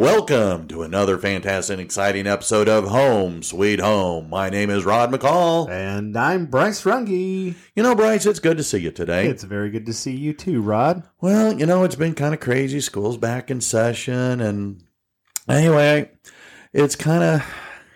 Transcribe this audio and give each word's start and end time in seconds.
Welcome 0.00 0.66
to 0.68 0.82
another 0.82 1.18
fantastic 1.18 1.74
and 1.74 1.82
exciting 1.82 2.26
episode 2.26 2.70
of 2.70 2.88
Home 2.88 3.42
Sweet 3.42 3.80
Home. 3.80 4.30
My 4.30 4.48
name 4.48 4.70
is 4.70 4.86
Rod 4.86 5.12
McCall. 5.12 5.68
And 5.68 6.16
I'm 6.16 6.46
Bryce 6.46 6.84
Runge. 6.84 7.54
You 7.76 7.82
know, 7.82 7.94
Bryce, 7.94 8.24
it's 8.24 8.38
good 8.38 8.56
to 8.56 8.62
see 8.62 8.78
you 8.78 8.92
today. 8.92 9.26
It's 9.26 9.44
very 9.44 9.68
good 9.68 9.84
to 9.84 9.92
see 9.92 10.16
you 10.16 10.32
too, 10.32 10.62
Rod. 10.62 11.02
Well, 11.20 11.52
you 11.52 11.66
know, 11.66 11.84
it's 11.84 11.96
been 11.96 12.14
kind 12.14 12.32
of 12.32 12.40
crazy. 12.40 12.80
School's 12.80 13.18
back 13.18 13.50
in 13.50 13.60
session. 13.60 14.40
And 14.40 14.82
anyway, 15.46 16.10
it's 16.72 16.96
kind 16.96 17.22
of 17.22 17.44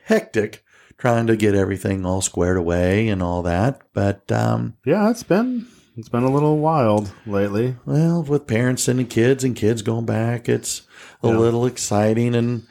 hectic 0.04 0.62
trying 0.98 1.26
to 1.29 1.36
get 1.36 1.54
everything 1.54 2.04
all 2.04 2.21
squared 2.21 2.58
away 2.58 3.08
and 3.08 3.22
all 3.22 3.40
that. 3.44 3.80
But, 3.94 4.30
um, 4.30 4.76
Yeah, 4.84 5.08
it's 5.08 5.22
been 5.22 5.68
it's 5.96 6.08
been 6.08 6.22
a 6.25 6.30
little 6.32 6.58
wild 6.58 7.12
lately. 7.26 7.76
well, 7.86 8.22
with 8.22 8.46
parents 8.46 8.82
sending 8.84 9.07
kids 9.07 9.44
and 9.44 9.54
kids 9.57 9.82
going 9.82 10.07
back, 10.07 10.48
it's 10.48 10.82
a 11.22 11.29
Yeah. 11.29 11.39
little 11.39 11.67
exciting. 11.67 12.34
And 12.34 12.67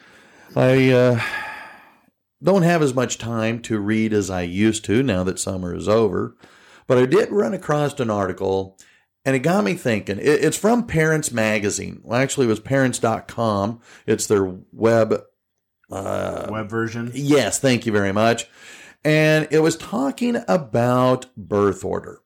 I 0.55 0.91
uh, 0.91 1.21
don't 2.41 2.63
have 2.63 2.81
as 2.81 2.93
much 2.93 3.17
time 3.17 3.59
to 3.63 3.79
read 3.79 4.13
as 4.13 4.29
I 4.29 4.41
used 4.41 4.83
to 4.85 5.01
now 5.03 5.23
that 5.23 5.39
summer 5.39 5.75
is 5.75 5.87
over. 5.87 6.35
But 6.87 6.97
I 6.97 7.05
did 7.05 7.31
run 7.31 7.53
across 7.53 7.99
an 7.99 8.09
article 8.09 8.77
and 9.25 9.35
it 9.37 9.39
got 9.39 9.63
me 9.63 9.75
thinking. 9.75 10.19
It's 10.21 10.57
from 10.57 10.85
Parents 10.85 11.31
Magazine. 11.31 12.01
Well, 12.03 12.19
actually, 12.19 12.47
it 12.47 12.49
was 12.49 12.59
parents.com. 12.59 13.79
It's 14.05 14.27
their 14.27 14.53
web. 14.73 15.21
Uh, 15.89 16.47
Web 16.49 16.69
version. 16.69 17.11
Yes, 17.13 17.59
thank 17.59 17.85
you 17.85 17.91
very 17.93 18.11
much. 18.11 18.47
And 19.05 19.47
it 19.51 19.59
was 19.59 19.77
talking 19.77 20.37
about 20.47 21.27
birth 21.37 21.85
order. 21.85 22.19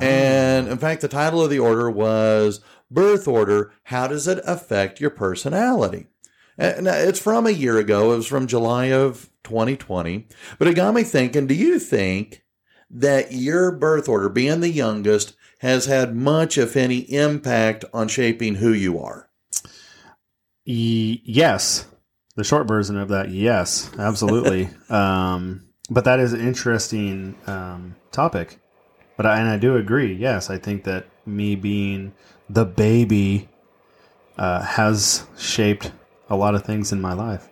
And 0.00 0.68
in 0.68 0.78
fact, 0.78 1.00
the 1.00 1.08
title 1.08 1.42
of 1.42 1.50
the 1.50 1.58
order 1.58 1.90
was 1.90 2.60
Birth 2.90 3.26
Order 3.26 3.72
How 3.84 4.06
Does 4.06 4.28
It 4.28 4.40
Affect 4.44 5.00
Your 5.00 5.10
Personality? 5.10 6.06
And 6.56 6.86
it's 6.86 7.18
from 7.18 7.46
a 7.46 7.50
year 7.50 7.78
ago. 7.78 8.12
It 8.12 8.16
was 8.16 8.26
from 8.26 8.46
July 8.46 8.86
of 8.86 9.28
2020. 9.42 10.28
But 10.58 10.68
it 10.68 10.74
got 10.74 10.94
me 10.94 11.02
thinking 11.02 11.46
do 11.46 11.54
you 11.54 11.78
think 11.78 12.44
that 12.90 13.32
your 13.32 13.72
birth 13.72 14.08
order, 14.08 14.28
being 14.28 14.60
the 14.60 14.70
youngest, 14.70 15.34
has 15.58 15.86
had 15.86 16.14
much, 16.14 16.56
if 16.56 16.76
any, 16.76 16.98
impact 16.98 17.84
on 17.92 18.06
shaping 18.06 18.56
who 18.56 18.72
you 18.72 18.98
are? 19.00 19.30
Yes. 20.64 21.86
The 22.36 22.44
short 22.44 22.66
version 22.66 22.98
of 22.98 23.08
that, 23.08 23.30
yes, 23.30 23.90
absolutely. 23.98 24.68
um, 24.88 25.68
but 25.88 26.04
that 26.04 26.18
is 26.18 26.32
an 26.32 26.40
interesting 26.40 27.36
um, 27.46 27.94
topic. 28.10 28.58
But 29.16 29.26
I, 29.26 29.38
and 29.38 29.48
I 29.48 29.56
do 29.56 29.76
agree. 29.76 30.12
Yes, 30.14 30.50
I 30.50 30.58
think 30.58 30.84
that 30.84 31.06
me 31.26 31.54
being 31.56 32.12
the 32.50 32.64
baby 32.64 33.48
uh, 34.36 34.62
has 34.62 35.26
shaped 35.38 35.92
a 36.28 36.36
lot 36.36 36.54
of 36.54 36.64
things 36.64 36.90
in 36.92 37.00
my 37.00 37.12
life. 37.12 37.48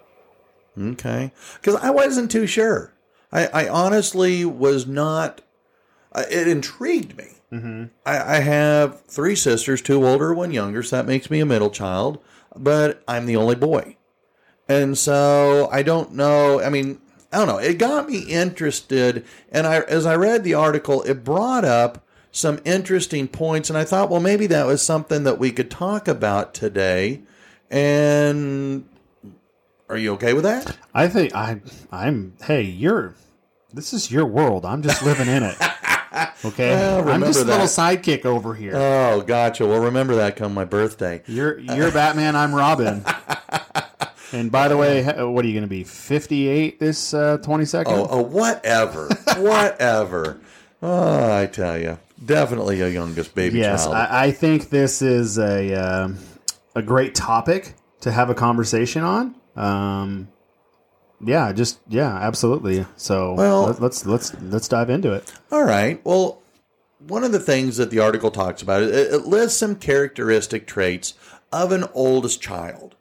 Okay. 0.79 1.33
Because 1.61 1.77
I 1.77 1.91
wasn't 1.91 2.31
too 2.31 2.47
sure. 2.47 2.93
I, 3.31 3.47
I 3.47 3.69
honestly 3.69 4.45
was 4.45 4.87
not. 4.87 5.41
I- 6.13 6.25
It 6.25 6.49
intrigued 6.49 7.17
me. 7.17 7.29
Mm-hmm. 7.53 7.85
I, 8.07 8.37
I 8.37 8.41
have 8.41 9.03
three 9.07 9.37
sisters, 9.37 9.83
two 9.83 10.07
older, 10.07 10.33
one 10.35 10.53
younger, 10.53 10.83
so 10.83 10.97
that 10.97 11.07
makes 11.07 11.31
me 11.31 11.41
a 11.41 11.47
middle 11.47 11.69
child, 11.71 12.19
but 12.57 13.03
I'm 13.07 13.27
the 13.27 13.37
only 13.37 13.55
boy. 13.57 13.97
And 14.69 14.97
so 14.97 15.69
I 15.71 15.83
don't 15.83 16.13
know. 16.15 16.63
I 16.63 16.71
mean, 16.71 17.01
I 17.33 17.39
don't 17.39 17.49
know. 17.49 17.59
It 17.59 17.79
got 17.79 18.09
me 18.09 18.21
interested. 18.21 19.25
And 19.51 19.67
I, 19.67 19.81
as 19.81 20.05
I 20.07 20.15
read 20.17 20.45
the 20.45 20.55
article, 20.55 21.03
it 21.03 21.25
brought 21.25 21.65
up 21.65 22.05
some 22.31 22.61
interesting 22.65 23.27
points. 23.29 23.71
And 23.71 23.79
I 23.79 23.85
thought, 23.85 24.11
well, 24.11 24.21
maybe 24.21 24.47
that 24.49 24.67
was 24.67 24.83
something 24.83 25.25
that 25.25 25.39
we 25.39 25.51
could 25.51 25.71
talk 25.71 26.09
about 26.09 26.55
today. 26.55 27.23
And 27.71 28.87
are 29.89 29.97
you 29.97 30.13
okay 30.15 30.35
with 30.35 30.45
that? 30.45 30.77
I 30.95 31.09
think 31.09 31.35
I 31.35 31.61
I'm 31.91 32.35
hey, 32.45 32.63
you're 32.63 33.15
this 33.73 33.93
is 33.93 34.11
your 34.11 34.27
world. 34.27 34.67
I'm 34.67 34.83
just 34.83 35.03
living 35.03 35.29
in 35.29 35.43
it. 35.43 35.57
Okay. 36.45 36.69
Well, 36.69 37.09
I'm 37.09 37.23
just 37.23 37.41
a 37.41 37.45
little 37.45 37.65
sidekick 37.65 38.27
over 38.27 38.55
here. 38.55 38.77
Oh, 38.77 39.23
gotcha. 39.23 39.67
Well, 39.67 39.81
remember 39.81 40.17
that 40.17 40.37
come 40.37 40.53
my 40.53 40.67
birthday. 40.67 41.23
you're 41.27 41.59
you're 41.59 41.91
Batman, 41.91 42.37
I'm 42.37 42.55
Robin. 42.55 43.03
And 44.33 44.51
by 44.51 44.69
the 44.69 44.77
way, 44.77 45.03
what 45.05 45.45
are 45.45 45.49
you 45.49 45.55
going 45.55 45.63
to 45.63 45.69
be? 45.69 45.85
58 45.85 46.81
this 46.81 47.15
uh, 47.15 47.39
22nd? 47.39 47.85
Oh, 47.87 48.07
oh 48.11 48.23
whatever. 48.23 49.09
whatever. 49.37 50.41
Oh, 50.83 51.41
I 51.41 51.47
tell 51.47 51.79
you. 51.79 51.99
Definitely 52.25 52.81
a 52.81 52.89
youngest 52.89 53.35
baby 53.35 53.59
yes, 53.59 53.85
child. 53.85 53.97
I, 53.97 54.27
I 54.27 54.31
think 54.33 54.71
this 54.71 55.03
is 55.03 55.39
a 55.39 55.75
um 55.75 56.19
a 56.75 56.83
great 56.83 57.15
topic 57.15 57.75
to 58.01 58.11
have 58.13 58.31
a 58.31 58.35
conversation 58.35 59.03
on. 59.03 59.35
Um, 59.57 60.29
yeah, 61.21 61.53
just 61.53 61.81
yeah, 61.89 62.17
absolutely. 62.17 62.87
So 62.97 63.35
Well- 63.35 63.67
let, 63.67 63.81
let's 63.81 64.07
let's 64.07 64.35
let's 64.41 64.69
dive 64.69 64.91
into 64.91 65.13
it. 65.13 65.33
All 65.51 65.65
right. 65.65 66.01
Well, 66.05 66.43
one 67.07 67.25
of 67.25 67.33
the 67.33 67.41
things 67.41 67.77
that 67.77 67.91
the 67.91 67.99
article 67.99 68.31
talks 68.31 68.63
about, 68.63 68.83
it, 68.83 68.95
it 68.95 69.27
lists 69.27 69.59
some 69.59 69.77
characteristic 69.77 70.67
traits 70.67 71.15
of 71.53 71.73
an 71.73 71.85
oldest 71.95 72.41
child. 72.41 72.95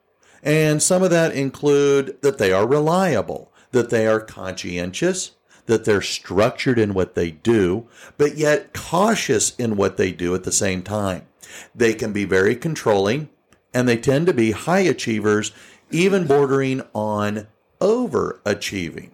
And 0.43 0.81
some 0.81 1.03
of 1.03 1.11
that 1.11 1.33
include 1.33 2.21
that 2.21 2.37
they 2.37 2.51
are 2.51 2.67
reliable, 2.67 3.51
that 3.71 3.89
they 3.89 4.07
are 4.07 4.19
conscientious, 4.19 5.31
that 5.67 5.85
they're 5.85 6.01
structured 6.01 6.79
in 6.79 6.93
what 6.93 7.15
they 7.15 7.31
do, 7.31 7.87
but 8.17 8.37
yet 8.37 8.73
cautious 8.73 9.55
in 9.55 9.75
what 9.77 9.97
they 9.97 10.11
do 10.11 10.33
at 10.35 10.43
the 10.43 10.51
same 10.51 10.81
time. 10.81 11.27
They 11.75 11.93
can 11.93 12.11
be 12.11 12.25
very 12.25 12.55
controlling, 12.55 13.29
and 13.73 13.87
they 13.87 13.97
tend 13.97 14.25
to 14.27 14.33
be 14.33 14.51
high 14.51 14.79
achievers, 14.79 15.51
even 15.91 16.25
bordering 16.25 16.81
on 16.93 17.47
overachieving. 17.79 19.11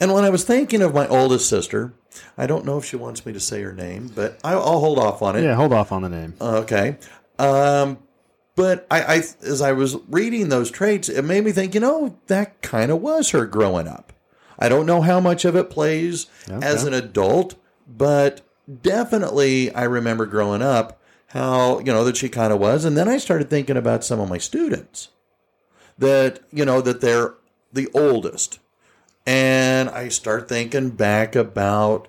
And 0.00 0.12
when 0.12 0.24
I 0.24 0.30
was 0.30 0.44
thinking 0.44 0.82
of 0.82 0.94
my 0.94 1.06
oldest 1.08 1.48
sister, 1.48 1.94
I 2.36 2.46
don't 2.46 2.64
know 2.64 2.78
if 2.78 2.84
she 2.84 2.96
wants 2.96 3.24
me 3.26 3.32
to 3.32 3.40
say 3.40 3.62
her 3.62 3.72
name, 3.72 4.10
but 4.14 4.38
I'll 4.44 4.80
hold 4.80 4.98
off 4.98 5.22
on 5.22 5.36
it. 5.36 5.42
Yeah, 5.42 5.54
hold 5.54 5.72
off 5.72 5.92
on 5.92 6.02
the 6.02 6.08
name. 6.08 6.34
Okay. 6.40 6.96
Um, 7.38 7.98
but 8.56 8.86
I, 8.90 9.02
I, 9.02 9.16
as 9.16 9.60
I 9.60 9.72
was 9.72 9.96
reading 10.08 10.48
those 10.48 10.70
traits, 10.70 11.08
it 11.08 11.22
made 11.22 11.44
me 11.44 11.52
think, 11.52 11.74
you 11.74 11.80
know, 11.80 12.18
that 12.28 12.62
kind 12.62 12.90
of 12.90 13.00
was 13.00 13.30
her 13.30 13.46
growing 13.46 13.88
up. 13.88 14.12
I 14.58 14.68
don't 14.68 14.86
know 14.86 15.00
how 15.00 15.20
much 15.20 15.44
of 15.44 15.56
it 15.56 15.70
plays 15.70 16.26
as 16.62 16.84
an 16.84 16.94
adult, 16.94 17.56
but 17.88 18.42
definitely 18.82 19.74
I 19.74 19.82
remember 19.84 20.26
growing 20.26 20.62
up 20.62 21.00
how, 21.28 21.80
you 21.80 21.86
know, 21.86 22.04
that 22.04 22.16
she 22.16 22.28
kind 22.28 22.52
of 22.52 22.60
was. 22.60 22.84
And 22.84 22.96
then 22.96 23.08
I 23.08 23.18
started 23.18 23.50
thinking 23.50 23.76
about 23.76 24.04
some 24.04 24.20
of 24.20 24.28
my 24.28 24.38
students 24.38 25.08
that, 25.98 26.40
you 26.52 26.64
know, 26.64 26.80
that 26.80 27.00
they're 27.00 27.34
the 27.72 27.88
oldest. 27.92 28.60
And 29.26 29.88
I 29.88 30.08
start 30.08 30.48
thinking 30.48 30.90
back 30.90 31.34
about, 31.34 32.06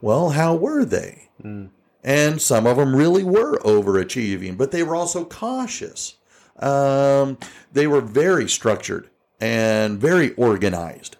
well, 0.00 0.30
how 0.30 0.54
were 0.54 0.84
they? 0.86 1.28
Hmm. 1.40 1.66
And 2.04 2.42
some 2.42 2.66
of 2.66 2.76
them 2.76 2.96
really 2.96 3.22
were 3.22 3.58
overachieving, 3.58 4.56
but 4.56 4.72
they 4.72 4.82
were 4.82 4.96
also 4.96 5.24
cautious. 5.24 6.16
Um, 6.58 7.38
they 7.72 7.86
were 7.86 8.00
very 8.00 8.48
structured 8.48 9.08
and 9.40 9.98
very 9.98 10.34
organized. 10.34 11.16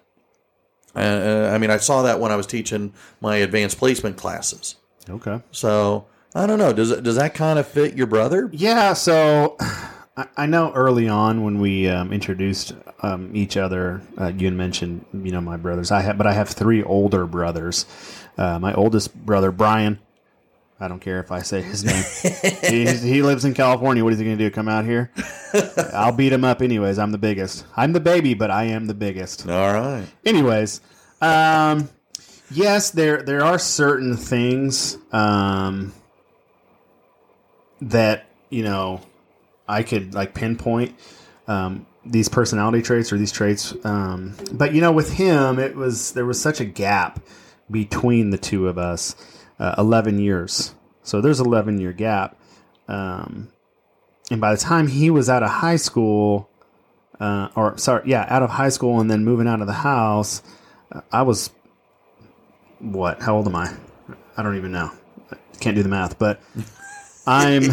Uh, 0.95 1.49
I 1.53 1.57
mean, 1.57 1.71
I 1.71 1.77
saw 1.77 2.03
that 2.03 2.19
when 2.19 2.31
I 2.31 2.35
was 2.35 2.47
teaching 2.47 2.93
my 3.21 3.37
advanced 3.37 3.77
placement 3.77 4.17
classes. 4.17 4.75
Okay. 5.09 5.41
So 5.51 6.05
I 6.35 6.45
don't 6.45 6.59
know. 6.59 6.73
Does 6.73 6.95
does 7.01 7.15
that 7.15 7.33
kind 7.33 7.59
of 7.59 7.67
fit 7.67 7.95
your 7.95 8.07
brother? 8.07 8.49
Yeah, 8.53 8.93
so 8.93 9.57
I, 10.17 10.27
I 10.37 10.45
know 10.45 10.71
early 10.73 11.07
on 11.07 11.43
when 11.43 11.59
we 11.59 11.87
um, 11.87 12.13
introduced 12.13 12.73
um, 13.01 13.35
each 13.35 13.57
other, 13.57 14.01
uh, 14.19 14.27
you 14.27 14.45
had 14.45 14.53
mentioned, 14.53 15.05
you 15.13 15.31
know, 15.31 15.41
my 15.41 15.57
brothers. 15.57 15.91
I 15.91 16.01
have, 16.01 16.17
but 16.17 16.27
I 16.27 16.33
have 16.33 16.49
three 16.49 16.83
older 16.83 17.25
brothers. 17.25 17.85
Uh, 18.37 18.59
my 18.59 18.73
oldest 18.73 19.15
brother, 19.15 19.51
Brian. 19.51 19.99
I 20.83 20.89
don't 20.89 20.99
care 20.99 21.19
if 21.19 21.31
I 21.31 21.41
say 21.41 21.61
his 21.61 21.85
name. 21.85 22.03
he, 22.69 22.85
he 22.85 23.21
lives 23.21 23.45
in 23.45 23.53
California. 23.53 24.03
What 24.03 24.11
is 24.11 24.19
he 24.19 24.25
going 24.25 24.37
to 24.37 24.43
do? 24.43 24.51
Come 24.51 24.67
out 24.67 24.83
here? 24.83 25.11
I'll 25.93 26.11
beat 26.11 26.33
him 26.33 26.43
up 26.43 26.61
anyways. 26.61 26.99
I'm 26.99 27.11
the 27.11 27.17
biggest. 27.17 27.65
I'm 27.77 27.93
the 27.93 28.01
baby, 28.01 28.33
but 28.33 28.51
I 28.51 28.65
am 28.65 28.87
the 28.87 28.93
biggest. 28.93 29.47
All 29.47 29.73
right. 29.73 30.05
Anyways, 30.25 30.81
um, 31.21 31.87
yes, 32.51 32.91
there 32.91 33.23
there 33.23 33.45
are 33.45 33.57
certain 33.57 34.17
things 34.17 34.97
um, 35.13 35.93
that 37.81 38.25
you 38.49 38.63
know 38.63 39.01
I 39.67 39.83
could 39.83 40.13
like 40.13 40.33
pinpoint 40.33 40.95
um, 41.47 41.85
these 42.05 42.27
personality 42.27 42.81
traits 42.81 43.13
or 43.13 43.17
these 43.17 43.31
traits. 43.31 43.73
Um, 43.85 44.35
but 44.51 44.73
you 44.73 44.81
know, 44.81 44.91
with 44.91 45.13
him, 45.13 45.59
it 45.59 45.75
was 45.75 46.11
there 46.11 46.25
was 46.25 46.41
such 46.41 46.59
a 46.59 46.65
gap 46.65 47.21
between 47.71 48.29
the 48.31 48.37
two 48.37 48.67
of 48.67 48.77
us, 48.77 49.15
uh, 49.59 49.75
eleven 49.77 50.19
years. 50.19 50.75
So 51.03 51.21
there's 51.21 51.39
eleven 51.39 51.79
year 51.79 51.93
gap, 51.93 52.37
um, 52.87 53.49
and 54.31 54.39
by 54.39 54.53
the 54.53 54.59
time 54.59 54.87
he 54.87 55.09
was 55.09 55.29
out 55.29 55.43
of 55.43 55.49
high 55.49 55.75
school, 55.75 56.49
uh, 57.19 57.49
or 57.55 57.77
sorry, 57.77 58.03
yeah, 58.05 58.25
out 58.29 58.43
of 58.43 58.51
high 58.51 58.69
school 58.69 58.99
and 58.99 59.09
then 59.09 59.23
moving 59.23 59.47
out 59.47 59.61
of 59.61 59.67
the 59.67 59.73
house, 59.73 60.41
uh, 60.91 61.01
I 61.11 61.23
was 61.23 61.51
what? 62.79 63.21
How 63.21 63.35
old 63.35 63.47
am 63.47 63.55
I? 63.55 63.73
I 64.37 64.43
don't 64.43 64.57
even 64.57 64.71
know. 64.71 64.91
Can't 65.59 65.75
do 65.75 65.83
the 65.83 65.89
math, 65.89 66.17
but 66.19 66.41
I'm 67.27 67.63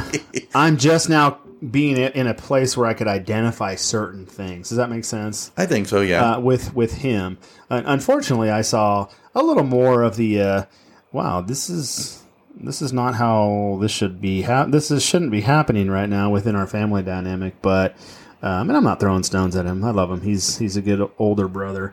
I'm 0.54 0.76
just 0.76 1.08
now 1.08 1.38
being 1.70 1.96
in 1.96 2.26
a 2.26 2.34
place 2.34 2.76
where 2.76 2.86
I 2.86 2.94
could 2.94 3.08
identify 3.08 3.74
certain 3.74 4.26
things. 4.26 4.68
Does 4.68 4.78
that 4.78 4.90
make 4.90 5.04
sense? 5.04 5.50
I 5.56 5.66
think 5.66 5.88
so. 5.88 6.00
Yeah. 6.00 6.32
Uh, 6.32 6.40
with 6.40 6.74
with 6.74 6.94
him, 6.94 7.38
uh, 7.70 7.82
unfortunately, 7.84 8.50
I 8.50 8.62
saw 8.62 9.08
a 9.34 9.42
little 9.42 9.64
more 9.64 10.02
of 10.02 10.16
the. 10.16 10.66
Wow, 11.12 11.40
this 11.40 11.68
is 11.68 12.22
this 12.54 12.82
is 12.82 12.92
not 12.92 13.14
how 13.14 13.78
this 13.80 13.90
should 13.90 14.20
be. 14.20 14.42
Ha- 14.42 14.66
this 14.66 14.90
is, 14.90 15.02
shouldn't 15.02 15.30
be 15.30 15.40
happening 15.40 15.90
right 15.90 16.08
now 16.08 16.30
within 16.30 16.54
our 16.54 16.66
family 16.66 17.02
dynamic. 17.02 17.60
But 17.62 17.96
um, 18.42 18.68
and 18.68 18.76
I'm 18.76 18.84
not 18.84 19.00
throwing 19.00 19.22
stones 19.22 19.56
at 19.56 19.66
him. 19.66 19.84
I 19.84 19.90
love 19.90 20.10
him. 20.10 20.20
He's 20.20 20.58
he's 20.58 20.76
a 20.76 20.82
good 20.82 21.10
older 21.18 21.48
brother, 21.48 21.92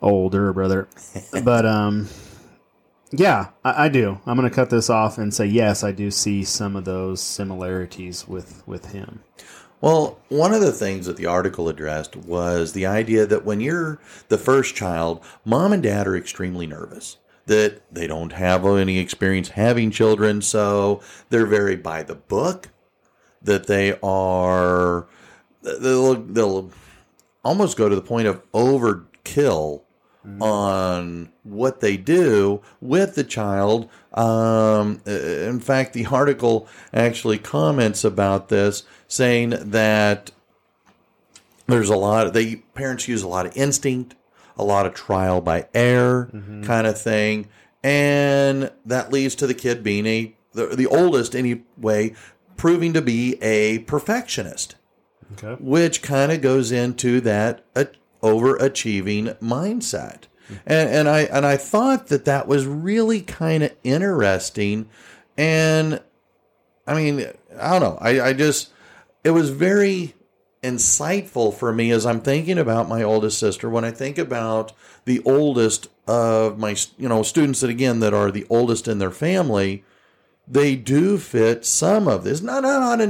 older 0.00 0.52
brother. 0.52 0.88
but 1.44 1.66
um, 1.66 2.08
yeah, 3.10 3.48
I, 3.64 3.84
I 3.84 3.88
do. 3.88 4.18
I'm 4.26 4.36
going 4.36 4.48
to 4.48 4.54
cut 4.54 4.70
this 4.70 4.88
off 4.88 5.18
and 5.18 5.32
say 5.32 5.46
yes, 5.46 5.84
I 5.84 5.92
do 5.92 6.10
see 6.10 6.42
some 6.44 6.74
of 6.74 6.84
those 6.84 7.20
similarities 7.20 8.26
with 8.26 8.62
with 8.66 8.92
him. 8.92 9.22
Well, 9.80 10.18
one 10.30 10.54
of 10.54 10.62
the 10.62 10.72
things 10.72 11.04
that 11.04 11.18
the 11.18 11.26
article 11.26 11.68
addressed 11.68 12.16
was 12.16 12.72
the 12.72 12.86
idea 12.86 13.26
that 13.26 13.44
when 13.44 13.60
you're 13.60 14.00
the 14.28 14.38
first 14.38 14.74
child, 14.74 15.22
mom 15.44 15.74
and 15.74 15.82
dad 15.82 16.06
are 16.08 16.16
extremely 16.16 16.66
nervous 16.66 17.18
that 17.46 17.82
they 17.92 18.06
don't 18.06 18.32
have 18.32 18.64
any 18.66 18.98
experience 18.98 19.50
having 19.50 19.90
children, 19.90 20.42
so 20.42 21.00
they're 21.30 21.46
very 21.46 21.76
by 21.76 22.02
the 22.02 22.14
book. 22.14 22.70
That 23.42 23.66
they 23.66 23.98
are, 24.02 25.06
they'll, 25.62 26.14
they'll 26.14 26.70
almost 27.44 27.76
go 27.76 27.88
to 27.88 27.94
the 27.94 28.02
point 28.02 28.26
of 28.26 28.50
overkill 28.52 29.82
mm. 30.26 30.40
on 30.40 31.30
what 31.42 31.80
they 31.80 31.96
do 31.96 32.62
with 32.80 33.14
the 33.14 33.24
child. 33.24 33.88
Um, 34.14 35.02
in 35.04 35.60
fact, 35.60 35.92
the 35.92 36.06
article 36.06 36.66
actually 36.92 37.38
comments 37.38 38.04
about 38.04 38.48
this, 38.48 38.84
saying 39.06 39.50
that 39.50 40.30
there's 41.66 41.90
a 41.90 41.96
lot 41.96 42.26
of 42.26 42.32
they 42.32 42.56
parents 42.56 43.08
use 43.08 43.22
a 43.22 43.28
lot 43.28 43.46
of 43.46 43.56
instinct 43.56 44.14
a 44.56 44.64
lot 44.64 44.86
of 44.86 44.94
trial 44.94 45.40
by 45.40 45.66
error 45.74 46.30
mm-hmm. 46.32 46.62
kind 46.62 46.86
of 46.86 47.00
thing. 47.00 47.48
And 47.82 48.70
that 48.86 49.12
leads 49.12 49.34
to 49.36 49.46
the 49.46 49.54
kid 49.54 49.82
being 49.82 50.06
a, 50.06 50.34
the, 50.52 50.66
the 50.68 50.86
oldest 50.86 51.34
anyway, 51.34 52.14
proving 52.56 52.92
to 52.94 53.02
be 53.02 53.36
a 53.42 53.80
perfectionist. 53.80 54.76
Okay. 55.32 55.56
Which 55.62 56.02
kind 56.02 56.30
of 56.32 56.40
goes 56.40 56.70
into 56.70 57.20
that 57.22 57.64
uh, 57.74 57.84
overachieving 58.22 59.36
mindset. 59.38 60.24
Mm-hmm. 60.44 60.54
And, 60.66 60.90
and 60.90 61.08
I 61.08 61.20
and 61.20 61.46
I 61.46 61.56
thought 61.56 62.08
that 62.08 62.26
that 62.26 62.46
was 62.46 62.66
really 62.66 63.22
kind 63.22 63.62
of 63.62 63.72
interesting, 63.82 64.88
and 65.38 66.02
I 66.86 66.94
mean 66.94 67.26
I 67.58 67.70
don't 67.70 67.80
know 67.80 67.98
I, 68.00 68.20
I 68.20 68.32
just 68.34 68.70
it 69.22 69.30
was 69.30 69.48
very 69.48 70.14
insightful 70.64 71.54
for 71.54 71.72
me 71.72 71.90
as 71.90 72.06
I'm 72.06 72.22
thinking 72.22 72.58
about 72.58 72.88
my 72.88 73.02
oldest 73.02 73.38
sister. 73.38 73.68
When 73.68 73.84
I 73.84 73.90
think 73.90 74.16
about 74.16 74.72
the 75.04 75.20
oldest 75.24 75.88
of 76.08 76.58
my, 76.58 76.74
you 76.96 77.08
know, 77.08 77.22
students 77.22 77.60
that 77.60 77.70
again 77.70 78.00
that 78.00 78.14
are 78.14 78.30
the 78.30 78.46
oldest 78.48 78.88
in 78.88 78.98
their 78.98 79.10
family, 79.10 79.84
they 80.48 80.74
do 80.74 81.18
fit 81.18 81.66
some 81.66 82.08
of 82.08 82.24
this. 82.24 82.40
Not 82.40 82.62
not, 82.62 82.80
not 82.80 83.00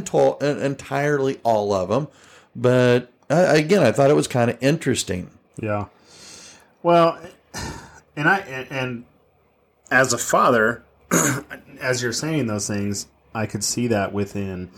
entirely 0.40 1.40
all 1.44 1.72
of 1.72 1.88
them, 1.88 2.08
but 2.56 3.12
uh, 3.30 3.46
again, 3.48 3.82
I 3.82 3.92
thought 3.92 4.10
it 4.10 4.14
was 4.14 4.28
kind 4.28 4.50
of 4.50 4.58
interesting. 4.60 5.30
Yeah. 5.56 5.86
Well, 6.82 7.18
and 8.16 8.28
I 8.28 8.38
and, 8.40 8.72
and 8.72 9.04
as 9.90 10.12
a 10.12 10.18
father, 10.18 10.84
as 11.80 12.02
you're 12.02 12.12
saying 12.12 12.48
those 12.48 12.66
things, 12.66 13.06
I 13.32 13.46
could 13.46 13.62
see 13.62 13.86
that 13.86 14.12
within 14.12 14.70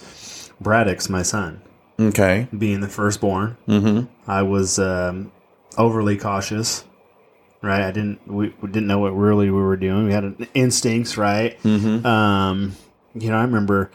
Braddock's 0.61 1.09
my 1.09 1.23
son. 1.23 1.63
Okay. 1.99 2.49
Being 2.57 2.81
the 2.81 2.89
firstborn, 2.89 3.57
mm-hmm. 3.67 4.31
I 4.31 4.43
was 4.43 4.79
um, 4.79 5.33
overly 5.79 6.17
cautious. 6.17 6.85
Right, 7.63 7.83
I 7.83 7.91
didn't. 7.91 8.27
We, 8.29 8.55
we, 8.61 8.69
didn't 8.69 8.87
know 8.87 8.99
what 8.99 9.17
really 9.17 9.51
we 9.51 9.61
were 9.61 9.79
doing. 9.79 10.07
We 10.07 10.13
had 10.13 10.49
instincts, 10.55 11.17
right? 11.17 11.61
Mm-hmm. 11.63 12.07
Um, 12.07 12.77
you 13.15 13.31
know, 13.31 13.37
I 13.37 13.43
remember 13.43 13.91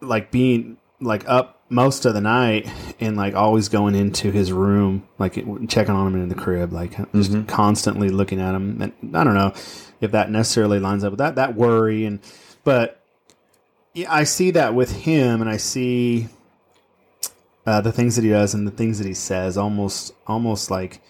like 0.00 0.30
being 0.30 0.76
like 1.00 1.26
up 1.26 1.62
most 1.70 2.04
of 2.04 2.14
the 2.14 2.20
night 2.20 2.70
and 3.00 3.16
like 3.16 3.34
always 3.34 3.68
going 3.68 3.94
into 3.94 4.30
his 4.30 4.52
room, 4.52 5.08
like 5.18 5.34
checking 5.68 5.94
on 5.94 6.14
him 6.14 6.22
in 6.22 6.28
the 6.28 6.34
crib, 6.34 6.72
like 6.72 6.90
just 7.12 7.32
mm-hmm. 7.32 7.44
constantly 7.44 8.10
looking 8.10 8.40
at 8.40 8.54
him. 8.54 8.80
And 8.80 9.16
I 9.16 9.24
don't 9.24 9.34
know 9.34 9.52
if 10.00 10.12
that 10.12 10.30
necessarily 10.30 10.78
lines 10.78 11.04
up 11.04 11.12
with 11.12 11.18
that 11.18 11.36
that 11.36 11.54
worry 11.54 12.04
and 12.04 12.20
but 12.64 13.03
yeah, 13.94 14.12
I 14.12 14.24
see 14.24 14.50
that 14.52 14.74
with 14.74 14.92
him, 14.92 15.40
and 15.40 15.48
I 15.48 15.56
see 15.56 16.28
uh, 17.64 17.80
the 17.80 17.92
things 17.92 18.16
that 18.16 18.22
he 18.22 18.30
does 18.30 18.52
and 18.54 18.66
the 18.66 18.72
things 18.72 18.98
that 18.98 19.06
he 19.06 19.14
says. 19.14 19.56
Almost, 19.56 20.12
almost 20.26 20.70
like 20.70 21.00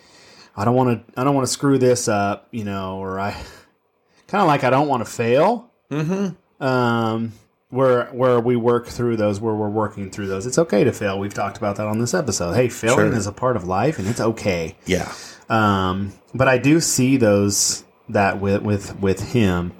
I 0.57 0.65
don't 0.65 0.75
want 0.75 1.07
to. 1.07 1.21
I 1.21 1.25
don't 1.25 1.35
want 1.35 1.47
to 1.47 1.53
screw 1.53 1.79
this 1.79 2.09
up, 2.09 2.49
you 2.51 2.65
know, 2.65 2.99
or 2.99 3.19
I 3.19 3.33
kind 4.29 4.43
of 4.43 4.47
like 4.47 4.65
I 4.65 4.71
don't 4.71 4.89
want 4.89 5.05
to 5.05 5.11
fail. 5.11 5.71
Mm-hmm. 5.91 6.65
Um, 6.65 7.33
where 7.71 8.07
where 8.07 8.39
we 8.39 8.55
work 8.55 8.87
through 8.87 9.17
those, 9.17 9.41
where 9.41 9.55
we're 9.55 9.69
working 9.69 10.11
through 10.11 10.29
those. 10.29 10.47
It's 10.47 10.59
okay 10.59 10.85
to 10.85 10.93
fail. 10.93 11.19
We've 11.19 11.35
talked 11.35 11.57
about 11.57 11.77
that 11.77 11.87
on 11.87 11.99
this 11.99 12.15
episode. 12.15 12.55
Hey, 12.55 12.69
failing 12.69 13.11
sure. 13.11 13.17
is 13.17 13.27
a 13.27 13.33
part 13.33 13.57
of 13.57 13.65
life, 13.67 13.99
and 13.99 14.07
it's 14.07 14.21
okay. 14.21 14.77
Yeah. 14.87 15.13
Um, 15.49 16.13
but 16.33 16.49
I 16.49 16.59
do 16.59 16.81
see 16.81 17.17
those 17.17 17.85
that 18.09 18.41
with 18.41 18.63
with 18.63 19.01
with 19.01 19.33
him 19.33 19.73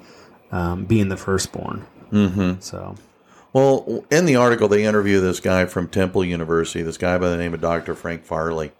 um, 0.51 0.85
being 0.85 1.09
the 1.09 1.17
firstborn. 1.17 1.85
Mm-hmm. 2.15 2.61
So, 2.61 2.95
well, 3.51 4.05
in 4.09 4.25
the 4.25 4.37
article, 4.37 4.69
they 4.69 4.85
interview 4.85 5.19
this 5.19 5.41
guy 5.41 5.65
from 5.65 5.89
Temple 5.89 6.23
University, 6.23 6.81
this 6.81 6.97
guy 6.97 7.17
by 7.17 7.29
the 7.29 7.37
name 7.37 7.53
of 7.53 7.61
Dr. 7.61 7.93
Frank 7.93 8.23
Farley. 8.23 8.71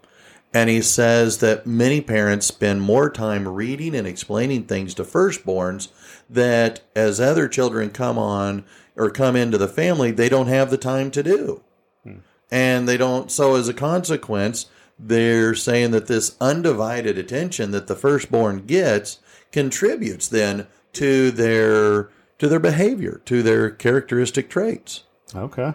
And 0.53 0.69
he 0.69 0.81
says 0.81 1.39
that 1.39 1.67
many 1.67 1.99
parents 1.99 2.45
spend 2.45 2.81
more 2.81 3.09
time 3.09 3.45
reading 3.45 3.93
and 3.93 4.07
explaining 4.07 4.63
things 4.63 4.93
to 4.93 5.03
firstborns 5.03 5.89
that 6.29 6.79
as 6.95 7.19
other 7.19 7.49
children 7.49 7.89
come 7.89 8.17
on 8.17 8.63
or 8.95 9.09
come 9.09 9.35
into 9.35 9.57
the 9.57 9.67
family, 9.67 10.11
they 10.11 10.29
don't 10.29 10.47
have 10.47 10.71
the 10.71 10.77
time 10.77 11.11
to 11.11 11.21
do. 11.21 11.61
Hmm. 12.03 12.19
And 12.49 12.87
they 12.87 12.95
don't, 12.95 13.29
so 13.29 13.55
as 13.55 13.67
a 13.67 13.73
consequence, 13.73 14.67
they're 14.97 15.55
saying 15.55 15.91
that 15.91 16.07
this 16.07 16.37
undivided 16.39 17.17
attention 17.17 17.71
that 17.71 17.87
the 17.87 17.95
firstborn 17.95 18.65
gets 18.65 19.19
contributes 19.51 20.29
then 20.29 20.67
to 20.93 21.31
their 21.31 22.09
to 22.39 22.47
their 22.47 22.59
behavior, 22.59 23.21
to 23.25 23.41
their 23.41 23.69
characteristic 23.69 24.49
traits. 24.49 25.03
Okay. 25.33 25.73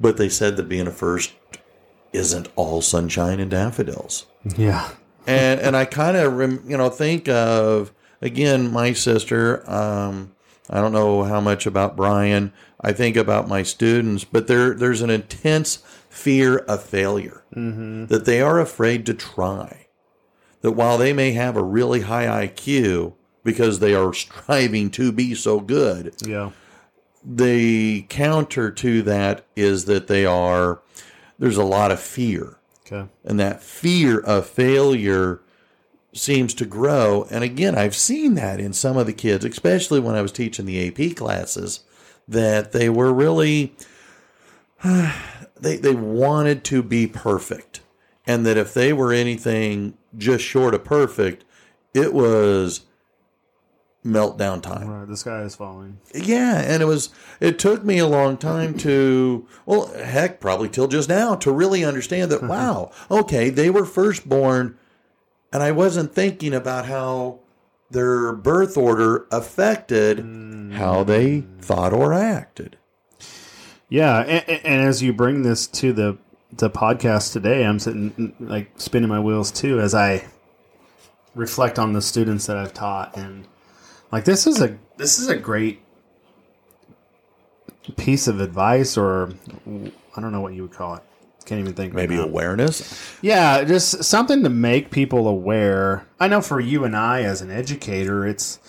But 0.00 0.16
they 0.16 0.28
said 0.28 0.56
that 0.56 0.68
being 0.68 0.86
a 0.86 0.92
first 0.92 1.32
isn't 2.12 2.48
all 2.56 2.82
sunshine 2.82 3.40
and 3.40 3.50
daffodils. 3.50 4.26
Yeah. 4.56 4.90
and 5.26 5.60
and 5.60 5.76
I 5.76 5.84
kind 5.84 6.16
of 6.16 6.68
you 6.68 6.76
know 6.76 6.90
think 6.90 7.28
of 7.28 7.92
again 8.20 8.70
my 8.72 8.92
sister. 8.92 9.68
Um, 9.70 10.34
I 10.68 10.80
don't 10.80 10.92
know 10.92 11.24
how 11.24 11.40
much 11.40 11.66
about 11.66 11.96
Brian. 11.96 12.52
I 12.80 12.92
think 12.92 13.16
about 13.16 13.48
my 13.48 13.62
students, 13.62 14.24
but 14.24 14.46
there 14.46 14.74
there's 14.74 15.02
an 15.02 15.10
intense 15.10 15.76
fear 16.08 16.58
of 16.58 16.82
failure 16.82 17.44
mm-hmm. 17.54 18.06
that 18.06 18.24
they 18.24 18.40
are 18.40 18.60
afraid 18.60 19.06
to 19.06 19.14
try. 19.14 19.86
That 20.60 20.72
while 20.72 20.98
they 20.98 21.12
may 21.12 21.32
have 21.32 21.56
a 21.56 21.62
really 21.62 22.02
high 22.02 22.46
IQ, 22.46 23.14
because 23.44 23.78
they 23.78 23.94
are 23.94 24.12
striving 24.14 24.90
to 24.90 25.12
be 25.12 25.34
so 25.34 25.60
good. 25.60 26.14
Yeah. 26.24 26.50
The 27.24 28.02
counter 28.08 28.70
to 28.70 29.02
that 29.02 29.44
is 29.54 29.84
that 29.84 30.08
they 30.08 30.26
are, 30.26 30.80
there's 31.38 31.56
a 31.56 31.64
lot 31.64 31.92
of 31.92 32.00
fear. 32.00 32.58
Okay. 32.86 33.08
And 33.24 33.38
that 33.38 33.62
fear 33.62 34.18
of 34.18 34.46
failure 34.46 35.40
seems 36.12 36.52
to 36.54 36.66
grow. 36.66 37.26
And 37.30 37.42
again, 37.44 37.76
I've 37.76 37.94
seen 37.94 38.34
that 38.34 38.60
in 38.60 38.72
some 38.72 38.96
of 38.96 39.06
the 39.06 39.12
kids, 39.12 39.44
especially 39.44 40.00
when 40.00 40.14
I 40.14 40.22
was 40.22 40.32
teaching 40.32 40.66
the 40.66 40.88
AP 40.88 41.16
classes, 41.16 41.80
that 42.28 42.72
they 42.72 42.88
were 42.88 43.12
really, 43.12 43.74
they, 44.84 45.76
they 45.76 45.94
wanted 45.94 46.64
to 46.64 46.82
be 46.82 47.06
perfect. 47.06 47.80
And 48.26 48.46
that 48.46 48.56
if 48.56 48.72
they 48.74 48.92
were 48.92 49.12
anything 49.12 49.94
just 50.16 50.44
short 50.44 50.74
of 50.74 50.84
perfect, 50.84 51.44
it 51.94 52.12
was 52.12 52.82
meltdown 54.04 54.62
time. 54.62 54.88
Right, 54.88 55.08
the 55.08 55.16
sky 55.16 55.42
is 55.42 55.54
falling. 55.54 55.98
Yeah, 56.14 56.60
and 56.60 56.82
it 56.82 56.86
was 56.86 57.10
it 57.40 57.58
took 57.58 57.84
me 57.84 57.98
a 57.98 58.06
long 58.06 58.36
time 58.36 58.76
to 58.78 59.46
well, 59.66 59.86
heck, 59.94 60.40
probably 60.40 60.68
till 60.68 60.88
just 60.88 61.08
now 61.08 61.34
to 61.36 61.52
really 61.52 61.84
understand 61.84 62.30
that 62.32 62.42
wow, 62.48 62.90
okay, 63.10 63.50
they 63.50 63.70
were 63.70 63.84
first 63.84 64.28
born 64.28 64.78
and 65.52 65.62
I 65.62 65.70
wasn't 65.70 66.14
thinking 66.14 66.54
about 66.54 66.86
how 66.86 67.40
their 67.90 68.32
birth 68.32 68.76
order 68.76 69.26
affected 69.30 70.18
mm. 70.18 70.72
how 70.72 71.04
they 71.04 71.42
thought 71.60 71.92
or 71.92 72.14
acted. 72.14 72.78
Yeah, 73.88 74.20
and, 74.20 74.48
and 74.64 74.88
as 74.88 75.02
you 75.02 75.12
bring 75.12 75.42
this 75.42 75.66
to 75.68 75.92
the 75.92 76.18
the 76.50 76.70
podcast 76.70 77.32
today, 77.32 77.64
I'm 77.64 77.78
sitting 77.78 78.34
like 78.40 78.72
spinning 78.76 79.08
my 79.08 79.20
wheels 79.20 79.50
too 79.50 79.80
as 79.80 79.94
I 79.94 80.26
reflect 81.34 81.78
on 81.78 81.92
the 81.92 82.02
students 82.02 82.46
that 82.46 82.56
I've 82.56 82.74
taught 82.74 83.16
and 83.16 83.46
like 84.12 84.24
this 84.24 84.46
is 84.46 84.60
a 84.60 84.78
this 84.98 85.18
is 85.18 85.28
a 85.28 85.36
great 85.36 85.80
piece 87.96 88.28
of 88.28 88.40
advice, 88.40 88.96
or 88.96 89.32
I 90.16 90.20
don't 90.20 90.32
know 90.32 90.40
what 90.40 90.54
you 90.54 90.62
would 90.62 90.72
call 90.72 90.94
it. 90.96 91.02
Can't 91.44 91.60
even 91.60 91.74
think. 91.74 91.92
Maybe 91.92 92.16
right 92.16 92.24
awareness. 92.24 93.16
Yeah, 93.20 93.64
just 93.64 94.04
something 94.04 94.44
to 94.44 94.48
make 94.48 94.90
people 94.90 95.26
aware. 95.26 96.06
I 96.20 96.28
know 96.28 96.40
for 96.40 96.60
you 96.60 96.84
and 96.84 96.96
I, 96.96 97.22
as 97.22 97.42
an 97.42 97.50
educator, 97.50 98.24
it's 98.24 98.60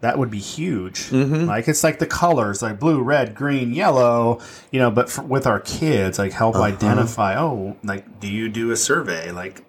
that 0.00 0.18
would 0.18 0.30
be 0.30 0.38
huge. 0.38 1.10
Mm-hmm. 1.10 1.44
Like 1.44 1.68
it's 1.68 1.84
like 1.84 1.98
the 1.98 2.06
colors, 2.06 2.62
like 2.62 2.80
blue, 2.80 3.02
red, 3.02 3.34
green, 3.34 3.74
yellow. 3.74 4.40
You 4.70 4.80
know, 4.80 4.90
but 4.90 5.10
for, 5.10 5.22
with 5.22 5.46
our 5.46 5.60
kids, 5.60 6.18
like 6.18 6.32
help 6.32 6.54
Uh-huh. 6.54 6.64
identify. 6.64 7.36
Oh, 7.38 7.76
like 7.84 8.18
do 8.20 8.28
you 8.32 8.48
do 8.48 8.70
a 8.70 8.76
survey? 8.76 9.30
Like 9.30 9.62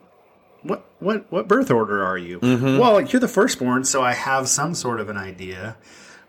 what 0.63 0.85
what 0.99 1.31
what 1.31 1.47
birth 1.47 1.69
order 1.71 2.03
are 2.03 2.17
you? 2.17 2.39
Mm-hmm. 2.39 2.77
Well, 2.77 3.01
you're 3.01 3.19
the 3.19 3.27
firstborn, 3.27 3.83
so 3.83 4.01
I 4.01 4.13
have 4.13 4.47
some 4.47 4.73
sort 4.75 4.99
of 4.99 5.09
an 5.09 5.17
idea, 5.17 5.77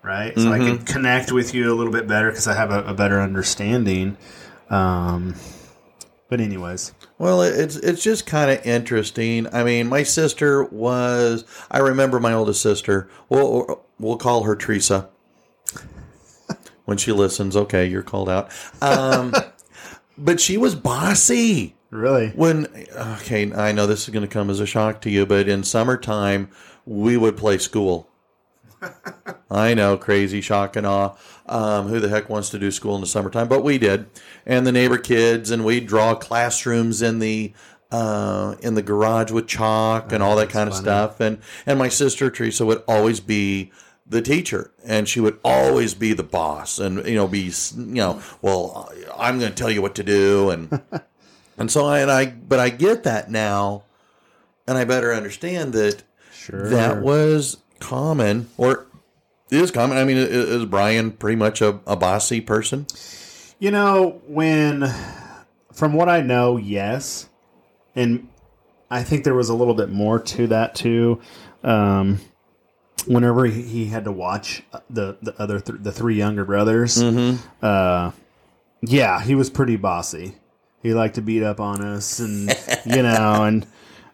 right? 0.02 0.32
So 0.38 0.52
I 0.52 0.58
Mm-hmm. 0.58 0.76
can 0.76 0.84
connect 0.84 1.32
with 1.32 1.54
you 1.54 1.72
a 1.72 1.76
little 1.76 1.92
bit 1.92 2.06
better 2.06 2.30
because 2.30 2.46
I 2.46 2.54
have 2.54 2.70
a, 2.70 2.82
a 2.84 2.94
better 2.94 3.20
understanding. 3.20 4.16
Um, 4.70 5.34
but 6.28 6.40
anyways, 6.40 6.92
Well, 7.18 7.42
it's 7.42 7.76
it's 7.76 8.02
just 8.02 8.26
kind 8.26 8.50
of 8.50 8.64
interesting. 8.66 9.46
I 9.54 9.62
mean, 9.62 9.88
my 9.88 10.02
sister 10.02 10.64
was. 10.64 11.44
I 11.70 11.78
remember 11.78 12.18
my 12.18 12.32
oldest 12.32 12.60
sister. 12.62 13.08
We'll 13.28 13.84
we'll 13.98 14.16
call 14.16 14.42
her 14.44 14.56
Teresa. 14.56 15.08
When 16.86 16.98
she 16.98 17.12
listens, 17.12 17.56
okay, 17.56 17.86
you're 17.86 18.02
called 18.02 18.28
out. 18.28 18.50
Um, 18.82 19.32
but 20.18 20.38
she 20.38 20.58
was 20.58 20.74
bossy. 20.74 21.76
Really, 21.94 22.30
When 22.30 22.66
okay, 22.94 23.52
I 23.52 23.72
know 23.72 23.86
this 23.86 24.04
is 24.04 24.10
going 24.10 24.26
to 24.26 24.32
come 24.32 24.50
as 24.50 24.60
a 24.60 24.66
shock 24.66 25.00
to 25.02 25.10
you, 25.10 25.26
but 25.26 25.48
in 25.48 25.64
summertime 25.64 26.50
we 26.86 27.16
would 27.16 27.36
play 27.36 27.58
school. 27.58 28.10
I 29.50 29.74
know, 29.74 29.96
crazy 29.96 30.40
shock 30.40 30.76
and 30.76 30.86
awe. 30.86 31.16
Um, 31.46 31.88
who 31.88 32.00
the 32.00 32.08
heck 32.08 32.28
wants 32.28 32.50
to 32.50 32.58
do 32.58 32.70
school 32.70 32.94
in 32.94 33.00
the 33.00 33.06
summertime? 33.06 33.48
But 33.48 33.62
we 33.62 33.78
did, 33.78 34.06
and 34.44 34.66
the 34.66 34.72
neighbor 34.72 34.98
kids, 34.98 35.50
and 35.50 35.64
we'd 35.64 35.86
draw 35.86 36.14
classrooms 36.14 37.02
in 37.02 37.18
the 37.18 37.52
uh, 37.90 38.56
in 38.60 38.74
the 38.74 38.82
garage 38.82 39.30
with 39.30 39.46
chalk 39.46 40.12
and 40.12 40.22
all 40.22 40.36
that 40.36 40.50
kind 40.50 40.68
of 40.68 40.74
stuff. 40.74 41.20
And 41.20 41.38
and 41.66 41.78
my 41.78 41.88
sister 41.88 42.30
Teresa 42.30 42.66
would 42.66 42.82
always 42.88 43.20
be 43.20 43.70
the 44.06 44.20
teacher, 44.20 44.72
and 44.84 45.08
she 45.08 45.20
would 45.20 45.38
always 45.44 45.94
be 45.94 46.12
the 46.12 46.22
boss, 46.22 46.78
and 46.78 47.06
you 47.06 47.14
know, 47.14 47.28
be 47.28 47.52
you 47.76 47.84
know, 47.94 48.22
well, 48.42 48.92
I'm 49.16 49.38
going 49.38 49.52
to 49.52 49.56
tell 49.56 49.70
you 49.70 49.80
what 49.80 49.94
to 49.94 50.02
do, 50.02 50.50
and 50.50 50.82
and 51.58 51.70
so 51.70 51.86
I 51.86 52.00
and 52.00 52.10
I, 52.10 52.26
but 52.26 52.58
I 52.58 52.70
get 52.70 53.04
that 53.04 53.30
now, 53.30 53.84
and 54.66 54.76
I 54.78 54.84
better 54.84 55.12
understand 55.12 55.72
that 55.74 56.02
sure. 56.32 56.68
that 56.70 57.02
was 57.02 57.58
common 57.80 58.48
or 58.56 58.86
is 59.50 59.70
common. 59.70 59.98
I 59.98 60.04
mean, 60.04 60.16
is 60.16 60.64
Brian 60.64 61.12
pretty 61.12 61.36
much 61.36 61.60
a, 61.60 61.80
a 61.86 61.96
bossy 61.96 62.40
person? 62.40 62.86
You 63.58 63.70
know, 63.70 64.20
when 64.26 64.92
from 65.72 65.92
what 65.94 66.08
I 66.08 66.20
know, 66.20 66.56
yes, 66.56 67.28
and 67.94 68.28
I 68.90 69.02
think 69.02 69.24
there 69.24 69.34
was 69.34 69.48
a 69.48 69.54
little 69.54 69.74
bit 69.74 69.90
more 69.90 70.18
to 70.18 70.46
that 70.48 70.74
too. 70.74 71.20
Um, 71.62 72.20
whenever 73.06 73.44
he, 73.46 73.62
he 73.62 73.86
had 73.86 74.04
to 74.04 74.12
watch 74.12 74.62
the 74.90 75.16
the 75.22 75.34
other 75.40 75.60
th- 75.60 75.78
the 75.82 75.92
three 75.92 76.16
younger 76.16 76.44
brothers, 76.44 77.02
uh, 77.02 78.10
yeah, 78.82 79.20
he 79.22 79.34
was 79.34 79.50
pretty 79.50 79.76
bossy. 79.76 80.36
He 80.84 80.92
liked 80.92 81.14
to 81.14 81.22
beat 81.22 81.42
up 81.42 81.60
on 81.60 81.82
us, 81.82 82.20
and 82.20 82.54
you 82.84 83.02
know, 83.02 83.42
and 83.44 83.66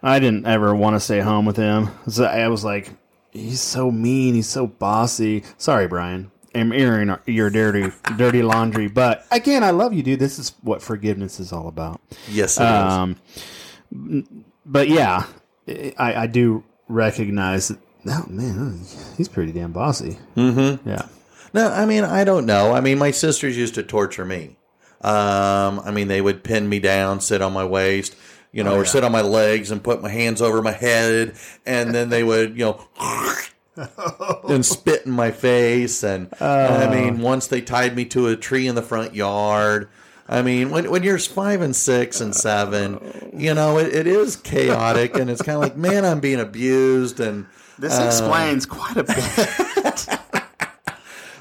I 0.03 0.21
didn't 0.21 0.47
ever 0.47 0.73
want 0.73 0.95
to 0.95 1.01
stay 1.01 1.19
home 1.19 1.45
with 1.45 1.57
him. 1.57 1.91
So 2.09 2.25
I 2.25 2.47
was 2.47 2.65
like, 2.65 2.93
he's 3.33 3.61
so 3.61 3.91
mean, 3.91 4.35
he's 4.35 4.49
so 4.49 4.69
bossy. 4.69 5.43
Sorry, 5.59 5.89
Brian. 5.89 6.31
I'm 6.55 6.73
airing 6.73 7.17
your 7.27 7.51
dirty, 7.51 7.93
dirty 8.17 8.43
laundry, 8.43 8.89
but 8.89 9.27
again, 9.31 9.63
I 9.63 9.71
love 9.71 9.93
you, 9.93 10.03
dude. 10.03 10.21
This 10.21 10.39
is 10.39 10.53
what 10.63 10.81
forgiveness 10.81 11.39
is 11.41 11.53
all 11.53 11.69
about. 11.69 12.01
Yes, 12.29 12.57
it 12.59 12.63
is. 12.63 12.69
Um, 12.69 13.17
but 14.65 14.89
yeah, 14.89 15.27
I, 15.69 16.15
I 16.15 16.27
do 16.29 16.65
recognize 16.89 17.69
that. 17.69 17.79
Oh 18.07 18.25
man, 18.29 18.81
he's 19.17 19.29
pretty 19.29 19.53
damn 19.53 19.73
bossy. 19.73 20.19
Mm-hmm. 20.37 20.89
Yeah. 20.89 21.07
No, 21.53 21.69
I 21.69 21.85
mean, 21.85 22.05
I 22.05 22.25
don't 22.25 22.47
know. 22.47 22.73
I 22.73 22.81
mean, 22.81 22.99
my 22.99 23.11
sisters 23.11 23.57
used 23.57 23.75
to 23.75 23.83
torture 23.83 24.25
me. 24.25 24.57
Um, 25.03 25.81
I 25.85 25.91
mean, 25.93 26.09
they 26.09 26.21
would 26.21 26.45
pin 26.45 26.69
me 26.69 26.79
down, 26.79 27.21
sit 27.21 27.41
on 27.43 27.53
my 27.53 27.65
waist, 27.65 28.15
you 28.53 28.63
know, 28.65 28.75
or 28.77 28.85
sit 28.85 29.03
on 29.05 29.13
my 29.13 29.23
legs 29.23 29.71
and 29.71 29.83
put 29.83 30.03
my 30.03 30.11
hands 30.11 30.43
over 30.43 30.61
my 30.61 30.73
head, 30.73 31.35
and 31.65 31.95
then 31.95 32.11
they 32.11 32.23
would, 32.23 32.59
you 32.59 32.65
know, 32.65 32.89
and 34.49 34.65
spit 34.67 35.07
in 35.07 35.13
my 35.13 35.31
face. 35.31 36.03
And 36.03 36.29
I 36.41 36.89
mean, 36.91 37.21
once 37.21 37.47
they 37.47 37.61
tied 37.63 37.97
me 37.97 38.05
to 38.07 38.29
a 38.29 38.37
tree 38.37 38.67
in 38.67 38.75
the 38.75 38.83
front 38.83 39.15
yard. 39.15 39.89
I 40.29 40.43
mean, 40.43 40.71
when 40.71 40.89
when 40.91 41.03
you're 41.03 41.19
five 41.19 41.61
and 41.61 41.75
six 41.75 42.21
and 42.21 42.33
seven, 42.35 43.33
you 43.37 43.53
know, 43.53 43.79
it, 43.79 43.93
it 43.93 44.07
is 44.07 44.37
chaotic, 44.37 45.17
and 45.17 45.29
it's 45.29 45.43
kind 45.43 45.57
of 45.57 45.63
like, 45.63 45.77
man, 45.77 46.05
I'm 46.05 46.21
being 46.21 46.39
abused, 46.39 47.19
and 47.19 47.47
This 47.81 47.99
explains 47.99 48.65
quite 48.65 48.97
a 48.97 49.03
bit. 49.03 49.17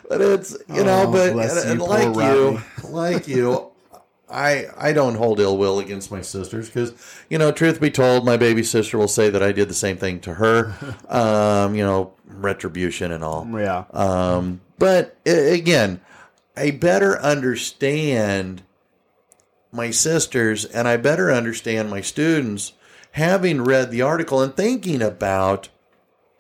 But 0.09 0.21
it's 0.21 0.57
you 0.67 0.83
know, 0.83 1.05
Oh, 1.07 1.11
but 1.11 1.29
and, 1.29 1.37
you, 1.37 1.71
and 1.71 1.81
like 1.81 2.15
you, 2.15 2.61
like 2.89 3.27
you, 3.27 3.71
I 4.29 4.65
I 4.75 4.91
don't 4.91 5.15
hold 5.15 5.39
ill 5.39 5.55
will 5.55 5.79
against 5.79 6.11
my 6.11 6.21
sisters 6.21 6.67
because 6.67 6.93
you 7.29 7.37
know, 7.37 7.51
truth 7.51 7.79
be 7.79 7.91
told, 7.91 8.25
my 8.25 8.35
baby 8.35 8.63
sister 8.63 8.97
will 8.97 9.07
say 9.07 9.29
that 9.29 9.43
I 9.43 9.51
did 9.51 9.69
the 9.69 9.75
same 9.75 9.97
thing 9.97 10.19
to 10.21 10.33
her. 10.33 10.73
um, 11.09 11.75
you 11.75 11.83
know, 11.83 12.13
retribution 12.25 13.11
and 13.11 13.23
all. 13.23 13.47
yeah. 13.53 13.85
Um, 13.91 14.61
but 14.79 15.15
again, 15.27 16.01
I 16.57 16.71
better 16.71 17.21
understand 17.21 18.63
my 19.71 19.91
sisters 19.91 20.65
and 20.65 20.87
I 20.87 20.97
better 20.97 21.31
understand 21.31 21.91
my 21.91 22.01
students 22.01 22.73
having 23.11 23.63
read 23.63 23.91
the 23.91 24.01
article 24.01 24.41
and 24.41 24.55
thinking 24.55 25.03
about 25.03 25.69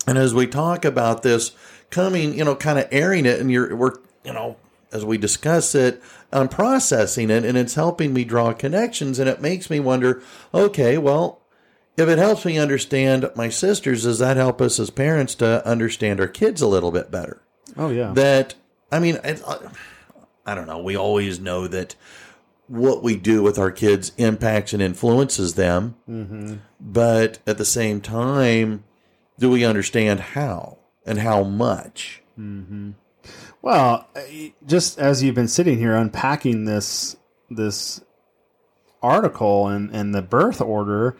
and 0.07 0.17
as 0.17 0.33
we 0.33 0.47
talk 0.47 0.85
about 0.85 1.21
this 1.21 1.51
coming, 1.89 2.37
you 2.37 2.43
know, 2.45 2.55
kind 2.55 2.79
of 2.79 2.87
airing 2.91 3.25
it 3.25 3.39
and 3.39 3.51
you're 3.51 3.75
we're 3.75 3.93
you 4.23 4.33
know, 4.33 4.57
as 4.91 5.05
we 5.05 5.17
discuss 5.17 5.73
it, 5.75 6.01
I'm 6.31 6.49
processing 6.49 7.29
it 7.29 7.45
and 7.45 7.57
it's 7.57 7.75
helping 7.75 8.13
me 8.13 8.23
draw 8.25 8.53
connections 8.53 9.19
and 9.19 9.29
it 9.29 9.41
makes 9.41 9.69
me 9.69 9.79
wonder, 9.79 10.21
okay, 10.53 10.97
well, 10.97 11.41
if 11.97 12.07
it 12.09 12.17
helps 12.17 12.45
me 12.45 12.57
understand 12.57 13.29
my 13.35 13.49
sisters, 13.49 14.03
does 14.03 14.19
that 14.19 14.37
help 14.37 14.61
us 14.61 14.79
as 14.79 14.89
parents 14.89 15.35
to 15.35 15.65
understand 15.67 16.19
our 16.19 16.27
kids 16.27 16.61
a 16.61 16.67
little 16.67 16.91
bit 16.91 17.11
better? 17.11 17.41
oh 17.77 17.89
yeah. 17.89 18.11
that 18.13 18.55
I 18.91 18.99
mean, 18.99 19.19
it, 19.23 19.41
I, 19.47 19.57
I 20.45 20.55
don't 20.55 20.65
know. 20.67 20.79
We 20.81 20.95
always 20.95 21.39
know 21.39 21.67
that 21.67 21.95
what 22.67 23.03
we 23.03 23.15
do 23.15 23.41
with 23.43 23.59
our 23.59 23.71
kids 23.71 24.11
impacts 24.17 24.73
and 24.73 24.81
influences 24.81 25.53
them, 25.55 25.95
Mm-hmm. 26.09 26.55
but 26.79 27.39
at 27.47 27.57
the 27.57 27.65
same 27.65 28.01
time, 28.01 28.83
do 29.37 29.49
we 29.51 29.63
understand 29.63 30.19
how 30.19 30.78
and 31.09 31.19
how 31.19 31.43
much? 31.43 32.21
Well, 33.61 34.07
just 34.65 34.99
as 34.99 35.21
you've 35.21 35.35
been 35.35 35.47
sitting 35.47 35.77
here 35.77 35.95
unpacking 35.95 36.65
this 36.65 37.17
this 37.49 38.01
article 39.01 39.67
and 39.67 39.93
and 39.93 40.13
the 40.13 40.21
birth 40.21 40.61
order, 40.61 41.17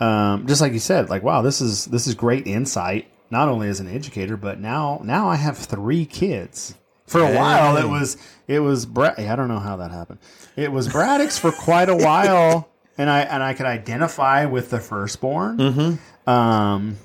um, 0.00 0.46
just 0.46 0.60
like 0.60 0.72
you 0.72 0.78
said, 0.78 1.10
like 1.10 1.22
wow, 1.22 1.42
this 1.42 1.60
is 1.60 1.86
this 1.86 2.06
is 2.06 2.14
great 2.14 2.46
insight. 2.46 3.10
Not 3.28 3.48
only 3.48 3.68
as 3.68 3.80
an 3.80 3.88
educator, 3.88 4.36
but 4.36 4.60
now 4.60 5.00
now 5.04 5.28
I 5.28 5.36
have 5.36 5.58
three 5.58 6.06
kids. 6.06 6.74
For 7.06 7.20
a 7.20 7.36
while, 7.36 7.76
it 7.76 7.88
was 7.88 8.16
it 8.48 8.60
was 8.60 8.86
Brad. 8.86 9.18
I 9.18 9.36
don't 9.36 9.48
know 9.48 9.60
how 9.60 9.76
that 9.76 9.90
happened. 9.90 10.18
It 10.56 10.72
was 10.72 10.88
Braddock's 10.88 11.38
for 11.38 11.52
quite 11.52 11.88
a 11.88 11.96
while, 11.96 12.68
and 12.98 13.08
I 13.08 13.20
and 13.20 13.42
I 13.42 13.54
could 13.54 13.66
identify 13.66 14.46
with 14.46 14.70
the 14.70 14.80
firstborn. 14.80 15.58
Mm-hmm. 15.58 16.30
Um, 16.30 16.96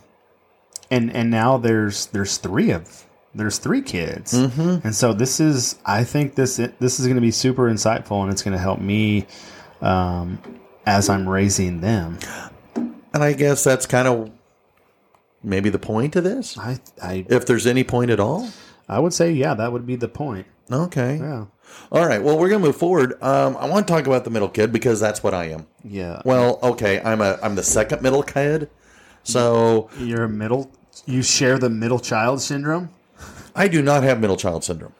and 0.92 1.12
and 1.16 1.32
now 1.32 1.58
there's 1.58 2.06
there's 2.08 2.38
three 2.38 2.70
of 2.72 3.06
there's 3.34 3.58
three 3.60 3.82
kids, 3.82 4.34
Mm-hmm. 4.34 4.86
and 4.86 4.94
so 4.94 5.14
this 5.14 5.40
is 5.40 5.80
I 5.86 6.04
think 6.04 6.36
this 6.36 6.58
this 6.58 7.00
is 7.00 7.08
going 7.08 7.16
to 7.16 7.22
be 7.22 7.32
super 7.32 7.64
insightful, 7.72 8.22
and 8.22 8.32
it's 8.32 8.44
going 8.44 8.54
to 8.56 8.62
help 8.62 8.80
me 8.80 9.26
um, 9.82 10.38
as 10.86 11.10
I'm 11.10 11.28
raising 11.28 11.82
them. 11.82 12.20
And 12.76 13.24
I 13.24 13.34
guess 13.34 13.64
that's 13.64 13.86
kind 13.86 14.08
of 14.08 14.32
maybe 15.44 15.70
the 15.70 15.80
point 15.80 16.16
of 16.16 16.24
this, 16.24 16.58
I 16.58 16.80
I 17.02 17.26
if 17.30 17.46
there's 17.46 17.66
any 17.66 17.84
point 17.84 18.12
at 18.12 18.20
all. 18.20 18.50
I 18.90 19.00
would 19.00 19.14
say 19.14 19.32
yeah, 19.32 19.54
that 19.54 19.72
would 19.72 19.86
be 19.88 19.96
the 19.96 20.10
point. 20.10 20.48
Okay. 20.70 21.18
Yeah, 21.18 21.46
All 21.92 22.06
right. 22.06 22.22
Well, 22.22 22.38
we're 22.38 22.50
gonna 22.50 22.64
move 22.66 22.76
forward. 22.78 23.22
Um, 23.24 23.56
I 23.58 23.66
want 23.68 23.88
to 23.88 23.94
talk 23.94 24.08
about 24.08 24.24
the 24.26 24.30
middle 24.30 24.48
kid 24.50 24.72
because 24.74 25.00
that's 25.00 25.24
what 25.24 25.34
I 25.34 25.46
am. 25.46 25.68
yeah. 25.84 26.22
Well, 26.26 26.60
okay. 26.64 27.02
I'm 27.02 27.22
a 27.22 27.38
I'm 27.44 27.56
the 27.56 27.64
second 27.64 28.02
middle 28.02 28.24
kid, 28.24 28.70
so 29.24 29.90
You're 29.98 30.24
a 30.24 30.30
middle. 30.30 30.72
You 31.06 31.22
share 31.22 31.58
the 31.58 31.70
middle 31.70 32.00
child 32.00 32.42
syndrome. 32.42 32.90
I 33.56 33.68
do 33.68 33.82
not 33.82 34.04
have 34.04 34.20
middle 34.20 34.38
child 34.38 34.64
syndrome. 34.64 34.94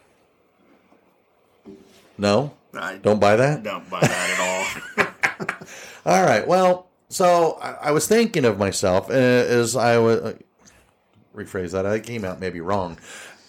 No, 2.18 2.54
I 2.74 2.98
don't 2.98 3.20
buy 3.20 3.36
that. 3.36 3.64
don't 3.64 3.90
buy 3.90 4.02
that 4.02 4.30
at 4.30 4.40
all. 4.40 5.58
All 6.06 6.24
right. 6.24 6.48
Well, 6.48 6.88
so 7.10 7.58
I, 7.62 7.90
I 7.90 7.92
was 7.92 8.08
thinking 8.08 8.46
of 8.46 8.58
myself 8.58 9.10
uh, 9.10 9.14
as 9.14 9.76
I 9.76 9.98
was 9.98 10.20
uh, 10.22 10.34
rephrase 11.36 11.72
that. 11.72 11.86
I 11.86 12.00
came 12.00 12.26
out 12.26 12.40
maybe 12.40 12.62
wrong. 12.62 12.98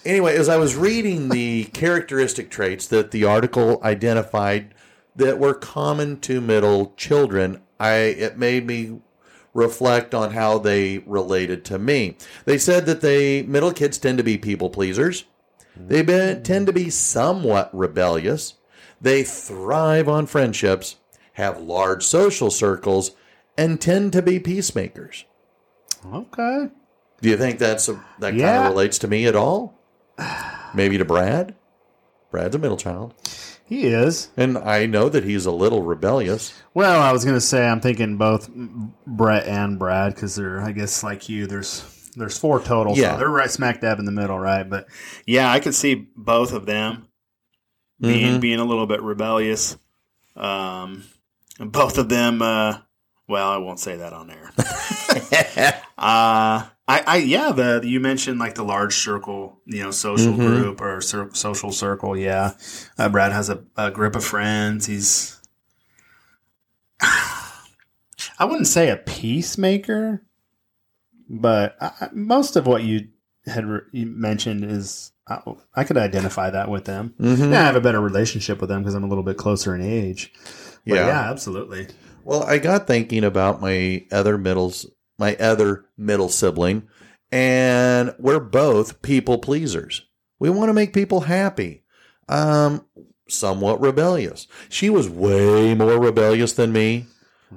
anyway, 0.05 0.37
as 0.37 0.49
I 0.49 0.57
was 0.57 0.77
reading 0.77 1.29
the 1.29 1.65
characteristic 1.67 2.51
traits 2.51 2.87
that 2.89 3.11
the 3.11 3.25
article 3.25 3.81
identified 3.83 4.75
that 5.17 5.39
were 5.39 5.55
common 5.55 6.21
to 6.21 6.41
middle 6.41 6.95
children, 6.97 7.61
I 7.79 7.95
it 7.95 8.39
made 8.39 8.67
me 8.67 9.01
reflect 9.55 10.15
on 10.15 10.33
how 10.33 10.59
they 10.59 10.99
related 10.99 11.65
to 11.67 11.79
me. 11.79 12.17
They 12.45 12.59
said 12.59 12.87
that 12.87 13.01
they 13.01 13.43
middle 13.43 13.73
kids 13.73 13.99
tend 13.99 14.19
to 14.19 14.25
be 14.25 14.39
people 14.39 14.71
pleasers. 14.71 15.25
They 15.77 16.03
be, 16.03 16.41
tend 16.43 16.67
to 16.67 16.73
be 16.73 16.91
somewhat 16.91 17.75
rebellious. 17.75 18.55
They 19.01 19.25
thrive 19.25 20.09
on 20.09 20.27
friendships, 20.27 20.97
have 21.35 21.61
large 21.61 22.05
social 22.05 22.51
circles, 22.51 23.13
and 23.57 23.81
tend 23.81 24.13
to 24.13 24.23
be 24.23 24.39
peacemakers. 24.39 25.25
Okay. 26.13 26.69
Do 27.21 27.29
you 27.29 27.37
think 27.37 27.59
that's 27.59 27.89
a, 27.89 27.95
that 28.19 28.31
kind 28.31 28.43
of 28.65 28.71
relates 28.71 28.99
to 28.99 29.09
me 29.09 29.27
at 29.27 29.37
all? 29.37 29.79
Maybe 30.75 30.99
to 30.99 31.05
Brad. 31.05 31.55
Brad's 32.31 32.55
a 32.55 32.59
middle 32.59 32.77
child, 32.77 33.15
He 33.73 33.87
is. 33.87 34.29
and 34.37 34.59
I 34.59 34.85
know 34.85 35.09
that 35.09 35.25
he's 35.25 35.47
a 35.47 35.51
little 35.51 35.83
rebellious. 35.83 36.53
Well, 36.75 37.01
I 37.01 37.11
was 37.13 37.25
gonna 37.25 37.41
say 37.41 37.67
I'm 37.67 37.81
thinking 37.81 38.19
both 38.19 38.51
Brett 39.07 39.47
and 39.47 39.79
Brad 39.79 40.15
because 40.15 40.35
they're 40.37 40.61
I 40.61 40.73
guess 40.73 41.03
like 41.03 41.29
you. 41.31 41.47
There's 41.47 41.83
there's 42.17 42.37
four 42.37 42.61
total. 42.61 42.97
Yeah. 42.99 43.13
so 43.13 43.19
they're 43.19 43.31
right 43.31 43.51
smack 43.51 43.81
dab 43.81 43.99
in 43.99 44.05
the 44.05 44.13
middle, 44.13 44.39
right? 44.39 44.69
But 44.69 44.89
yeah, 45.27 45.51
I 45.51 45.59
could 45.61 45.75
see 45.75 45.95
both 46.15 46.53
of 46.53 46.67
them 46.67 47.09
being 47.99 48.37
Mhm. 48.37 48.41
being 48.43 48.59
a 48.59 48.65
little 48.65 48.87
bit 48.87 49.01
rebellious. 49.01 49.79
Um, 50.37 51.05
both 51.59 51.97
of 51.97 52.11
them. 52.11 52.43
Uh, 52.43 52.79
well, 53.27 53.49
I 53.51 53.57
won't 53.57 53.81
say 53.81 53.97
that 53.97 54.13
on 54.13 54.31
air. 54.31 54.53
Uh, 55.97 56.65
I, 56.89 57.03
I, 57.07 57.17
yeah, 57.19 57.53
the 57.53 57.81
you 57.85 58.01
mentioned 58.01 58.39
like 58.41 58.55
the 58.57 58.65
large 58.65 58.95
circle, 58.97 59.61
you 59.67 59.83
know, 59.83 59.91
social 59.93 60.33
Mhm. 60.33 60.37
group 60.39 60.81
or 60.81 61.01
cir- 61.01 61.31
social 61.33 61.71
circle. 61.71 62.17
Yeah, 62.17 62.55
uh, 62.99 63.09
Brad 63.09 63.33
has 63.33 63.49
a, 63.49 63.63
a 63.77 63.91
group 63.91 64.17
of 64.17 64.25
friends. 64.25 64.87
He's, 64.87 65.41
I 67.01 68.45
wouldn't 68.45 68.67
say 68.67 68.89
a 68.91 68.97
peacemaker, 68.97 70.23
but 71.29 71.77
I, 71.81 72.09
most 72.13 72.57
of 72.57 72.67
what 72.67 72.83
you 72.83 73.09
had 73.47 73.65
re- 73.67 73.81
you 73.93 74.07
mentioned 74.07 74.65
is 74.65 75.13
I, 75.29 75.41
I 75.75 75.85
could 75.85 75.97
identify 75.97 76.51
that 76.51 76.69
with 76.69 76.85
them. 76.85 77.15
Mhm. 77.21 77.53
Yeah, 77.53 77.61
I 77.63 77.65
have 77.65 77.77
a 77.77 77.81
better 77.81 78.01
relationship 78.01 78.61
with 78.61 78.69
them 78.69 78.83
because 78.83 78.95
I'm 78.95 79.05
a 79.05 79.09
little 79.09 79.25
bit 79.25 79.37
closer 79.37 79.75
in 79.75 79.83
age. 79.83 80.33
But 80.87 80.95
Yeah. 80.97 81.07
yeah, 81.07 81.31
absolutely. 81.31 81.89
Well, 82.25 82.43
I 82.45 82.59
got 82.59 82.87
thinking 82.87 83.25
about 83.25 83.61
my 83.61 84.05
other 84.13 84.39
middles, 84.39 84.87
my 85.19 85.37
other 85.37 85.85
middle 85.97 86.29
sibling, 86.29 86.89
and 87.31 88.15
we're 88.19 88.41
both 88.41 89.03
people 89.03 89.39
pleasers. 89.39 90.07
We 90.39 90.51
want 90.51 90.69
to 90.69 90.75
make 90.75 90.93
people 90.93 91.21
happy. 91.23 91.85
Um, 92.29 92.87
somewhat 93.29 93.81
rebellious. 93.81 94.47
She 94.69 94.91
was 94.91 95.09
way 95.09 95.75
more 95.75 95.99
rebellious 95.99 96.53
than 96.53 96.73
me. 96.73 97.07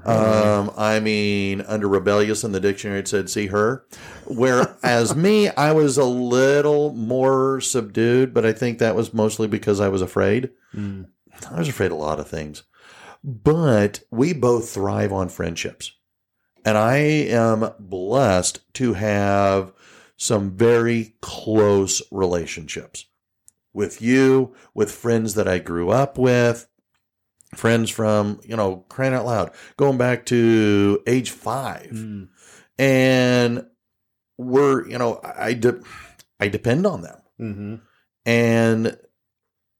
Um, 0.04 0.72
I 0.78 1.00
mean, 1.00 1.62
under 1.62 1.88
rebellious 1.88 2.44
in 2.44 2.52
the 2.52 2.60
dictionary, 2.60 3.00
it 3.00 3.08
said 3.08 3.30
see 3.30 3.48
her. 3.48 3.86
Whereas 4.28 5.16
me, 5.16 5.50
I 5.50 5.72
was 5.72 5.98
a 5.98 6.04
little 6.04 6.94
more 6.94 7.62
subdued, 7.62 8.34
but 8.34 8.46
I 8.46 8.52
think 8.52 8.80
that 8.80 8.96
was 8.96 9.14
mostly 9.14 9.48
because 9.48 9.80
I 9.80 9.88
was 9.88 10.02
afraid. 10.02 10.50
Mm. 10.74 11.08
I 11.50 11.60
was 11.60 11.70
afraid 11.70 11.88
of 11.88 11.94
a 11.94 11.96
lot 11.96 12.20
of 12.20 12.28
things. 12.28 12.64
But 13.24 14.02
we 14.12 14.34
both 14.34 14.70
thrive 14.70 15.14
on 15.14 15.30
friendships. 15.30 15.94
And 16.66 16.78
I 16.78 16.98
am 16.98 17.72
blessed 17.80 18.62
to 18.76 18.94
have 18.94 19.72
some 20.18 20.52
very 20.52 21.16
close 21.22 22.02
relationships 22.12 23.06
with 23.74 24.02
you, 24.02 24.56
with 24.74 24.92
friends 24.92 25.36
that 25.36 25.48
I 25.48 25.60
grew 25.60 25.92
up 25.92 26.18
with, 26.18 26.68
friends 27.54 27.90
from, 27.90 28.40
you 28.44 28.56
know, 28.56 28.86
crying 28.90 29.14
out 29.14 29.26
loud, 29.26 29.52
going 29.78 29.98
back 29.98 30.26
to 30.28 31.02
age 31.06 31.30
five. 31.30 31.92
Mm. 31.92 32.30
And 32.80 33.66
we're, 34.38 34.88
you 34.88 34.98
know, 34.98 35.22
I, 35.24 35.54
de- 35.54 35.82
I 36.40 36.48
depend 36.48 36.86
on 36.86 37.02
them 37.02 37.18
hmm 37.38 37.76
and 38.26 38.98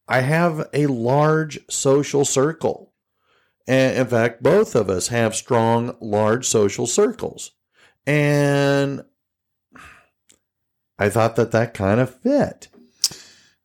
I 0.08 0.20
have 0.20 0.68
a 0.72 0.86
large 0.86 1.58
social 1.68 2.24
circle. 2.24 2.85
And 3.66 3.98
in 3.98 4.06
fact, 4.06 4.42
both 4.42 4.74
of 4.74 4.88
us 4.88 5.08
have 5.08 5.34
strong, 5.34 5.96
large 6.00 6.46
social 6.46 6.86
circles. 6.86 7.52
And 8.06 9.02
I 10.98 11.08
thought 11.08 11.36
that 11.36 11.50
that 11.50 11.74
kind 11.74 12.00
of 12.00 12.14
fit. 12.14 12.68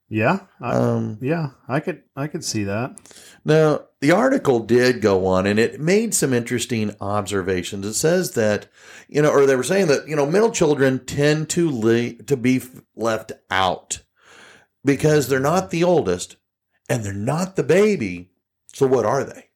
Yeah, 0.09 0.41
I, 0.59 0.73
Um, 0.73 1.19
yeah, 1.21 1.51
I 1.69 1.79
could, 1.79 2.03
I 2.17 2.27
could 2.27 2.43
see 2.43 2.65
that. 2.65 2.99
Now, 3.45 3.85
the 4.01 4.11
article 4.11 4.59
did 4.59 5.01
go 5.01 5.25
on 5.25 5.45
and 5.45 5.57
it 5.57 5.79
made 5.79 6.13
some 6.13 6.33
interesting 6.33 6.93
observations. 6.99 7.85
It 7.85 7.93
says 7.93 8.31
that, 8.31 8.67
you 9.07 9.21
know, 9.21 9.31
or 9.31 9.45
they 9.45 9.55
were 9.55 9.63
saying 9.63 9.87
that, 9.87 10.09
you 10.09 10.17
know, 10.17 10.25
middle 10.25 10.51
children 10.51 11.05
tend 11.05 11.49
to 11.51 11.71
le- 11.71 12.13
to 12.23 12.35
be 12.35 12.57
f- 12.57 12.81
left 12.93 13.31
out 13.49 14.01
because 14.83 15.29
they're 15.29 15.39
not 15.39 15.69
the 15.69 15.83
oldest 15.85 16.35
and 16.89 17.05
they're 17.05 17.13
not 17.13 17.55
the 17.55 17.63
baby. 17.63 18.31
So 18.73 18.87
what 18.87 19.05
are 19.05 19.23
they? 19.23 19.50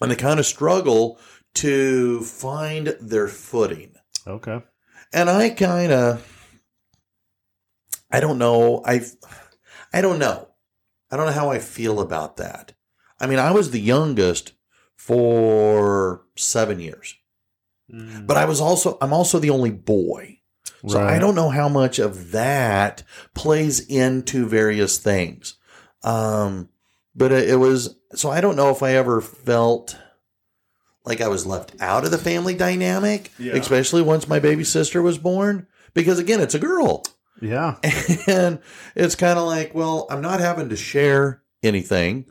And 0.00 0.10
they 0.10 0.16
kind 0.16 0.38
of 0.38 0.46
struggle 0.46 1.18
to 1.54 2.22
find 2.22 2.96
their 3.00 3.28
footing. 3.28 3.94
Okay. 4.26 4.62
And 5.12 5.28
I 5.28 5.50
kind 5.50 5.90
of, 5.90 6.60
I 8.10 8.20
don't 8.20 8.38
know. 8.38 8.82
I, 8.84 9.00
I 9.92 10.00
don't 10.00 10.18
know. 10.18 10.48
I 11.10 11.16
don't 11.16 11.26
know 11.26 11.32
how 11.32 11.50
I 11.50 11.58
feel 11.58 12.00
about 12.00 12.36
that. 12.36 12.74
I 13.18 13.26
mean, 13.26 13.38
I 13.38 13.50
was 13.50 13.70
the 13.70 13.80
youngest 13.80 14.52
for 14.94 16.22
seven 16.36 16.78
years, 16.80 17.14
but 18.26 18.36
I 18.36 18.44
was 18.44 18.60
also, 18.60 18.98
I'm 19.00 19.12
also 19.12 19.38
the 19.38 19.50
only 19.50 19.70
boy. 19.70 20.40
So 20.86 21.00
I 21.00 21.18
don't 21.18 21.34
know 21.34 21.48
how 21.48 21.68
much 21.68 21.98
of 21.98 22.30
that 22.30 23.02
plays 23.34 23.80
into 23.80 24.46
various 24.46 24.98
things. 24.98 25.56
Um, 26.04 26.68
but 27.18 27.32
it, 27.32 27.50
it 27.50 27.56
was, 27.56 27.96
so 28.14 28.30
I 28.30 28.40
don't 28.40 28.56
know 28.56 28.70
if 28.70 28.82
I 28.82 28.92
ever 28.94 29.20
felt 29.20 29.96
like 31.04 31.20
I 31.20 31.28
was 31.28 31.46
left 31.46 31.72
out 31.80 32.04
of 32.04 32.10
the 32.10 32.18
family 32.18 32.54
dynamic, 32.54 33.30
Yeah. 33.38 33.54
especially 33.54 34.02
once 34.02 34.28
my 34.28 34.38
baby 34.38 34.64
sister 34.64 35.02
was 35.02 35.18
born, 35.18 35.66
because 35.94 36.18
again, 36.18 36.40
it's 36.40 36.54
a 36.54 36.58
girl. 36.58 37.04
Yeah. 37.40 37.76
And 38.26 38.60
it's 38.94 39.14
kind 39.14 39.38
of 39.38 39.46
like, 39.46 39.74
well, 39.74 40.06
I'm 40.10 40.20
not 40.20 40.40
having 40.40 40.68
to 40.70 40.76
share 40.76 41.42
anything. 41.62 42.26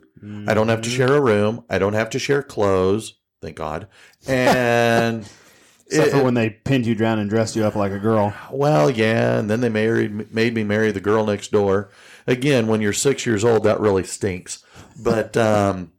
I 0.48 0.52
don't 0.54 0.68
have 0.68 0.82
to 0.82 0.90
share 0.90 1.14
a 1.14 1.20
room. 1.20 1.64
I 1.70 1.78
don't 1.78 1.92
have 1.92 2.10
to 2.10 2.18
share 2.18 2.42
clothes. 2.42 3.14
Thank 3.40 3.56
God. 3.56 3.86
And 4.26 5.20
Except 5.86 6.08
it- 6.08 6.10
for 6.10 6.24
when 6.24 6.34
they 6.34 6.50
pinned 6.50 6.86
you 6.86 6.94
down 6.94 7.18
and 7.20 7.30
dressed 7.30 7.56
you 7.56 7.64
up 7.64 7.74
like 7.76 7.92
a 7.92 7.98
girl. 8.00 8.34
well, 8.50 8.90
yeah, 8.90 9.38
and 9.38 9.48
then 9.48 9.60
they 9.60 9.68
married 9.68 10.32
made 10.34 10.54
me 10.54 10.64
marry 10.64 10.90
the 10.92 11.00
girl 11.00 11.24
next 11.24 11.50
door. 11.52 11.90
Again, 12.26 12.66
when 12.66 12.80
you're 12.80 12.92
six 12.92 13.24
years 13.26 13.44
old, 13.44 13.62
that 13.64 13.80
really 13.80 14.04
stinks. 14.04 14.62
But 14.98 15.36
um, 15.36 15.92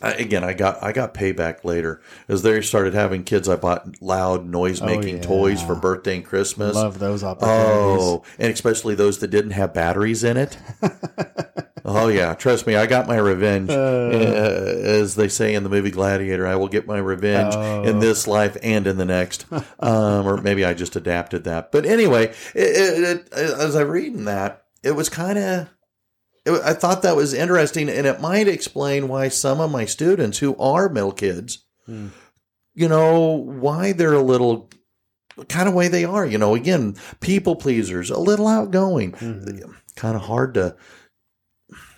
I, 0.00 0.12
again, 0.12 0.42
I 0.44 0.52
got 0.54 0.82
I 0.82 0.92
got 0.92 1.14
payback 1.14 1.64
later 1.64 2.00
as 2.28 2.42
they 2.42 2.60
started 2.62 2.94
having 2.94 3.24
kids. 3.24 3.48
I 3.48 3.56
bought 3.56 4.00
loud 4.02 4.46
noise 4.46 4.80
making 4.82 5.16
Oh, 5.16 5.18
yeah. 5.18 5.22
toys 5.22 5.62
for 5.62 5.74
birthday 5.74 6.16
and 6.16 6.24
Christmas. 6.24 6.74
Love 6.74 6.98
those 6.98 7.22
opportunities. 7.24 8.02
Oh, 8.02 8.22
and 8.38 8.52
especially 8.52 8.94
those 8.94 9.18
that 9.18 9.28
didn't 9.28 9.52
have 9.52 9.72
batteries 9.74 10.24
in 10.24 10.36
it. 10.36 10.56
oh 11.84 12.08
yeah, 12.08 12.34
trust 12.34 12.66
me, 12.66 12.74
I 12.76 12.86
got 12.86 13.06
my 13.06 13.16
revenge. 13.16 13.70
Uh. 13.70 13.74
Uh, 13.74 14.72
as 14.86 15.14
they 15.14 15.28
say 15.28 15.54
in 15.54 15.62
the 15.62 15.68
movie 15.68 15.90
Gladiator, 15.90 16.46
I 16.46 16.56
will 16.56 16.68
get 16.68 16.86
my 16.86 16.98
revenge 16.98 17.54
Oh. 17.56 17.82
in 17.84 17.98
this 18.00 18.26
life 18.26 18.56
and 18.62 18.86
in 18.86 18.96
the 18.98 19.04
next. 19.04 19.46
um, 19.80 20.26
or 20.26 20.36
maybe 20.40 20.64
I 20.64 20.74
just 20.74 20.96
adapted 20.96 21.44
that. 21.44 21.70
But 21.72 21.86
anyway, 21.86 22.34
it, 22.54 22.60
it, 23.04 23.04
it, 23.04 23.32
as 23.32 23.76
I 23.76 23.82
reading 23.82 24.24
that, 24.26 24.64
it 24.82 24.92
was 24.92 25.08
kind 25.08 25.38
of. 25.38 25.68
I 26.46 26.72
thought 26.74 27.02
that 27.02 27.16
was 27.16 27.34
interesting, 27.34 27.88
and 27.88 28.06
it 28.06 28.20
might 28.20 28.48
explain 28.48 29.08
why 29.08 29.28
some 29.28 29.60
of 29.60 29.70
my 29.70 29.84
students 29.84 30.38
who 30.38 30.56
are 30.56 30.88
middle 30.88 31.12
kids, 31.12 31.64
Hmm. 31.86 32.08
you 32.74 32.88
know, 32.88 33.28
why 33.30 33.92
they're 33.92 34.12
a 34.12 34.22
little 34.22 34.70
kind 35.48 35.68
of 35.68 35.74
way 35.74 35.88
they 35.88 36.04
are. 36.04 36.24
You 36.26 36.38
know, 36.38 36.54
again, 36.54 36.96
people 37.20 37.56
pleasers, 37.56 38.10
a 38.10 38.18
little 38.18 38.46
outgoing, 38.48 39.12
Mhm. 39.12 39.74
kind 39.96 40.16
of 40.16 40.22
hard 40.22 40.54
to. 40.54 40.76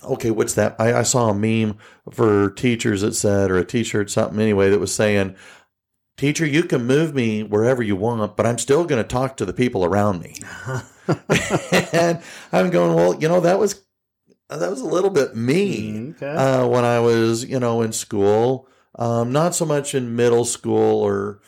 Okay, 0.05 0.31
what's 0.31 0.55
that? 0.55 0.77
I, 0.79 0.95
I 1.01 1.03
saw 1.03 1.29
a 1.29 1.35
meme 1.35 1.77
for 2.11 2.51
teachers 2.51 3.03
that 3.03 3.15
said, 3.15 3.51
or 3.51 3.59
a 3.59 3.65
T-shirt, 3.65 4.11
something 4.11 4.41
anyway, 4.41 4.71
that 4.71 4.81
was 4.81 4.95
saying, 4.95 5.35
"Teacher, 6.17 6.47
you 6.47 6.63
can 6.63 6.87
move 6.87 7.15
me 7.15 7.43
wherever 7.43 7.83
you 7.83 7.97
want, 7.97 8.37
but 8.37 8.47
I'm 8.47 8.59
still 8.59 8.85
going 8.85 9.03
to 9.03 9.09
talk 9.09 9.37
to 9.37 9.45
the 9.45 9.53
people 9.53 9.85
around 9.85 10.21
me." 10.21 10.37
and 11.93 12.21
I'm 12.53 12.71
going, 12.71 12.95
well, 12.95 13.15
you 13.21 13.29
know, 13.29 13.41
that 13.41 13.59
was 13.59 13.83
that 14.57 14.71
was 14.71 14.81
a 14.81 14.87
little 14.87 15.11
bit 15.11 15.37
me 15.37 16.11
Okay. 16.17 16.27
uh, 16.27 16.67
when 16.67 16.85
I 16.85 17.01
was, 17.01 17.45
you 17.45 17.61
know, 17.61 17.83
in 17.83 17.93
school. 17.93 18.67
Um, 18.99 19.31
not 19.33 19.55
so 19.55 19.65
much 19.65 19.95
in 19.95 20.17
middle 20.17 20.45
school 20.45 21.03
or 21.03 21.41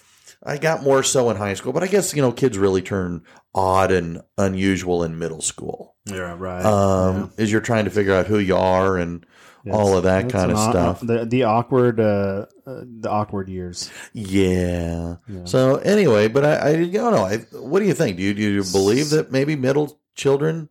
I 0.44 0.56
got 0.56 0.82
more 0.82 1.02
so 1.02 1.28
in 1.30 1.36
high 1.36 1.54
school, 1.54 1.72
but 1.72 1.82
I 1.82 1.86
guess 1.88 2.14
you 2.14 2.22
know 2.22 2.30
kids 2.32 2.56
really 2.56 2.80
turn 2.82 3.22
odd 3.54 3.90
and 3.90 4.22
unusual 4.38 5.02
in 5.02 5.18
middle 5.18 5.40
school. 5.42 5.96
Yeah, 6.06 6.34
right. 6.38 6.64
Um, 6.64 7.32
As 7.38 7.50
you're 7.50 7.60
trying 7.60 7.84
to 7.86 7.90
figure 7.90 8.14
out 8.14 8.26
who 8.26 8.38
you 8.38 8.56
are 8.56 8.96
and 8.96 9.26
Yeah, 9.64 9.72
all 9.74 9.96
of 9.96 10.04
that 10.04 10.24
it's 10.26 10.32
kind 10.32 10.50
of 10.52 10.56
au- 10.58 10.70
stuff. 10.70 11.00
The 11.00 11.24
the 11.26 11.42
awkward 11.42 11.98
uh, 12.00 12.46
uh, 12.66 12.82
the 13.00 13.10
awkward 13.10 13.48
years. 13.48 13.90
Yeah. 14.14 15.16
Yeah. 15.28 15.44
So 15.44 15.76
anyway, 15.76 16.28
but 16.28 16.44
I, 16.44 16.68
I 16.68 16.72
don't 16.86 16.92
know. 17.14 17.24
I, 17.24 17.38
what 17.58 17.80
do 17.80 17.86
you 17.86 17.94
think? 17.94 18.16
Do 18.16 18.22
you, 18.22 18.32
do 18.34 18.42
you 18.42 18.62
believe 18.70 19.10
that 19.10 19.32
maybe 19.32 19.56
middle 19.56 19.98
children 20.14 20.68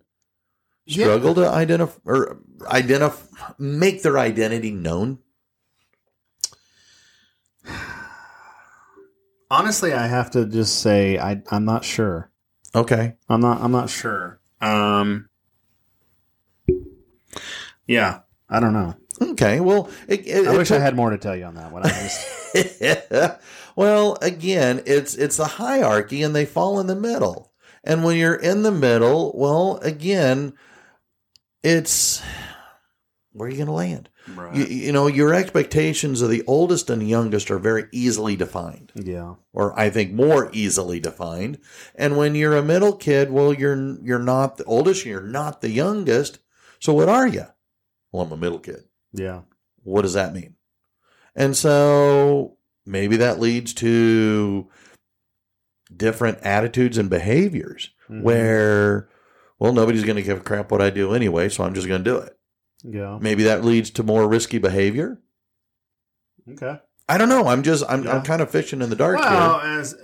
Yeah. 0.89 1.05
struggle 1.05 1.35
to 1.35 1.47
identify 1.47 1.99
or 2.05 2.39
identify, 2.65 3.53
make 3.57 4.01
their 4.01 4.17
identity 4.17 4.71
known? 4.71 5.19
Honestly, 9.51 9.93
I 9.93 10.07
have 10.07 10.31
to 10.31 10.45
just 10.45 10.79
say 10.79 11.17
I 11.17 11.41
I'm 11.51 11.65
not 11.65 11.83
sure. 11.83 12.31
Okay. 12.75 13.15
I'm 13.27 13.41
not 13.41 13.61
I'm 13.61 13.71
not 13.71 13.89
sure. 13.89 14.39
Um. 14.61 15.29
Yeah, 17.87 18.19
I 18.49 18.59
don't 18.59 18.73
know. 18.73 18.95
Okay. 19.21 19.59
Well, 19.59 19.89
it, 20.07 20.27
it, 20.27 20.47
I 20.47 20.53
it 20.53 20.57
wish 20.57 20.71
I 20.71 20.79
had 20.79 20.95
more 20.95 21.09
to 21.09 21.17
tell 21.17 21.35
you 21.35 21.45
on 21.45 21.55
that 21.55 21.71
one. 21.71 21.83
I 21.85 21.89
just 21.89 23.39
well, 23.75 24.17
again, 24.21 24.83
it's 24.85 25.15
it's 25.15 25.39
a 25.39 25.45
hierarchy, 25.45 26.21
and 26.21 26.35
they 26.35 26.45
fall 26.45 26.79
in 26.79 26.87
the 26.87 26.95
middle. 26.95 27.51
And 27.83 28.03
when 28.03 28.17
you're 28.17 28.35
in 28.35 28.63
the 28.63 28.71
middle, 28.71 29.31
well, 29.35 29.77
again, 29.77 30.53
it's 31.63 32.21
where 33.31 33.47
are 33.47 33.51
you 33.51 33.57
going 33.57 33.67
to 33.67 33.73
land? 33.73 34.09
You, 34.53 34.65
you 34.65 34.91
know, 34.91 35.07
your 35.07 35.33
expectations 35.33 36.21
of 36.21 36.29
the 36.29 36.43
oldest 36.45 36.89
and 36.89 37.07
youngest 37.07 37.49
are 37.49 37.57
very 37.57 37.85
easily 37.91 38.35
defined, 38.35 38.91
yeah. 38.95 39.35
or 39.53 39.77
I 39.79 39.89
think 39.89 40.11
more 40.13 40.49
easily 40.53 40.99
defined. 40.99 41.57
And 41.95 42.15
when 42.15 42.35
you're 42.35 42.55
a 42.57 42.61
middle 42.63 42.95
kid, 42.95 43.31
well, 43.31 43.53
you're 43.53 43.97
you're 44.03 44.19
not 44.19 44.57
the 44.57 44.65
oldest, 44.65 45.05
you're 45.05 45.21
not 45.21 45.61
the 45.61 45.69
youngest. 45.71 46.39
So 46.79 46.93
what 46.93 47.09
are 47.09 47.27
you? 47.27 47.45
Well, 48.11 48.23
I'm 48.23 48.31
a 48.31 48.37
middle 48.37 48.59
kid. 48.59 48.83
Yeah. 49.13 49.41
What 49.83 50.03
does 50.03 50.13
that 50.13 50.33
mean? 50.33 50.55
And 51.35 51.55
so 51.57 52.57
maybe 52.85 53.17
that 53.17 53.39
leads 53.39 53.73
to 53.75 54.67
different 55.95 56.37
attitudes 56.43 56.97
and 56.97 57.09
behaviors 57.09 57.89
Mhm. 58.09 58.21
where, 58.21 59.09
well, 59.59 59.73
nobody's 59.73 60.03
going 60.03 60.15
to 60.15 60.23
give 60.23 60.39
a 60.39 60.41
crap 60.43 60.71
what 60.71 60.81
I 60.81 60.89
do 60.89 61.13
anyway, 61.13 61.49
so 61.49 61.63
I'm 61.63 61.73
just 61.73 61.87
going 61.87 62.03
to 62.03 62.09
do 62.09 62.17
it. 62.17 62.37
Yeah. 62.83 63.17
Maybe 63.21 63.43
that 63.43 63.63
leads 63.65 63.89
to 63.91 64.03
more 64.03 64.27
risky 64.27 64.57
behavior. 64.57 65.19
Okay. 66.49 66.79
I 67.07 67.17
don't 67.17 67.29
know. 67.29 67.47
I'm 67.47 67.61
just, 67.63 67.83
I'm, 67.89 68.03
Yeah. 68.03 68.15
I'm 68.15 68.23
kind 68.23 68.41
of 68.41 68.49
fishing 68.49 68.81
in 68.81 68.89
the 68.89 68.95
dark 68.95 69.17
Well, 69.19 69.59
here. 69.59 69.79
as 69.79 69.95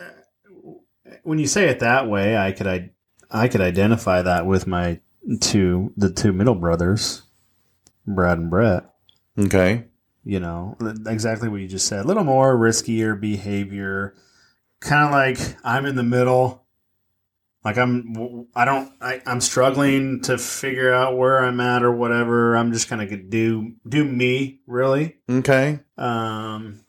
when 1.24 1.40
you 1.40 1.48
say 1.48 1.70
it 1.70 1.80
that 1.80 2.08
way, 2.10 2.38
I 2.38 2.52
could 2.52 2.68
I 2.68 2.92
I 3.32 3.48
could 3.48 3.62
identify 3.62 4.22
that 4.22 4.46
with 4.46 4.68
my 4.68 5.00
two 5.42 5.92
the 5.98 6.12
two 6.12 6.34
middle 6.34 6.56
brothers, 6.56 7.24
Brad 8.06 8.38
and 8.38 8.50
Brett. 8.50 8.90
Okay. 9.38 9.86
You 10.24 10.40
know 10.40 10.76
exactly 11.08 11.50
what 11.50 11.62
you 11.62 11.68
just 11.68 11.88
said. 11.88 12.06
A 12.06 12.08
little 12.08 12.24
more 12.24 12.56
riskier 12.58 13.20
behavior, 13.20 14.16
kind 14.82 15.06
of 15.06 15.12
like 15.12 15.38
I'm 15.64 15.86
in 15.86 15.96
the 15.96 16.04
middle. 16.04 16.65
Like 17.66 17.78
I'm, 17.80 18.46
I 18.56 18.64
don't, 18.64 18.94
I, 19.02 19.22
I'm 19.26 19.42
struggling 19.42 20.22
to 20.22 20.38
figure 20.38 20.94
out 20.94 21.18
where 21.18 21.44
I'm 21.44 21.60
at 21.60 21.82
or 21.84 21.92
whatever. 21.92 22.56
I'm 22.56 22.72
just 22.72 22.88
kind 22.88 23.02
of 23.02 23.30
do 23.32 23.74
do 23.90 24.06
me 24.06 24.62
really. 24.68 25.18
Okay. 25.28 25.80
Um, 25.98 26.86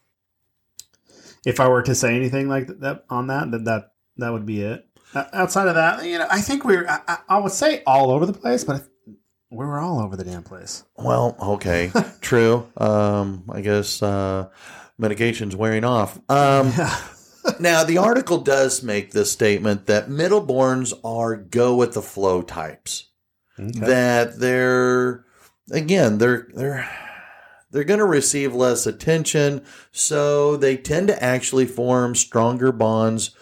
if 1.46 1.60
I 1.60 1.68
were 1.68 1.82
to 1.82 1.94
say 1.94 2.14
anything 2.14 2.48
like 2.48 2.66
that 2.80 3.04
on 3.08 3.28
that, 3.28 3.50
then 3.50 3.64
that 3.64 3.92
that 4.18 4.30
would 4.32 4.44
be 4.44 4.60
it. 4.62 4.86
Uh, 5.14 5.24
outside 5.32 5.68
of 5.68 5.76
that, 5.76 6.04
you 6.04 6.18
know, 6.18 6.26
I 6.30 6.40
think 6.42 6.64
we're. 6.64 6.86
I, 6.86 7.00
I- 7.08 7.18
I 7.28 7.38
would 7.38 7.52
say 7.52 7.82
all 7.86 8.10
over 8.10 8.26
the 8.26 8.32
place, 8.32 8.62
but 8.64 8.82
we 9.50 9.64
were 9.64 9.78
all 9.78 10.00
over 10.00 10.14
the 10.16 10.24
damn 10.24 10.42
place. 10.42 10.84
Well, 10.98 11.36
okay. 11.40 11.90
True. 12.20 12.66
Um, 12.76 13.44
I 13.50 13.60
guess, 13.62 14.02
uh, 14.02 14.48
medication's 14.98 15.54
wearing 15.56 15.84
off. 15.84 16.18
Um, 16.28 16.68
Yeah. 16.76 16.94
Now, 17.60 17.84
the 17.84 17.98
article 17.98 18.38
does 18.38 18.82
make 18.82 19.12
this 19.12 19.30
statement 19.30 19.86
that 19.86 20.08
middleborns 20.08 20.92
are 21.04 21.36
go 21.36 21.74
with 21.74 21.94
the 21.94 22.02
flow 22.02 22.42
types. 22.42 23.10
That 23.58 24.38
they're 24.38 25.24
again, 25.70 26.18
they're 26.18 26.48
they're 26.52 26.88
they're 27.70 27.84
going 27.84 28.00
to 28.00 28.06
receive 28.06 28.54
less 28.54 28.86
attention, 28.86 29.64
so 29.90 30.56
they 30.56 30.76
tend 30.76 31.08
to 31.08 31.22
actually 31.22 31.66
form 31.66 32.14
stronger 32.14 32.72
bonds 32.72 33.34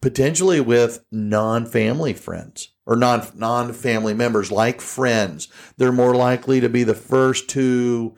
potentially 0.00 0.60
with 0.60 1.04
non-family 1.10 2.14
friends 2.14 2.70
or 2.86 2.96
non 2.96 3.26
non-family 3.34 4.14
members 4.14 4.50
like 4.50 4.80
friends. 4.80 5.48
They're 5.76 5.92
more 5.92 6.14
likely 6.14 6.60
to 6.60 6.68
be 6.68 6.84
the 6.84 6.94
first 6.94 7.48
to 7.50 8.16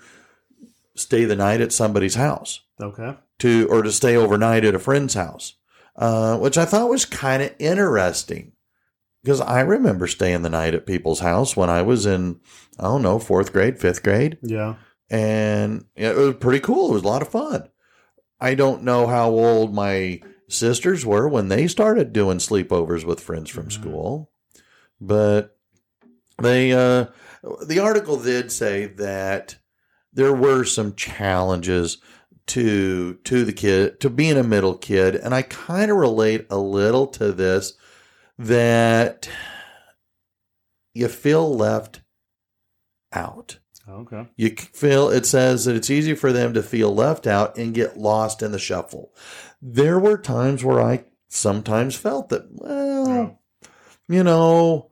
stay 0.95 1.25
the 1.25 1.37
night 1.37 1.61
at 1.61 1.73
somebody's 1.73 2.15
house 2.15 2.61
Okay. 2.81 3.17
To 3.41 3.67
or 3.71 3.83
to 3.83 3.93
stay 3.93 4.17
overnight 4.17 4.65
at 4.65 4.75
a 4.75 4.79
friend's 4.79 5.15
house, 5.15 5.55
uh, 5.97 6.39
which 6.39 6.57
I 6.57 6.65
thought 6.65 6.89
was 6.91 7.05
kind 7.05 7.43
of 7.43 7.55
interesting 7.59 8.53
because 9.23 9.41
I 9.41 9.61
remember 9.61 10.07
staying 10.07 10.43
the 10.43 10.49
night 10.51 10.75
at 10.75 10.87
people's 10.87 11.21
house 11.21 11.57
when 11.57 11.69
I 11.69 11.83
was 11.83 12.07
in 12.07 12.41
I 12.79 12.85
don't 12.85 13.03
know 13.03 13.19
fourth 13.19 13.53
grade, 13.53 13.79
fifth 13.79 14.03
grade, 14.03 14.39
Yeah. 14.43 14.77
and 15.11 15.85
it 15.97 16.17
was 16.17 16.37
pretty 16.37 16.61
cool. 16.61 16.91
It 16.91 16.95
was 16.95 17.03
a 17.03 17.09
lot 17.09 17.23
of 17.23 17.29
fun. 17.29 17.69
I 18.41 18.55
don't 18.55 18.85
know 18.85 19.07
how 19.07 19.29
old 19.31 19.75
my 19.75 20.21
sisters 20.49 21.05
were 21.05 21.29
when 21.29 21.49
they 21.49 21.67
started 21.67 22.13
doing 22.13 22.39
sleepovers 22.39 23.05
with 23.05 23.21
friends 23.21 23.51
from 23.51 23.67
Mhm. 23.67 23.73
school, 23.73 24.31
but 25.01 25.57
they 26.43 26.73
uh, 26.73 27.07
the 27.67 27.79
article 27.79 28.17
did 28.19 28.51
say 28.51 28.87
that 28.87 29.57
there 30.13 30.33
were 30.33 30.65
some 30.65 30.95
challenges 30.95 31.99
to 32.51 33.15
to 33.15 33.45
the 33.45 33.53
kid 33.53 34.01
to 34.01 34.11
being 34.11 34.37
a 34.37 34.43
middle 34.43 34.77
kid. 34.77 35.15
And 35.15 35.35
i 35.35 35.43
kind 35.43 35.91
of 35.91 35.97
relate 35.97 36.47
a 36.51 36.59
little 36.59 37.07
to 37.09 37.33
this 37.33 37.75
that 38.39 39.29
you 40.95 41.09
feel 41.09 41.55
left 41.55 42.03
out. 43.13 43.59
Oh, 43.89 44.01
okay. 44.01 44.29
you 44.37 44.51
feel 44.51 45.09
it 45.09 45.27
says 45.27 45.65
that 45.65 45.75
it's 45.75 45.91
easy 45.91 46.15
for 46.15 46.33
them 46.33 46.55
to 46.55 46.63
feel 46.63 46.95
left 46.95 47.27
out 47.27 47.57
and 47.57 47.75
get 47.75 47.97
lost 47.97 48.43
in 48.43 48.53
the 48.53 48.59
shuffle. 48.59 49.13
There 49.63 49.99
were 49.99 50.19
times 50.19 50.65
where 50.65 50.81
i 50.81 51.05
sometimes 51.29 51.95
felt 51.95 52.29
that 52.31 52.43
well 52.51 53.39
you 54.09 54.25
know 54.25 54.91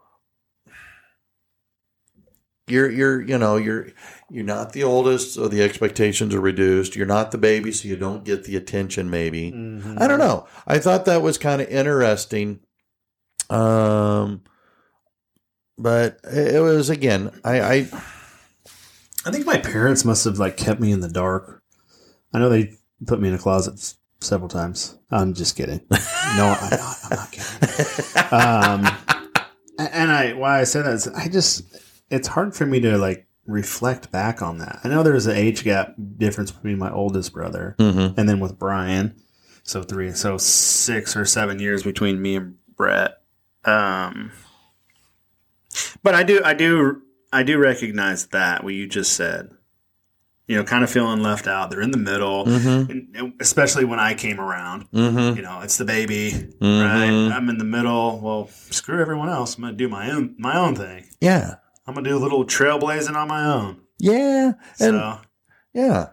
you're 2.69 2.91
you're 2.91 3.21
you 3.21 3.37
know 3.37 3.57
you're 3.57 3.89
you're 4.31 4.45
not 4.45 4.73
the 4.73 4.83
oldest 4.85 5.35
so 5.35 5.49
the 5.49 5.63
expectations 5.63 6.35
are 6.35 6.41
reduced 6.41 6.95
you're 6.97 7.07
not 7.07 7.31
the 7.31 7.39
baby 7.39 7.73
so 7.73 7.89
you 7.89 7.97
don't 7.97 8.25
get 8.25 8.45
the 8.45 8.57
attention 8.57 9.09
maybe 9.09 9.51
Mhm. 9.53 10.01
i 10.01 10.07
don't 10.07 10.19
know 10.19 10.47
i 10.67 10.79
thought 10.79 11.07
that 11.07 11.23
was 11.23 11.39
kind 11.39 11.63
of 11.63 11.69
interesting 11.69 12.61
um 13.49 14.43
but 15.79 16.19
it 16.25 16.61
was 16.63 16.91
again 16.91 17.31
i 17.45 17.61
i 17.61 17.89
I 19.27 19.31
think 19.31 19.45
my 19.47 19.59
parents 19.59 20.05
must 20.05 20.25
have 20.25 20.39
like 20.39 20.57
kept 20.57 20.81
me 20.81 20.91
in 20.93 21.01
the 21.01 21.09
dark. 21.09 21.63
I 22.33 22.39
know 22.39 22.49
they 22.49 22.73
put 23.07 23.21
me 23.21 23.29
in 23.29 23.35
a 23.35 23.39
closet 23.39 23.95
several 24.21 24.49
times. 24.49 24.97
I'm 25.11 25.35
just 25.35 25.55
kidding. 25.57 25.81
No, 25.91 26.57
I'm 26.59 26.71
not, 26.71 26.97
I'm 27.05 27.17
not 27.17 27.33
kidding. 27.33 28.05
Um, 28.31 28.87
and 29.79 30.11
I 30.13 30.33
why 30.35 30.61
I 30.61 30.65
say 30.65 30.83
that 30.83 30.93
is 30.95 31.09
I 31.09 31.29
just 31.29 31.63
it's 32.11 32.29
hard 32.29 32.55
for 32.55 32.65
me 32.65 32.81
to 32.81 32.97
like 32.97 33.27
reflect 33.49 34.13
back 34.13 34.43
on 34.43 34.59
that. 34.59 34.79
I 34.85 34.89
know 34.89 35.03
there's 35.03 35.27
an 35.27 35.35
age 35.37 35.65
gap 35.65 35.95
difference 36.19 36.51
between 36.53 36.79
my 36.79 36.91
oldest 36.93 37.33
brother 37.33 37.75
Mhm. 37.79 38.17
and 38.17 38.29
then 38.29 38.39
with 38.41 38.59
Brian, 38.59 39.15
so 39.65 39.83
three, 39.83 40.13
so 40.13 40.37
six 40.39 41.17
or 41.17 41.25
seven 41.25 41.59
years 41.59 41.83
between 41.83 42.21
me 42.23 42.37
and 42.37 42.55
Brett. 42.77 43.23
Um, 43.65 44.31
but 46.03 46.15
I 46.15 46.23
do, 46.23 46.41
I 46.45 46.55
do, 46.55 47.03
I 47.33 47.43
do 47.43 47.59
recognize 47.59 48.27
that 48.29 48.63
what 48.65 48.75
you 48.75 48.87
just 48.87 49.15
said. 49.15 49.51
You 50.47 50.57
know, 50.57 50.65
kind 50.65 50.83
of 50.83 50.89
feeling 50.91 51.23
left 51.23 51.47
out. 51.47 51.71
They're 51.71 51.83
in 51.83 51.91
the 51.91 51.99
middle, 51.99 52.47
Mhm. 52.47 52.89
and 53.19 53.33
especially 53.39 53.85
when 53.85 53.99
I 54.01 54.15
came 54.15 54.41
around. 54.41 54.91
Mhm. 54.93 55.37
You 55.37 55.43
know, 55.43 55.61
it's 55.63 55.77
the 55.77 55.85
baby, 55.85 56.33
right? 56.61 57.11
I'm 57.11 57.51
in 57.51 57.59
the 57.59 57.65
middle. 57.65 58.19
Well, 58.23 58.49
screw 58.71 58.99
everyone 59.01 59.29
else. 59.29 59.57
I'm 59.57 59.63
gonna 59.65 59.77
do 59.77 59.89
my 59.91 60.11
own, 60.11 60.35
my 60.39 60.57
own 60.57 60.75
thing. 60.75 61.05
yeah 61.21 61.57
I'm 61.89 61.95
gonna 61.95 62.09
do 62.09 62.17
a 62.17 62.21
little 62.21 62.45
trailblazing 62.45 63.17
on 63.17 63.29
my 63.29 63.45
own. 63.45 63.81
yeah 63.99 64.53
and 64.79 64.95
So, 64.95 65.19
yeah 65.73 66.09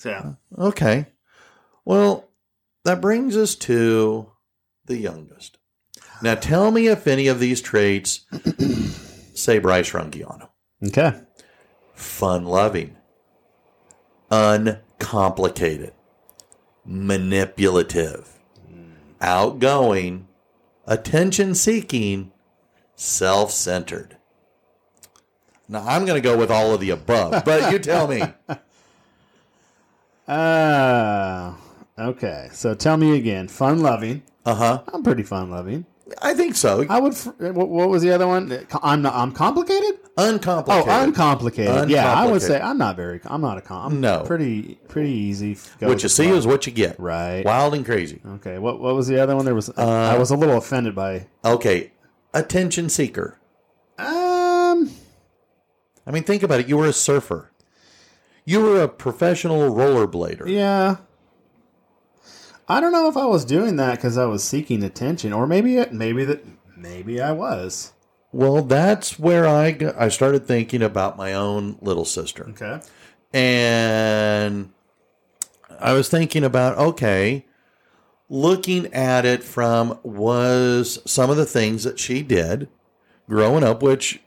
so 0.00 0.08
yeah. 0.08 0.32
Uh, 0.56 0.68
okay. 0.68 1.06
Well, 1.84 2.30
that 2.84 3.02
brings 3.02 3.36
us 3.36 3.54
to 3.56 4.32
the 4.86 4.96
youngest. 4.96 5.58
Now, 6.22 6.34
tell 6.34 6.70
me 6.70 6.88
if 6.88 7.06
any 7.06 7.28
of 7.28 7.38
these 7.38 7.60
traits 7.60 8.24
say 9.34 9.58
Bryce 9.58 9.90
Runge 9.90 10.24
on 10.26 10.38
them. 10.38 10.48
Okay. 10.86 11.20
Fun 11.94 12.46
loving, 12.46 12.96
uncomplicated, 14.30 15.92
manipulative, 16.86 18.38
mm. 18.70 18.92
outgoing, 19.20 20.28
attention 20.86 21.54
seeking, 21.54 22.32
self 22.94 23.50
centered. 23.50 24.16
Now, 25.70 25.84
I'm 25.86 26.04
going 26.04 26.20
to 26.20 26.28
go 26.28 26.36
with 26.36 26.50
all 26.50 26.74
of 26.74 26.80
the 26.80 26.90
above, 26.90 27.44
but 27.44 27.70
you 27.72 27.78
tell 27.78 28.08
me. 28.08 28.22
Uh, 30.26 31.54
okay. 31.98 32.48
So 32.52 32.74
tell 32.74 32.96
me 32.96 33.16
again. 33.16 33.48
Fun 33.48 33.80
loving. 33.80 34.22
Uh 34.44 34.54
huh. 34.54 34.82
I'm 34.92 35.02
pretty 35.02 35.22
fun 35.22 35.50
loving. 35.50 35.86
I 36.20 36.34
think 36.34 36.56
so. 36.56 36.84
I 36.90 36.98
would. 36.98 37.14
fr- 37.14 37.30
What, 37.52 37.68
what 37.68 37.88
was 37.88 38.02
the 38.02 38.10
other 38.10 38.26
one? 38.26 38.66
I'm 38.82 39.02
not. 39.02 39.14
I'm 39.14 39.30
complicated. 39.30 40.00
Uncomplicated. 40.16 40.88
Oh, 40.88 41.04
Uncomplicated. 41.04 41.08
uncomplicated. 41.72 41.90
Yeah, 41.90 42.12
I 42.12 42.26
would 42.28 42.42
say 42.42 42.60
I'm 42.60 42.78
not 42.78 42.96
very. 42.96 43.20
I'm 43.24 43.40
not 43.40 43.58
a 43.58 43.60
com. 43.60 43.92
I'm 43.92 44.00
No. 44.00 44.24
pretty 44.24 44.80
pretty 44.88 45.12
easy. 45.12 45.56
What 45.78 46.02
you 46.02 46.08
see 46.08 46.28
is 46.30 46.48
what 46.48 46.66
you 46.66 46.72
get. 46.72 46.98
right. 46.98 47.44
Wild 47.44 47.74
and 47.74 47.84
crazy. 47.86 48.20
Okay. 48.26 48.58
What 48.58 48.80
what 48.80 48.96
was 48.96 49.06
the 49.06 49.20
other 49.22 49.36
one? 49.36 49.44
There 49.44 49.54
was. 49.54 49.68
Uh, 49.70 49.74
I 50.12 50.18
was 50.18 50.32
a 50.32 50.36
little 50.36 50.56
offended 50.56 50.96
by. 50.96 51.26
Okay. 51.44 51.92
Attention 52.34 52.88
seeker. 52.88 53.36
I 56.10 56.12
mean, 56.12 56.24
think 56.24 56.42
about 56.42 56.58
it. 56.58 56.68
You 56.68 56.76
were 56.76 56.88
a 56.88 56.92
surfer. 56.92 57.52
You 58.44 58.60
were 58.62 58.82
a 58.82 58.88
professional 58.88 59.72
rollerblader. 59.72 60.48
Yeah. 60.48 60.96
I 62.68 62.80
don't 62.80 62.90
know 62.90 63.08
if 63.08 63.16
I 63.16 63.26
was 63.26 63.44
doing 63.44 63.76
that 63.76 63.94
because 63.94 64.18
I 64.18 64.24
was 64.24 64.42
seeking 64.42 64.82
attention, 64.82 65.32
or 65.32 65.46
maybe 65.46 65.76
it, 65.76 65.92
maybe 65.92 66.24
that 66.24 66.44
maybe 66.76 67.20
I 67.20 67.30
was. 67.30 67.92
Well, 68.32 68.62
that's 68.62 69.20
where 69.20 69.46
I 69.46 69.70
got, 69.70 69.96
I 69.96 70.08
started 70.08 70.48
thinking 70.48 70.82
about 70.82 71.16
my 71.16 71.32
own 71.32 71.78
little 71.80 72.04
sister. 72.04 72.48
Okay. 72.50 72.80
And 73.32 74.72
I 75.78 75.92
was 75.92 76.08
thinking 76.08 76.42
about 76.42 76.76
okay, 76.76 77.46
looking 78.28 78.92
at 78.92 79.24
it 79.24 79.44
from 79.44 80.00
was 80.02 80.98
some 81.06 81.30
of 81.30 81.36
the 81.36 81.46
things 81.46 81.84
that 81.84 82.00
she 82.00 82.22
did 82.22 82.68
growing 83.28 83.62
up, 83.62 83.80
which 83.80 84.20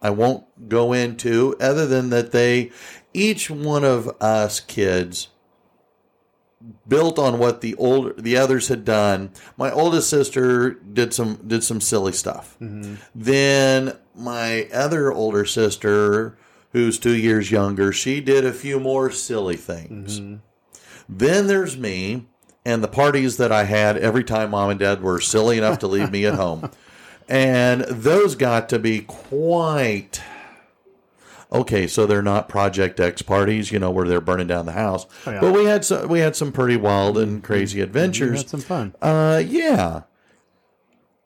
I 0.00 0.10
won't 0.10 0.68
go 0.68 0.92
into, 0.92 1.56
other 1.60 1.86
than 1.86 2.10
that 2.10 2.32
they 2.32 2.70
each 3.12 3.50
one 3.50 3.84
of 3.84 4.08
us 4.20 4.60
kids 4.60 5.28
built 6.86 7.18
on 7.18 7.38
what 7.38 7.60
the 7.60 7.74
older 7.76 8.12
the 8.14 8.36
others 8.36 8.68
had 8.68 8.84
done. 8.84 9.30
My 9.56 9.70
oldest 9.70 10.08
sister 10.08 10.70
did 10.70 11.14
some 11.14 11.36
did 11.46 11.64
some 11.64 11.80
silly 11.80 12.12
stuff. 12.12 12.56
Mm-hmm. 12.60 12.94
Then 13.14 13.96
my 14.14 14.68
other 14.72 15.12
older 15.12 15.44
sister, 15.44 16.36
who's 16.72 16.98
two 16.98 17.16
years 17.16 17.50
younger, 17.50 17.92
she 17.92 18.20
did 18.20 18.44
a 18.44 18.52
few 18.52 18.80
more 18.80 19.10
silly 19.10 19.56
things. 19.56 20.20
Mm-hmm. 20.20 20.36
Then 21.08 21.46
there's 21.46 21.76
me 21.76 22.26
and 22.64 22.82
the 22.84 22.88
parties 22.88 23.38
that 23.38 23.50
I 23.50 23.64
had 23.64 23.96
every 23.96 24.24
time 24.24 24.50
mom 24.50 24.70
and 24.70 24.78
dad 24.78 25.02
were 25.02 25.20
silly 25.20 25.56
enough 25.56 25.78
to 25.80 25.86
leave 25.86 26.10
me 26.10 26.26
at 26.26 26.34
home. 26.34 26.70
And 27.28 27.82
those 27.82 28.34
got 28.34 28.68
to 28.70 28.78
be 28.78 29.00
quite 29.02 30.22
okay. 31.52 31.86
So 31.86 32.06
they're 32.06 32.22
not 32.22 32.48
Project 32.48 32.98
X 33.00 33.20
parties, 33.22 33.70
you 33.70 33.78
know, 33.78 33.90
where 33.90 34.08
they're 34.08 34.20
burning 34.20 34.46
down 34.46 34.64
the 34.66 34.72
house. 34.72 35.06
Oh, 35.26 35.30
yeah. 35.32 35.40
But 35.40 35.52
we 35.52 35.64
had 35.66 35.84
some, 35.84 36.08
we 36.08 36.20
had 36.20 36.36
some 36.36 36.52
pretty 36.52 36.76
wild 36.76 37.18
and 37.18 37.44
crazy 37.44 37.78
You 37.78 37.84
adventures. 37.84 38.38
had 38.42 38.48
some 38.48 38.60
fun. 38.60 38.94
Uh, 39.02 39.42
yeah. 39.46 40.02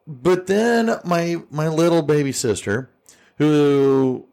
But 0.06 0.48
then 0.48 0.96
my 1.04 1.36
my 1.50 1.68
little 1.68 2.02
baby 2.02 2.32
sister, 2.32 2.90
who 3.38 4.26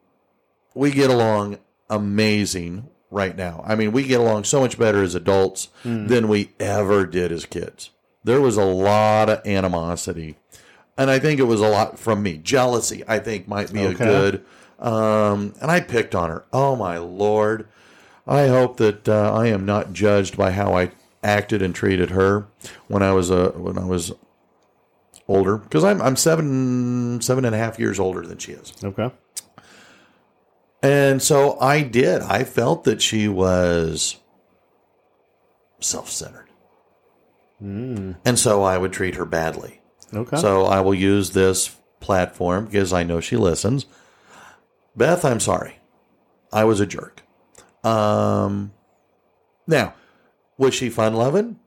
we 0.74 0.90
get 0.90 1.12
along 1.12 1.60
amazing 1.90 2.90
right 3.12 3.36
now. 3.38 3.64
I 3.66 3.76
mean, 3.76 3.92
we 3.92 4.04
get 4.04 4.20
along 4.20 4.46
so 4.46 4.60
much 4.62 4.80
better 4.80 5.04
as 5.04 5.14
adults 5.14 5.70
than 5.84 6.28
we 6.28 6.52
ever 6.60 7.06
did 7.06 7.32
as 7.32 7.46
kids. 7.46 7.92
There 8.24 8.42
was 8.42 8.58
a 8.58 8.66
lot 8.66 9.30
of 9.30 9.46
animosity, 9.46 10.38
and 11.00 11.10
I 11.10 11.18
think 11.18 11.40
it 11.40 11.44
was 11.44 11.62
a 11.62 11.68
lot 11.68 11.98
from 11.98 12.22
me. 12.22 12.38
Jealousy, 12.38 13.04
I 13.08 13.18
think, 13.18 13.48
might 13.48 13.74
be 13.74 13.82
a 13.84 13.94
good. 13.96 14.46
Um, 14.78 15.56
and 15.62 15.72
I 15.72 15.80
picked 15.80 16.14
on 16.14 16.30
her. 16.30 16.46
Oh 16.54 16.76
my 16.76 16.98
lord! 17.00 17.68
I 18.28 18.48
hope 18.48 18.78
that 18.78 19.10
uh, 19.10 19.34
I 19.34 19.48
am 19.48 19.66
not 19.66 19.94
judged 19.94 20.38
by 20.38 20.52
how 20.52 20.76
I 20.76 20.92
acted 21.24 21.62
and 21.62 21.74
treated 21.74 22.12
her 22.12 22.48
when 22.88 23.02
I 23.04 23.12
was 23.14 23.30
a 23.32 23.50
when 23.52 23.78
I 23.78 23.86
was 23.86 24.12
older 25.28 25.58
because 25.58 25.84
I'm 25.84 26.02
I'm 26.02 26.16
seven 26.16 27.20
seven 27.22 27.44
and 27.46 27.54
a 27.56 27.58
half 27.58 27.78
years 27.80 28.00
older 28.00 28.22
than 28.26 28.38
she 28.38 28.52
is, 28.54 28.74
Okay. 28.84 29.12
and 30.82 31.22
so 31.22 31.60
I 31.60 31.82
did. 31.82 32.22
I 32.22 32.44
felt 32.44 32.84
that 32.86 33.02
she 33.02 33.28
was 33.28 34.16
self 35.82 36.10
centered, 36.10 36.48
and 37.60 38.40
so 38.40 38.64
I 38.64 38.78
would 38.78 38.94
treat 38.94 39.16
her 39.16 39.26
badly. 39.26 39.79
Okay. 40.14 40.38
So 40.38 40.66
I 40.66 40.82
will 40.82 40.94
use 40.96 41.32
this 41.32 41.76
platform 42.00 42.66
because 42.66 42.94
I 42.94 43.04
know 43.04 43.20
she 43.20 43.38
listens. 43.38 43.86
Beth, 44.96 45.24
I'm 45.24 45.40
sorry. 45.40 45.80
I 46.52 46.64
was 46.64 46.80
a 46.80 46.86
jerk. 46.86 47.24
Um, 47.84 48.72
now, 49.68 49.94
was 50.58 50.74
she 50.74 50.90
fun 50.90 51.14
loving? 51.14 51.60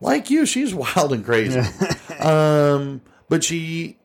Like 0.00 0.30
you, 0.30 0.46
she's 0.46 0.74
wild 0.96 1.12
and 1.12 1.24
crazy. 1.24 1.60
um, 2.20 3.00
but 3.28 3.42
she, 3.42 3.98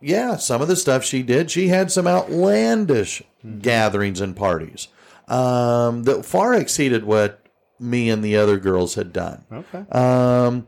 yeah, 0.00 0.36
some 0.36 0.62
of 0.62 0.68
the 0.68 0.76
stuff 0.76 1.04
she 1.04 1.22
did, 1.22 1.50
she 1.50 1.68
had 1.68 1.90
some 1.90 2.06
outlandish 2.06 3.22
gatherings 3.60 4.20
and 4.20 4.34
parties 4.34 4.88
um, 5.28 6.04
that 6.04 6.24
far 6.24 6.54
exceeded 6.54 7.04
what 7.04 7.44
me 7.78 8.10
and 8.10 8.24
the 8.24 8.36
other 8.36 8.58
girls 8.58 8.94
had 8.94 9.12
done. 9.12 9.44
okay. 9.52 9.84
Um, 9.90 10.66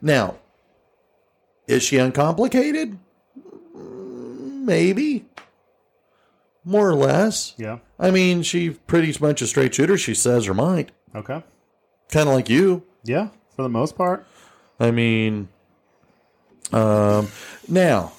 now, 0.00 0.36
is 1.68 1.82
she 1.84 1.98
uncomplicated? 1.98 2.98
Maybe. 3.74 5.26
More 6.64 6.88
or 6.90 6.94
less. 6.94 7.54
yeah. 7.56 7.78
I 7.98 8.10
mean, 8.10 8.42
she's 8.42 8.76
pretty 8.86 9.16
much 9.20 9.40
a 9.42 9.46
straight 9.46 9.74
shooter. 9.74 9.96
She 9.96 10.14
says 10.14 10.44
her 10.46 10.54
mind. 10.54 10.92
Okay. 11.14 11.42
Kind 12.10 12.28
of 12.28 12.34
like 12.34 12.48
you. 12.50 12.84
Yeah. 13.04 13.28
For 13.56 13.62
the 13.62 13.68
most 13.68 13.96
part. 13.96 14.26
I 14.78 14.90
mean, 14.90 15.48
um, 16.72 17.28
now, 17.66 18.12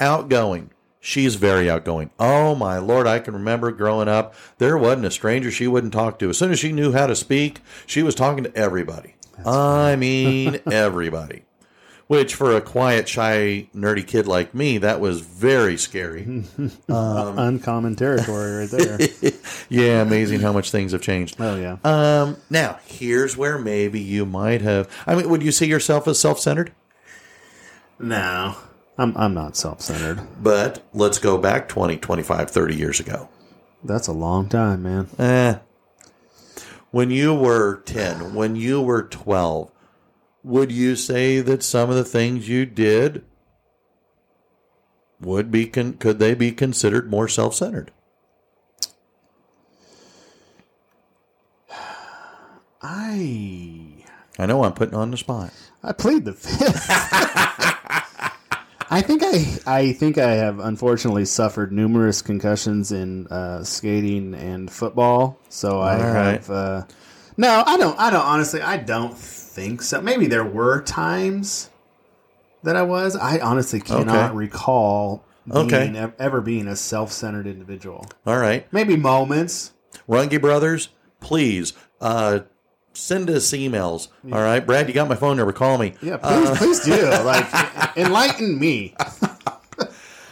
outgoing. 0.00 0.70
She's 1.00 1.34
very 1.36 1.68
outgoing. 1.68 2.10
Oh 2.20 2.54
my 2.54 2.78
lord, 2.78 3.06
I 3.06 3.18
can 3.18 3.34
remember 3.34 3.72
growing 3.72 4.08
up, 4.08 4.34
there 4.58 4.78
wasn't 4.78 5.06
a 5.06 5.10
stranger 5.10 5.50
she 5.50 5.66
wouldn't 5.66 5.92
talk 5.92 6.18
to. 6.20 6.30
As 6.30 6.38
soon 6.38 6.52
as 6.52 6.58
she 6.60 6.70
knew 6.72 6.92
how 6.92 7.06
to 7.06 7.16
speak, 7.16 7.60
she 7.86 8.02
was 8.02 8.14
talking 8.14 8.44
to 8.44 8.54
everybody. 8.56 9.16
I 9.44 9.96
mean, 9.96 10.60
everybody. 10.70 11.44
Which, 12.08 12.34
for 12.34 12.54
a 12.56 12.60
quiet, 12.60 13.08
shy, 13.08 13.68
nerdy 13.74 14.06
kid 14.06 14.26
like 14.26 14.54
me, 14.54 14.78
that 14.78 15.00
was 15.00 15.20
very 15.20 15.76
scary. 15.76 16.44
Um, 16.88 17.38
Uncommon 17.38 17.96
territory 17.96 18.56
right 18.56 18.70
there. 18.70 18.98
yeah, 19.68 20.02
amazing 20.02 20.40
how 20.40 20.52
much 20.52 20.70
things 20.70 20.92
have 20.92 21.00
changed. 21.00 21.36
oh 21.40 21.56
yeah. 21.56 21.76
Um, 21.84 22.36
now, 22.50 22.78
here's 22.84 23.36
where 23.36 23.56
maybe 23.58 24.00
you 24.00 24.26
might 24.26 24.60
have. 24.60 24.90
I 25.06 25.14
mean, 25.14 25.28
would 25.30 25.42
you 25.42 25.52
see 25.52 25.66
yourself 25.66 26.06
as 26.06 26.18
self 26.20 26.38
centered? 26.38 26.72
no. 27.98 28.56
I'm 28.98 29.16
I'm 29.16 29.32
not 29.32 29.56
self-centered. 29.56 30.20
But 30.42 30.82
let's 30.92 31.18
go 31.18 31.38
back 31.38 31.66
20, 31.66 31.96
25, 31.96 32.50
30 32.50 32.76
years 32.76 33.00
ago. 33.00 33.30
That's 33.82 34.06
a 34.06 34.12
long 34.12 34.50
time, 34.50 34.82
man. 34.82 35.08
Eh. 35.18 35.58
When 36.90 37.10
you 37.10 37.34
were 37.34 37.80
10, 37.86 38.34
when 38.34 38.54
you 38.54 38.82
were 38.82 39.02
12, 39.02 39.70
would 40.42 40.72
you 40.72 40.96
say 40.96 41.40
that 41.40 41.62
some 41.62 41.90
of 41.90 41.96
the 41.96 42.04
things 42.04 42.48
you 42.48 42.66
did 42.66 43.24
would 45.20 45.50
be 45.50 45.66
con- 45.66 45.94
could 45.94 46.18
they 46.18 46.34
be 46.34 46.52
considered 46.52 47.10
more 47.10 47.28
self-centered? 47.28 47.92
I 52.82 54.04
I 54.38 54.46
know 54.46 54.64
I'm 54.64 54.72
putting 54.72 54.94
on 54.96 55.12
the 55.12 55.16
spot. 55.16 55.52
I 55.82 55.92
played 55.92 56.24
the 56.24 56.32
fifth. 56.32 56.86
I 58.90 59.00
think 59.00 59.22
I 59.24 59.58
I 59.66 59.92
think 59.92 60.18
I 60.18 60.32
have 60.32 60.58
unfortunately 60.58 61.24
suffered 61.24 61.72
numerous 61.72 62.20
concussions 62.22 62.90
in 62.90 63.26
uh, 63.28 63.62
skating 63.62 64.34
and 64.34 64.70
football. 64.70 65.38
So 65.48 65.80
I 65.80 65.96
right. 65.96 66.32
have 66.32 66.50
uh, 66.50 66.84
no, 67.36 67.62
I 67.66 67.76
don't. 67.76 67.98
I 67.98 68.10
don't 68.10 68.24
honestly. 68.24 68.60
I 68.60 68.76
don't 68.76 69.16
think 69.16 69.82
so. 69.82 70.00
Maybe 70.00 70.26
there 70.26 70.44
were 70.44 70.80
times 70.82 71.70
that 72.62 72.76
I 72.76 72.82
was. 72.82 73.16
I 73.16 73.38
honestly 73.40 73.80
cannot 73.80 74.26
Okay. 74.30 74.34
recall 74.36 75.24
being, 75.46 75.56
Okay. 75.96 76.12
ever 76.18 76.40
being 76.40 76.68
a 76.68 76.76
self-centered 76.76 77.46
individual. 77.46 78.06
All 78.26 78.38
right. 78.38 78.66
Maybe 78.72 78.96
moments. 78.96 79.72
Runge 80.08 80.40
Brothers, 80.40 80.88
please 81.20 81.72
uh, 82.00 82.40
send 82.92 83.28
us 83.30 83.50
emails. 83.52 84.08
All 84.30 84.40
right. 84.40 84.64
Brad, 84.64 84.88
you 84.88 84.94
got 84.94 85.08
my 85.08 85.14
phone 85.16 85.36
number. 85.36 85.52
Call 85.52 85.78
me. 85.78 85.94
Yeah, 86.02 86.16
please, 86.18 86.50
please 86.58 86.80
do. 86.84 87.10
Like 87.24 87.96
enlighten 87.96 88.58
me. 88.58 88.94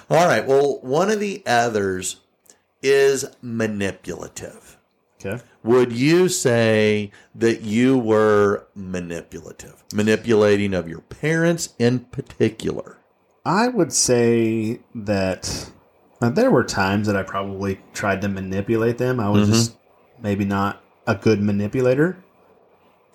All 0.09 0.27
right. 0.27 0.47
Well, 0.47 0.81
one 0.83 1.11
of 1.11 1.21
the 1.21 1.43
others 1.47 2.17
is 2.83 3.27
manipulative. 3.43 4.70
Okay. 5.23 5.43
would 5.63 5.93
you 5.93 6.29
say 6.31 7.11
that 7.35 7.61
you 7.63 7.99
were 7.99 8.67
manipulative, 8.75 9.85
manipulating 9.93 10.73
of 10.75 10.89
your 10.89 11.01
parents 11.03 11.75
in 11.79 12.01
particular? 12.01 12.97
I 13.45 13.69
would 13.69 13.93
say 13.93 14.81
that 14.95 15.71
uh, 16.23 16.31
there 16.31 16.51
were 16.51 16.65
times 16.65 17.07
that 17.07 17.17
I 17.17 17.23
probably 17.23 17.81
tried 17.93 18.23
to 18.23 18.29
manipulate 18.29 18.99
them. 18.99 19.21
I 19.21 19.29
was 19.31 19.43
Mm-hmm. 19.43 19.53
just 19.53 19.77
maybe 20.23 20.45
not 20.45 20.83
a 21.07 21.15
good 21.15 21.41
manipulator. 21.43 22.17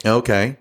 Okay. 0.05 0.57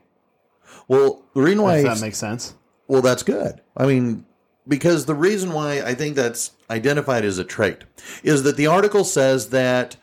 Well, 0.89 1.23
the 1.35 1.43
reason 1.43 1.63
why 1.63 1.83
that 1.83 2.01
makes 2.01 2.19
sense. 2.19 2.55
Well, 2.87 3.03
that's 3.03 3.23
good. 3.23 3.61
I 3.77 3.87
mean, 3.87 4.25
because 4.69 5.07
the 5.07 5.15
reason 5.15 5.53
why 5.53 5.81
I 5.83 5.95
think 5.95 6.17
that's 6.17 6.53
identified 6.71 7.25
as 7.25 7.39
a 7.39 7.45
trait 7.45 7.85
is 8.23 8.43
that 8.45 8.57
the 8.57 8.67
article 8.67 9.05
says 9.05 9.49
that 9.51 9.97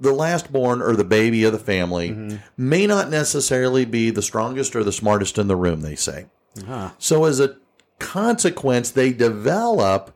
the 0.00 0.12
last 0.12 0.52
born 0.52 0.80
or 0.80 0.94
the 0.94 1.04
baby 1.04 1.44
of 1.44 1.52
the 1.52 1.58
family 1.58 2.38
may 2.56 2.86
not 2.86 3.10
necessarily 3.10 3.84
be 3.84 4.10
the 4.10 4.22
strongest 4.22 4.76
or 4.76 4.84
the 4.84 4.92
smartest 4.92 5.38
in 5.38 5.48
the 5.48 5.56
room, 5.56 5.80
they 5.80 5.96
say. 5.96 6.26
Ah, 6.68 6.94
So, 6.98 7.24
as 7.24 7.40
a 7.40 7.56
consequence, 7.98 8.90
they 8.90 9.12
develop 9.12 10.12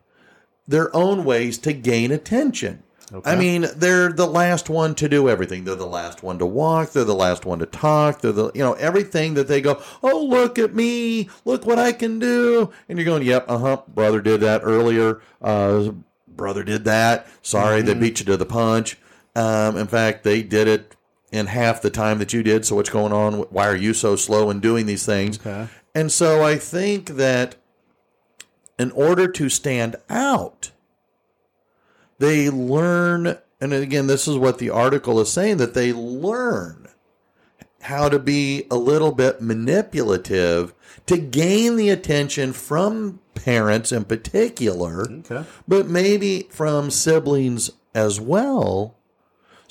their 0.66 0.94
own 0.94 1.24
ways 1.24 1.58
to 1.58 1.72
gain 1.72 2.10
attention. 2.12 2.82
Okay. 3.12 3.30
I 3.30 3.36
mean, 3.36 3.66
they're 3.76 4.10
the 4.10 4.26
last 4.26 4.70
one 4.70 4.94
to 4.94 5.08
do 5.08 5.28
everything. 5.28 5.64
They're 5.64 5.74
the 5.74 5.84
last 5.86 6.22
one 6.22 6.38
to 6.38 6.46
walk. 6.46 6.92
They're 6.92 7.04
the 7.04 7.14
last 7.14 7.44
one 7.44 7.58
to 7.58 7.66
talk. 7.66 8.22
They're 8.22 8.32
the, 8.32 8.50
you 8.54 8.62
know, 8.62 8.72
everything 8.74 9.34
that 9.34 9.48
they 9.48 9.60
go, 9.60 9.82
oh, 10.02 10.24
look 10.24 10.58
at 10.58 10.74
me. 10.74 11.28
Look 11.44 11.66
what 11.66 11.78
I 11.78 11.92
can 11.92 12.18
do. 12.18 12.70
And 12.88 12.98
you're 12.98 13.04
going, 13.04 13.22
yep, 13.24 13.44
uh 13.48 13.58
huh. 13.58 13.82
Brother 13.88 14.22
did 14.22 14.40
that 14.40 14.62
earlier. 14.64 15.20
Uh, 15.42 15.90
brother 16.26 16.62
did 16.62 16.84
that. 16.84 17.26
Sorry, 17.42 17.82
they 17.82 17.92
beat 17.92 18.20
you 18.20 18.24
to 18.26 18.36
the 18.38 18.46
punch. 18.46 18.96
Um, 19.34 19.76
in 19.76 19.86
fact, 19.86 20.24
they 20.24 20.42
did 20.42 20.68
it 20.68 20.96
in 21.30 21.46
half 21.46 21.80
the 21.80 21.90
time 21.90 22.18
that 22.18 22.32
you 22.32 22.42
did. 22.42 22.66
So 22.66 22.76
what's 22.76 22.90
going 22.90 23.12
on? 23.12 23.34
Why 23.50 23.66
are 23.68 23.76
you 23.76 23.94
so 23.94 24.16
slow 24.16 24.50
in 24.50 24.60
doing 24.60 24.86
these 24.86 25.06
things? 25.06 25.38
Okay. 25.40 25.68
And 25.94 26.10
so 26.12 26.42
I 26.42 26.56
think 26.56 27.10
that 27.16 27.56
in 28.78 28.90
order 28.92 29.28
to 29.28 29.48
stand 29.48 29.96
out, 30.10 30.70
they 32.18 32.50
learn, 32.50 33.38
and 33.60 33.72
again, 33.72 34.06
this 34.06 34.28
is 34.28 34.36
what 34.36 34.58
the 34.58 34.70
article 34.70 35.20
is 35.20 35.32
saying 35.32 35.56
that 35.58 35.74
they 35.74 35.92
learn 35.92 36.88
how 37.82 38.08
to 38.08 38.18
be 38.18 38.64
a 38.70 38.76
little 38.76 39.12
bit 39.12 39.40
manipulative 39.42 40.72
to 41.06 41.16
gain 41.18 41.76
the 41.76 41.88
attention 41.90 42.52
from 42.52 43.18
parents 43.34 43.90
in 43.90 44.04
particular, 44.04 45.10
Okay. 45.10 45.44
but 45.66 45.88
maybe 45.88 46.46
from 46.50 46.90
siblings 46.90 47.70
as 47.94 48.20
well. 48.20 48.94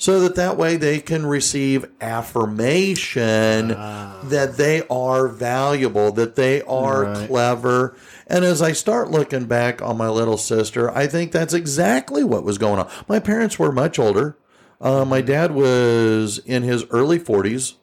So 0.02 0.18
that 0.18 0.34
that 0.34 0.56
way 0.56 0.74
they 0.76 0.98
can 0.98 1.24
receive 1.24 1.84
affirmation 2.00 3.68
that 3.68 4.54
they 4.56 4.82
are 4.90 5.28
valuable, 5.28 6.10
that 6.10 6.34
they 6.34 6.60
are 6.62 7.04
Right. 7.04 7.28
clever. 7.28 7.94
And 8.26 8.44
as 8.44 8.60
I 8.60 8.72
start 8.72 9.12
looking 9.12 9.44
back 9.44 9.80
on 9.80 9.96
my 9.96 10.08
little 10.08 10.36
sister, 10.38 10.90
I 10.90 11.06
think 11.06 11.30
that's 11.30 11.54
exactly 11.54 12.24
what 12.24 12.42
was 12.42 12.58
going 12.58 12.80
on. 12.80 12.88
My 13.08 13.20
parents 13.20 13.60
were 13.60 13.70
much 13.70 13.96
older. 14.00 14.36
Uh, 14.80 15.04
my 15.04 15.20
dad 15.20 15.54
was 15.54 16.40
in 16.46 16.64
his 16.64 16.84
early 16.90 17.20
40s, 17.20 17.74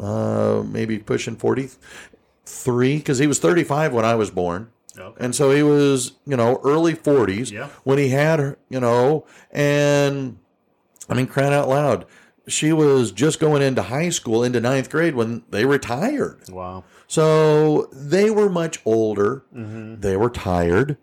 uh, 0.00 0.62
maybe 0.66 0.96
pushing 0.96 1.36
43, 1.36 2.96
because 2.96 3.18
he 3.18 3.26
was 3.26 3.40
35 3.40 3.92
when 3.92 4.06
I 4.06 4.14
was 4.14 4.30
born. 4.30 4.68
Okay. 4.98 5.22
And 5.22 5.34
so 5.34 5.50
he 5.50 5.62
was, 5.62 6.12
you 6.26 6.34
know, 6.38 6.62
early 6.64 6.94
40s 6.94 7.52
Yeah. 7.52 7.66
when 7.84 7.98
he 7.98 8.08
had 8.08 8.56
you 8.70 8.80
know, 8.80 9.26
and 9.52 10.38
I 11.08 11.14
mean, 11.14 11.26
crying 11.26 11.52
out 11.54 11.68
loud, 11.68 12.04
she 12.46 12.72
was 12.72 13.12
just 13.12 13.40
going 13.40 13.62
into 13.62 13.82
high 13.82 14.08
school, 14.10 14.42
into 14.44 14.60
ninth 14.60 14.90
grade 14.90 15.14
when 15.14 15.42
they 15.50 15.64
retired. 15.64 16.48
Wow. 16.48 16.84
So 17.06 17.86
they 17.92 18.30
were 18.30 18.48
much 18.48 18.80
older. 18.84 19.44
Mm-hmm. 19.54 20.00
They 20.00 20.16
were 20.16 20.30
tired. 20.30 20.98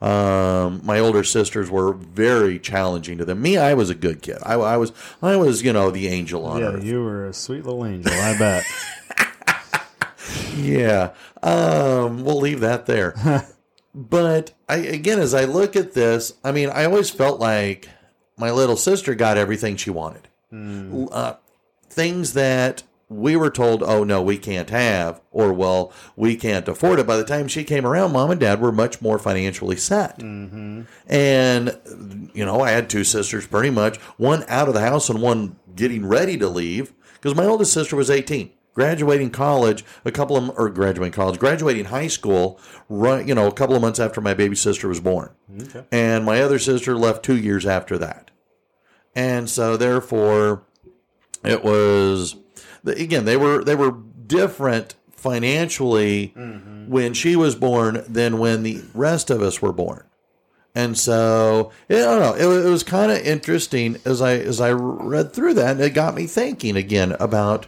Um, 0.00 0.80
my 0.84 1.00
older 1.00 1.24
sisters 1.24 1.70
were 1.70 1.92
very 1.92 2.60
challenging 2.60 3.18
to 3.18 3.24
them. 3.24 3.42
Me, 3.42 3.56
I 3.56 3.74
was 3.74 3.90
a 3.90 3.96
good 3.96 4.22
kid. 4.22 4.38
I, 4.44 4.54
I 4.54 4.76
was, 4.76 4.92
I 5.20 5.34
was, 5.34 5.62
you 5.62 5.72
know, 5.72 5.90
the 5.90 6.06
angel 6.06 6.46
on 6.46 6.60
Yeah, 6.60 6.66
earth. 6.68 6.84
you 6.84 7.02
were 7.02 7.26
a 7.26 7.32
sweet 7.32 7.64
little 7.64 7.84
angel. 7.84 8.12
I 8.12 8.38
bet. 8.38 8.64
Yeah. 10.56 11.12
Um, 11.42 12.24
we'll 12.24 12.40
leave 12.40 12.60
that 12.60 12.86
there. 12.86 13.14
but 13.94 14.52
I 14.68 14.76
again, 14.78 15.18
as 15.20 15.32
I 15.32 15.44
look 15.44 15.76
at 15.76 15.92
this, 15.94 16.34
I 16.44 16.52
mean, 16.52 16.68
I 16.68 16.84
always 16.84 17.10
felt 17.10 17.40
like 17.40 17.88
my 18.38 18.50
little 18.50 18.76
sister 18.76 19.14
got 19.14 19.36
everything 19.36 19.76
she 19.76 19.90
wanted. 19.90 20.28
Uh, 21.12 21.34
things 21.90 22.32
that 22.34 22.82
we 23.10 23.36
were 23.36 23.50
told, 23.50 23.82
oh 23.82 24.04
no, 24.04 24.22
we 24.22 24.36
can't 24.38 24.68
have, 24.70 25.20
or 25.30 25.52
well, 25.52 25.92
we 26.14 26.36
can't 26.36 26.68
afford 26.68 26.98
it. 26.98 27.06
By 27.06 27.16
the 27.16 27.24
time 27.24 27.48
she 27.48 27.64
came 27.64 27.86
around, 27.86 28.12
mom 28.12 28.30
and 28.30 28.40
dad 28.40 28.60
were 28.60 28.72
much 28.72 29.00
more 29.00 29.18
financially 29.18 29.76
set. 29.76 30.18
And, 31.06 32.30
you 32.34 32.44
know, 32.44 32.60
I 32.60 32.70
had 32.70 32.90
two 32.90 33.04
sisters 33.04 33.46
pretty 33.46 33.70
much, 33.70 33.96
one 34.16 34.44
out 34.48 34.68
of 34.68 34.74
the 34.74 34.80
house 34.80 35.08
and 35.08 35.22
one 35.22 35.56
getting 35.74 36.06
ready 36.06 36.36
to 36.38 36.48
leave 36.48 36.92
because 37.14 37.34
my 37.34 37.44
oldest 37.46 37.72
sister 37.72 37.96
was 37.96 38.10
18, 38.10 38.50
graduating 38.74 39.30
college, 39.30 39.84
a 40.04 40.12
couple 40.12 40.36
of, 40.36 40.50
or 40.58 40.68
graduating 40.68 41.12
college, 41.12 41.38
graduating 41.38 41.86
high 41.86 42.08
school, 42.08 42.60
right, 42.90 43.26
you 43.26 43.34
know, 43.34 43.46
a 43.46 43.52
couple 43.52 43.74
of 43.74 43.80
months 43.82 43.98
after 43.98 44.20
my 44.20 44.34
baby 44.34 44.54
sister 44.56 44.86
was 44.86 45.00
born. 45.00 45.30
Okay. 45.62 45.84
And 45.90 46.24
my 46.26 46.42
other 46.42 46.58
sister 46.58 46.94
left 46.96 47.24
two 47.24 47.36
years 47.38 47.64
after 47.64 47.96
that. 47.98 48.27
And 49.18 49.50
so 49.50 49.76
therefore 49.76 50.62
it 51.42 51.64
was, 51.64 52.36
again, 52.86 53.24
they 53.24 53.36
were, 53.36 53.64
they 53.64 53.74
were 53.74 53.90
different 53.90 54.94
financially 55.10 56.32
mm-hmm. 56.36 56.88
when 56.88 57.14
she 57.14 57.34
was 57.34 57.56
born 57.56 58.04
than 58.08 58.38
when 58.38 58.62
the 58.62 58.80
rest 58.94 59.28
of 59.28 59.42
us 59.42 59.60
were 59.60 59.72
born. 59.72 60.04
And 60.72 60.96
so, 60.96 61.72
I 61.90 61.94
don't 61.94 62.20
know. 62.20 62.34
It, 62.36 62.66
it 62.66 62.70
was 62.70 62.84
kind 62.84 63.10
of 63.10 63.18
interesting 63.18 63.96
as 64.04 64.22
I 64.22 64.34
as 64.34 64.60
I 64.60 64.70
read 64.70 65.32
through 65.32 65.54
that, 65.54 65.72
and 65.72 65.80
it 65.80 65.90
got 65.90 66.14
me 66.14 66.28
thinking 66.28 66.76
again 66.76 67.16
about 67.18 67.66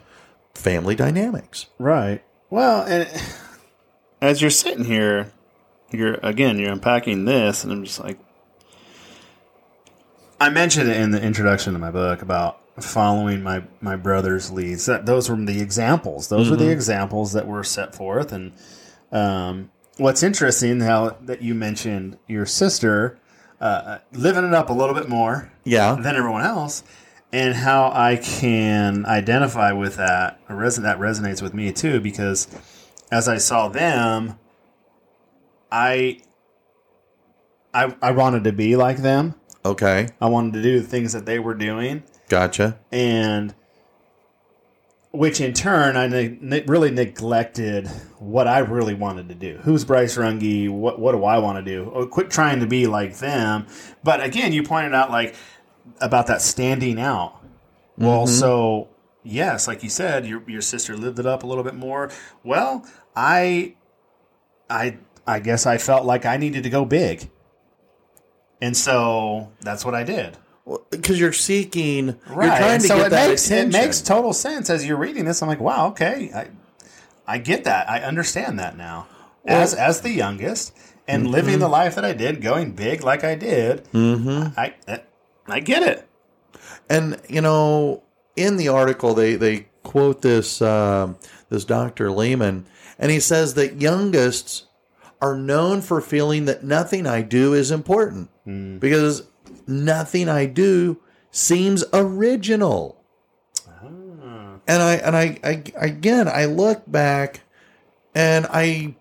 family 0.55 0.95
dynamics. 0.95 1.67
Right. 1.81 2.23
Well, 2.51 2.83
and 2.83 3.09
as 4.21 4.41
you're 4.41 4.51
sitting 4.51 4.85
here, 4.85 5.33
you're 5.91 6.21
again 6.23 6.61
you're 6.61 6.71
unpacking 6.71 7.25
this, 7.25 7.65
and 7.65 7.73
I'm 7.73 7.83
just 7.83 7.99
like, 7.99 8.19
I 10.40 10.48
mentioned 10.48 10.88
it 10.88 10.96
in 10.96 11.11
the 11.11 11.22
introduction 11.22 11.74
to 11.74 11.79
my 11.79 11.90
book 11.90 12.22
about 12.22 12.61
following 12.83 13.42
my 13.42 13.62
my 13.81 13.96
brother's 13.96 14.50
leads. 14.50 14.87
That 14.87 15.05
those 15.07 15.29
were 15.29 15.37
the 15.37 15.61
examples. 15.61 16.29
Those 16.29 16.50
were 16.50 16.57
the 16.57 16.70
examples 16.70 17.35
that 17.35 17.46
were 17.46 17.62
set 17.62 17.94
forth. 17.94 18.33
And 18.33 18.53
um, 19.12 19.70
what's 19.98 20.22
interesting 20.22 20.81
how 20.81 21.18
that 21.22 21.42
you 21.42 21.55
mentioned 21.55 22.18
your 22.26 22.46
sister 22.46 23.18
uh, 23.61 23.98
living 24.12 24.44
it 24.44 24.55
up 24.55 24.70
a 24.70 24.72
little 24.72 24.94
bit 24.94 25.09
more 25.09 25.53
Yeah, 25.64 25.94
than 26.00 26.16
everyone 26.16 26.42
else 26.42 26.83
and 27.33 27.55
how 27.55 27.90
I 27.94 28.16
can 28.16 29.05
identify 29.07 29.72
with 29.72 29.96
that 29.96 30.44
reson- 30.48 30.83
that 30.83 30.98
resonates 30.98 31.42
with 31.42 31.53
me 31.55 31.70
too 31.72 32.00
because 32.00 32.48
as 33.12 33.29
I 33.29 33.37
saw 33.37 33.68
them 33.68 34.38
I 35.70 36.20
I 37.74 37.94
I 38.03 38.11
wanted 38.12 38.44
to 38.44 38.53
be 38.53 38.76
like 38.76 38.98
them. 38.98 39.35
Okay, 39.64 40.09
I 40.20 40.29
wanted 40.29 40.55
to 40.55 40.62
do 40.62 40.81
the 40.81 40.87
things 40.87 41.12
that 41.12 41.27
they 41.27 41.38
were 41.38 41.55
doing 41.55 42.03
gotcha. 42.29 42.79
and 42.90 43.55
which 45.12 45.40
in 45.40 45.53
turn 45.53 45.96
I 45.96 46.07
ne- 46.07 46.64
really 46.66 46.90
neglected 46.90 47.88
what 48.18 48.46
I 48.46 48.59
really 48.61 48.94
wanted 48.94 49.29
to 49.29 49.35
do. 49.35 49.59
Who's 49.62 49.85
Bryce 49.85 50.16
Runge? 50.16 50.70
What 50.70 50.99
what 50.99 51.12
do 51.12 51.25
I 51.25 51.38
want 51.38 51.64
to 51.64 51.68
do? 51.68 51.90
Oh, 51.92 52.07
quit 52.07 52.31
trying 52.31 52.61
to 52.61 52.66
be 52.66 52.87
like 52.87 53.18
them. 53.18 53.66
But 54.05 54.23
again, 54.23 54.53
you 54.53 54.62
pointed 54.62 54.94
out 54.94 55.11
like 55.11 55.35
about 56.01 56.29
that 56.29 56.42
standing 56.42 57.01
out. 57.01 57.42
Well, 57.98 58.25
mm-hmm. 58.25 58.35
so 58.35 58.88
yes, 59.23 59.67
like 59.67 59.83
you 59.83 59.90
said, 59.90 60.27
your 60.27 60.42
your 60.48 60.63
sister 60.63 60.96
lived 60.96 61.19
it 61.19 61.27
up 61.27 61.42
a 61.42 61.46
little 61.46 61.65
bit 61.65 61.75
more. 61.75 62.11
Well, 62.44 62.87
I 63.17 63.75
I 64.69 64.98
I 65.27 65.40
guess 65.40 65.67
I 65.67 65.79
felt 65.79 66.04
like 66.04 66.25
I 66.25 66.37
needed 66.37 66.63
to 66.63 66.71
go 66.71 66.85
big. 66.85 67.31
And 68.61 68.77
so 68.77 69.50
that's 69.61 69.85
what 69.85 69.94
I 69.94 70.04
did. 70.04 70.37
Because 70.90 71.19
you're 71.19 71.33
seeking, 71.33 72.06
you're 72.06 72.17
Right. 72.37 72.58
trying 72.58 72.73
and 72.75 72.83
to 72.83 72.88
so 72.88 72.96
get 72.98 73.06
it 73.06 73.11
that 73.11 73.29
makes 73.31 73.46
attention. 73.46 73.81
it 73.81 73.85
makes 73.85 74.00
total 74.02 74.33
sense 74.33 74.71
as 74.71 74.87
you're 74.87 74.98
reading 74.98 75.25
this. 75.25 75.42
I'm 75.42 75.48
like, 75.48 75.61
wow, 75.61 75.88
okay, 75.88 76.31
I 76.35 76.48
I 77.27 77.38
get 77.38 77.65
that. 77.65 77.88
I 77.88 78.00
understand 78.00 78.58
that 78.58 78.77
now. 78.77 79.06
as 79.46 79.75
as 79.75 80.02
the 80.02 80.11
youngest 80.11 80.73
and 81.08 81.25
Mm-hmm. 81.25 81.33
living 81.33 81.58
the 81.58 81.69
life 81.69 81.94
that 81.96 82.04
I 82.04 82.13
did, 82.13 82.40
going 82.42 82.73
big 82.73 83.02
like 83.02 83.25
I 83.25 83.35
did, 83.35 83.85
Mm-hmm. 83.92 84.58
I, 84.61 84.75
I 84.87 85.00
I 85.48 85.61
get 85.61 85.83
it. 85.83 86.06
And 86.88 87.21
you 87.29 87.40
know, 87.40 88.02
in 88.37 88.56
the 88.56 88.69
article, 88.69 89.15
they 89.15 89.35
they 89.37 89.67
quote 89.83 90.23
this 90.23 90.61
um, 90.63 91.17
this 91.48 91.65
Dr. 91.65 92.11
Leman, 92.13 92.67
and 92.98 93.11
he 93.11 93.19
says 93.19 93.54
that 93.54 93.81
youngest 93.81 94.67
are 95.21 95.37
known 95.37 95.81
for 95.83 96.00
feeling 96.00 96.44
that 96.46 96.63
nothing 96.65 97.06
I 97.06 97.23
do 97.23 97.54
is 97.54 97.71
important 97.71 98.29
because 98.45 99.25
nothing 99.67 100.29
I 100.29 100.47
do 100.47 101.01
seems 101.31 101.85
original. 101.93 103.03
Ah. 103.69 104.59
And 104.67 104.83
I 104.83 104.95
and 104.95 105.17
I, 105.17 105.38
I 105.45 105.63
again 105.77 106.29
I 106.29 106.47
look 106.47 106.83
back 106.87 107.41
and 108.15 108.47
I 108.51 108.97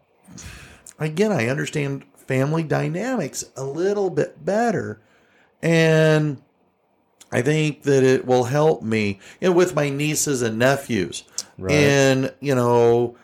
again 0.99 1.31
I 1.31 1.47
understand 1.47 2.05
family 2.15 2.63
dynamics 2.63 3.43
a 3.55 3.63
little 3.63 4.09
bit 4.09 4.45
better. 4.45 5.01
And 5.61 6.41
I 7.31 7.41
think 7.41 7.83
that 7.83 8.03
it 8.03 8.25
will 8.25 8.45
help 8.45 8.81
me 8.81 9.19
you 9.41 9.49
know, 9.49 9.55
with 9.55 9.75
my 9.75 9.89
nieces 9.89 10.41
and 10.41 10.57
nephews. 10.57 11.23
Right. 11.57 11.73
And, 11.73 12.33
you 12.39 12.55
know, 12.55 13.17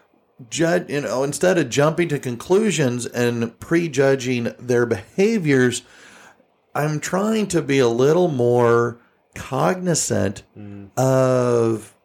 judge 0.50 0.90
you 0.90 1.02
know, 1.02 1.24
instead 1.24 1.58
of 1.58 1.70
jumping 1.70 2.10
to 2.10 2.20
conclusions 2.20 3.06
and 3.06 3.58
prejudging 3.60 4.54
their 4.60 4.86
behaviors, 4.86 5.84
I'm 6.76 7.00
trying 7.00 7.48
to 7.48 7.62
be 7.62 7.80
a 7.80 7.88
little 7.88 8.28
more 8.28 9.00
cognizant 9.34 10.44
of 10.98 11.96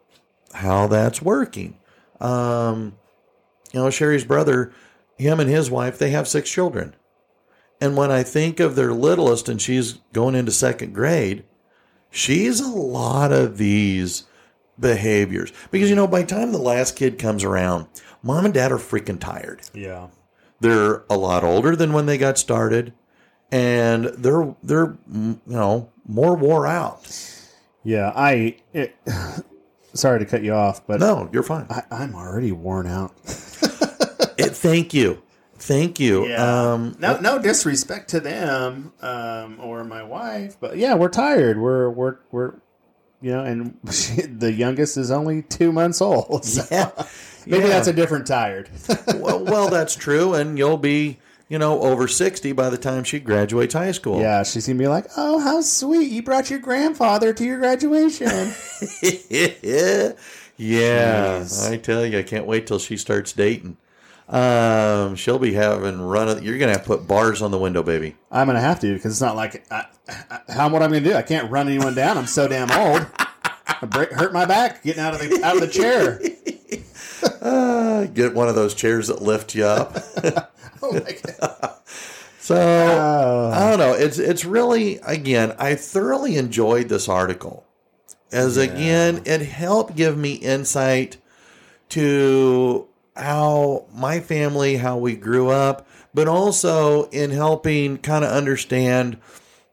how 0.53 0.87
that's 0.87 1.21
working. 1.21 1.77
Um, 2.19 2.95
you 3.73 3.81
know, 3.81 3.89
Sherry's 3.89 4.25
brother, 4.25 4.73
him 5.17 5.39
and 5.39 5.49
his 5.49 5.69
wife, 5.69 5.97
they 5.97 6.11
have 6.11 6.27
six 6.27 6.49
children. 6.49 6.95
And 7.79 7.97
when 7.97 8.11
I 8.11 8.23
think 8.23 8.59
of 8.59 8.75
their 8.75 8.93
littlest 8.93 9.49
and 9.49 9.61
she's 9.61 9.93
going 10.13 10.35
into 10.35 10.51
second 10.51 10.93
grade, 10.93 11.43
she's 12.09 12.59
a 12.59 12.67
lot 12.67 13.31
of 13.31 13.57
these 13.57 14.25
behaviors. 14.79 15.51
Because, 15.71 15.89
you 15.89 15.95
know, 15.95 16.07
by 16.07 16.21
the 16.21 16.27
time 16.27 16.51
the 16.51 16.57
last 16.59 16.95
kid 16.95 17.17
comes 17.17 17.43
around, 17.43 17.87
mom 18.21 18.45
and 18.45 18.53
dad 18.53 18.71
are 18.71 18.77
freaking 18.77 19.19
tired. 19.19 19.61
Yeah. 19.73 20.09
They're 20.59 21.03
a 21.09 21.17
lot 21.17 21.43
older 21.43 21.75
than 21.75 21.91
when 21.91 22.05
they 22.05 22.17
got 22.17 22.37
started. 22.37 22.93
And 23.51 24.05
they're 24.05 24.55
they're 24.63 24.97
you 25.13 25.39
know 25.45 25.89
more 26.07 26.35
wore 26.35 26.65
out. 26.67 27.07
Yeah. 27.83 28.11
I. 28.15 28.57
It, 28.73 28.95
sorry 29.93 30.19
to 30.19 30.25
cut 30.25 30.41
you 30.43 30.53
off, 30.53 30.85
but 30.87 30.99
No, 31.01 31.29
you're 31.33 31.43
fine. 31.43 31.65
I, 31.69 31.83
I'm 31.91 32.15
already 32.15 32.51
worn 32.53 32.87
out. 32.87 33.11
It, 34.37 34.51
thank 34.55 34.93
you, 34.93 35.21
thank 35.55 35.99
you. 35.99 36.33
Um, 36.35 36.95
no, 36.99 37.19
no 37.19 37.37
disrespect 37.39 38.09
to 38.11 38.19
them 38.21 38.93
um, 39.01 39.59
or 39.59 39.83
my 39.83 40.01
wife, 40.01 40.55
but 40.59 40.77
yeah, 40.77 40.95
we're 40.95 41.09
tired. 41.09 41.59
We're 41.59 41.89
we're 41.89 42.17
we're 42.31 42.53
you 43.21 43.31
know, 43.31 43.43
and 43.43 43.77
she, 43.91 44.21
the 44.21 44.51
youngest 44.51 44.97
is 44.97 45.11
only 45.11 45.41
two 45.43 45.71
months 45.71 46.01
old. 46.01 46.45
So 46.45 46.63
yeah, 46.71 46.89
maybe 47.45 47.63
Yeah. 47.65 47.69
that's 47.69 47.87
a 47.87 47.93
different 47.93 48.25
tired. 48.25 48.69
well, 49.15 49.43
well, 49.43 49.69
that's 49.69 49.95
true, 49.95 50.33
and 50.33 50.57
you'll 50.57 50.77
be 50.77 51.19
you 51.51 51.59
know 51.59 51.81
over 51.81 52.07
sixty 52.07 52.53
by 52.53 52.69
the 52.69 52.77
time 52.77 53.03
she 53.03 53.19
graduates 53.19 53.73
high 53.73 53.91
school. 53.91 54.21
yeah, 54.21 54.41
she's 54.43 54.67
gonna 54.67 54.79
be 54.79 54.87
like, 54.87 55.05
"Oh, 55.17 55.37
how 55.39 55.59
sweet! 55.59 56.09
You 56.09 56.23
brought 56.23 56.49
your 56.49 56.59
grandfather 56.59 57.33
to 57.33 57.43
your 57.43 57.59
graduation." 57.59 58.27
yeah, 59.01 60.13
Jeez. 60.57 61.69
I 61.69 61.75
tell 61.75 62.05
you, 62.05 62.19
I 62.19 62.23
can't 62.23 62.45
wait 62.45 62.67
till 62.67 62.79
she 62.79 62.95
starts 62.95 63.33
dating. 63.33 63.75
Um, 64.29 65.17
she'll 65.17 65.39
be 65.39 65.51
having 65.51 65.99
run. 65.99 66.41
You're 66.41 66.57
gonna 66.57 66.71
have 66.71 66.83
to 66.83 66.87
put 66.87 67.05
bars 67.05 67.41
on 67.41 67.51
the 67.51 67.57
window, 67.57 67.83
baby. 67.83 68.15
I'm 68.31 68.47
gonna 68.47 68.61
have 68.61 68.79
to 68.79 68.93
because 68.93 69.11
it's 69.11 69.21
not 69.21 69.35
like 69.35 69.65
I, 69.69 69.87
I, 70.07 70.39
how 70.53 70.69
what 70.69 70.81
I'm 70.81 70.91
gonna 70.91 71.03
do. 71.03 71.15
I 71.15 71.21
can't 71.21 71.51
run 71.51 71.67
anyone 71.67 71.95
down. 71.95 72.17
I'm 72.17 72.27
so 72.27 72.47
damn 72.47 72.71
old. 72.71 73.05
I 73.67 73.85
break, 73.87 74.13
hurt 74.13 74.31
my 74.31 74.45
back 74.45 74.83
getting 74.83 75.03
out 75.03 75.15
of 75.15 75.19
the 75.19 75.43
out 75.43 75.55
of 75.55 75.61
the 75.61 75.67
chair. 75.67 76.21
Uh, 77.41 78.05
get 78.13 78.33
one 78.33 78.47
of 78.47 78.55
those 78.55 78.73
chairs 78.73 79.09
that 79.09 79.21
lift 79.21 79.53
you 79.53 79.65
up. 79.65 79.97
Oh 80.83 80.93
my 80.93 81.17
god! 81.39 81.75
So 82.39 82.55
Oh. 82.57 83.51
I 83.53 83.69
don't 83.69 83.79
know. 83.79 83.93
It's 83.93 84.17
it's 84.17 84.45
really 84.45 84.97
again. 85.05 85.53
I 85.59 85.75
thoroughly 85.75 86.37
enjoyed 86.37 86.89
this 86.89 87.07
article, 87.07 87.65
as 88.31 88.57
again 88.57 89.21
it 89.25 89.41
helped 89.41 89.95
give 89.95 90.17
me 90.17 90.33
insight 90.33 91.17
to 91.89 92.87
how 93.15 93.85
my 93.93 94.19
family, 94.19 94.77
how 94.77 94.97
we 94.97 95.15
grew 95.15 95.49
up, 95.49 95.87
but 96.13 96.27
also 96.27 97.09
in 97.09 97.29
helping 97.31 97.97
kind 97.97 98.25
of 98.25 98.31
understand 98.31 99.17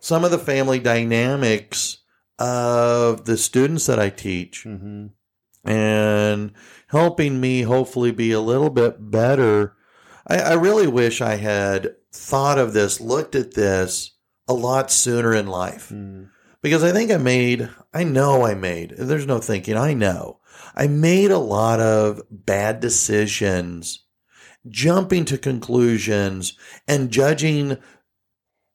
some 0.01 0.25
of 0.25 0.31
the 0.31 0.39
family 0.39 0.79
dynamics 0.79 1.99
of 2.39 3.25
the 3.25 3.37
students 3.37 3.87
that 3.87 3.99
I 3.99 4.11
teach 4.11 4.63
hmm 4.65 5.07
and 5.65 6.53
helping 6.89 7.41
me 7.41 7.63
hopefully 7.63 8.11
be 8.13 8.33
a 8.33 8.41
little 8.41 8.71
bit 8.71 9.11
better. 9.11 9.75
I, 10.29 10.39
I 10.39 10.53
really 10.55 10.87
wish 10.87 11.21
I 11.21 11.37
had 11.37 11.95
thought 12.13 12.59
of 12.59 12.73
this, 12.73 13.01
looked 13.01 13.35
at 13.35 13.55
this 13.55 14.17
a 14.47 14.53
lot 14.55 14.91
sooner 14.91 15.35
in 15.35 15.47
life 15.47 15.91
Mm. 15.91 16.29
because 16.63 16.83
I 16.85 16.93
think 16.93 17.11
I 17.11 17.17
made, 17.19 17.69
I 17.95 18.05
know 18.05 18.45
I 18.47 18.55
made, 18.55 18.95
there's 18.99 19.27
no 19.27 19.39
thinking, 19.39 19.77
I 19.77 19.95
know 19.95 20.41
I 20.75 20.87
made 20.87 21.31
a 21.31 21.39
lot 21.39 21.81
of 21.81 22.23
bad 22.31 22.81
decisions, 22.81 24.05
jumping 24.69 25.25
to 25.27 25.39
conclusions 25.39 26.57
and 26.87 27.11
judging 27.11 27.79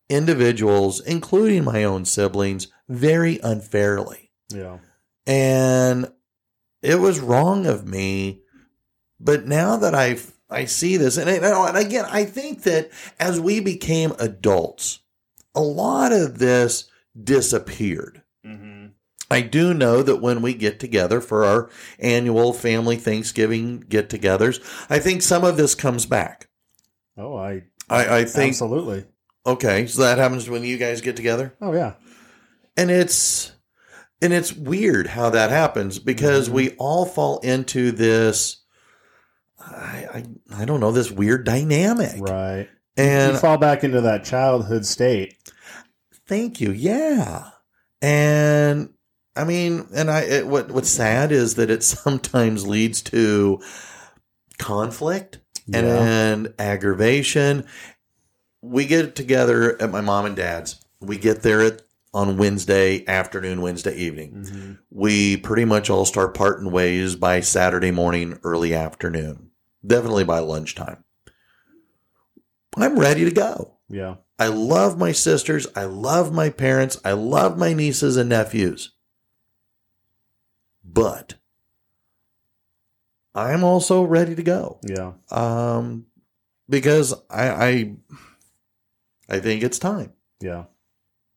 individuals, 0.10 1.00
including 1.02 1.64
my 1.64 1.84
own 1.84 2.06
siblings, 2.06 2.68
very 2.90 3.40
unfairly 3.44 4.32
Yeah. 4.50 4.80
and 5.26 6.12
it 6.82 7.00
was 7.00 7.20
wrong 7.22 7.66
of 7.66 7.88
me 7.88 8.42
but 9.20 9.48
now 9.48 9.78
that 9.78 9.96
i 9.96 10.18
i 10.54 10.66
see 10.66 10.98
this 10.98 11.18
and, 11.18 11.30
and 11.30 11.78
again 11.78 12.06
i 12.10 12.24
think 12.26 12.64
that 12.64 12.90
as 13.20 13.40
we 13.40 13.60
became 13.60 14.14
adults 14.20 15.00
a 15.56 15.62
lot 15.62 16.12
of 16.12 16.40
this 16.40 16.86
disappeared 17.22 18.22
hmm 18.46 18.88
i 19.32 19.42
do 19.42 19.74
know 19.74 20.04
that 20.04 20.22
when 20.22 20.42
we 20.42 20.54
get 20.54 20.80
together 20.80 21.20
for 21.22 21.44
our 21.44 21.70
annual 22.00 22.54
family 22.54 22.96
thanksgiving 22.98 23.80
get-togethers 23.90 24.60
i 24.90 25.00
think 25.00 25.22
some 25.22 25.44
of 25.44 25.58
this 25.58 25.76
comes 25.76 26.06
back 26.06 26.48
Oh, 27.18 27.36
I 27.36 27.64
i, 27.90 28.18
I 28.20 28.26
think 28.26 28.52
absolutely. 28.54 29.06
okay 29.46 29.86
so 29.88 30.02
that 30.02 30.18
happens 30.18 30.50
when 30.50 30.64
you 30.64 30.78
guys 30.78 31.02
get 31.02 31.16
together 31.16 31.56
Oh 31.62 31.74
yeah. 31.74 31.94
and 32.78 32.90
it's 32.92 33.52
and 34.22 34.32
it's 34.34 34.54
weird 34.54 35.08
how 35.08 35.30
that 35.32 35.50
happens 35.50 36.00
because 36.00 36.48
Mhm. 36.50 36.54
we 36.54 36.70
all 36.78 37.06
fall 37.06 37.40
into 37.40 37.92
this 37.92 38.63
I, 39.68 40.08
I 40.14 40.24
I 40.62 40.66
don't 40.66 40.80
know 40.80 40.92
this 40.92 41.12
weird 41.12 41.46
dynamic 41.46 42.20
Right. 42.20 42.70
and 42.98 43.34
you 43.34 43.40
fall 43.40 43.58
back 43.58 43.84
into 43.84 44.02
that 44.02 44.24
childhood 44.24 44.86
state. 44.86 45.36
thank 46.28 46.60
you 46.62 46.72
yeah 46.72 47.50
and 48.02 48.90
I 49.36 49.44
mean 49.46 49.88
and 49.96 50.10
I 50.12 50.22
it, 50.22 50.48
what 50.48 50.72
what's 50.72 50.90
sad 50.90 51.32
is 51.32 51.56
that 51.56 51.70
it 51.70 51.84
sometimes 51.84 52.68
leads 52.68 53.02
to 53.04 53.62
conflict 54.58 55.40
and, 55.74 55.88
Yeah. 55.88 56.04
and 56.04 56.54
aggravation 56.60 57.66
we 58.62 58.86
get 58.86 59.16
together 59.16 59.82
at 59.82 59.90
my 59.92 60.02
mom 60.02 60.26
and 60.26 60.36
dad's 60.36 60.80
we 61.02 61.18
get 61.18 61.42
there 61.42 61.62
at 61.62 61.82
on 62.14 62.38
Wednesday 62.38 63.04
afternoon 63.08 63.62
Wednesday 63.62 63.96
evening 63.96 64.46
Mhm. 64.46 64.78
we 64.92 65.38
pretty 65.38 65.66
much 65.66 65.90
all 65.90 66.06
start 66.06 66.34
parting 66.36 66.72
ways 66.72 67.16
by 67.16 67.40
Saturday 67.40 67.90
morning, 67.92 68.40
early 68.44 68.74
afternoon, 68.76 69.50
definitely 69.86 70.24
by 70.24 70.40
lunchtime. 70.40 71.04
I'm 72.78 72.98
ready 72.98 73.26
to 73.26 73.32
go. 73.32 73.78
Yeah. 73.90 74.16
I 74.40 74.48
love 74.48 74.98
my 74.98 75.12
sisters. 75.12 75.68
I 75.76 75.86
love 75.86 76.34
my 76.34 76.50
parents. 76.50 77.00
I 77.06 77.12
love 77.12 77.58
my 77.58 77.74
nieces 77.74 78.18
and 78.18 78.30
nephews. 78.30 78.94
But 80.84 81.36
I'm 83.36 83.64
also 83.64 84.04
ready 84.04 84.36
to 84.36 84.44
go. 84.44 84.80
Yeah. 84.88 85.14
Um, 85.30 86.08
because 86.68 87.14
I, 87.30 87.50
I, 87.50 87.96
I 89.30 89.40
think 89.40 89.64
it's 89.64 89.80
time 89.80 90.14
Yeah. 90.42 90.66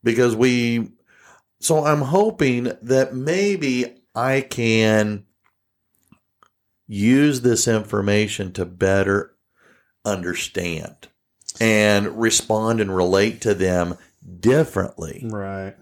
because 0.02 0.34
we 0.34 0.92
so 1.60 1.84
i'm 1.84 2.00
hoping 2.02 2.70
that 2.82 3.14
maybe 3.14 3.96
i 4.14 4.40
can 4.42 5.24
use 6.86 7.40
this 7.40 7.66
information 7.66 8.52
to 8.52 8.64
better 8.64 9.34
understand 10.04 11.08
and 11.60 12.20
respond 12.20 12.80
and 12.80 12.94
relate 12.94 13.40
to 13.40 13.54
them 13.54 13.96
differently 14.40 15.26
Right. 15.28 15.74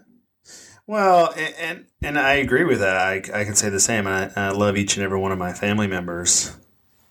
Well, 0.87 1.33
and 1.35 1.55
and, 1.59 1.85
and 2.03 2.19
I 2.19 2.33
agree 2.33 2.63
with 2.63 2.79
that. 2.79 2.95
I, 2.95 3.15
I 3.15 3.43
can 3.43 3.55
say 3.55 3.69
the 3.69 3.79
same. 3.79 4.05
I, 4.07 4.31
I 4.35 4.49
love 4.49 4.77
each 4.77 4.97
and 4.97 5.03
every 5.03 5.19
one 5.19 5.31
of 5.31 5.39
my 5.39 5.53
family 5.53 5.87
members. 5.87 6.55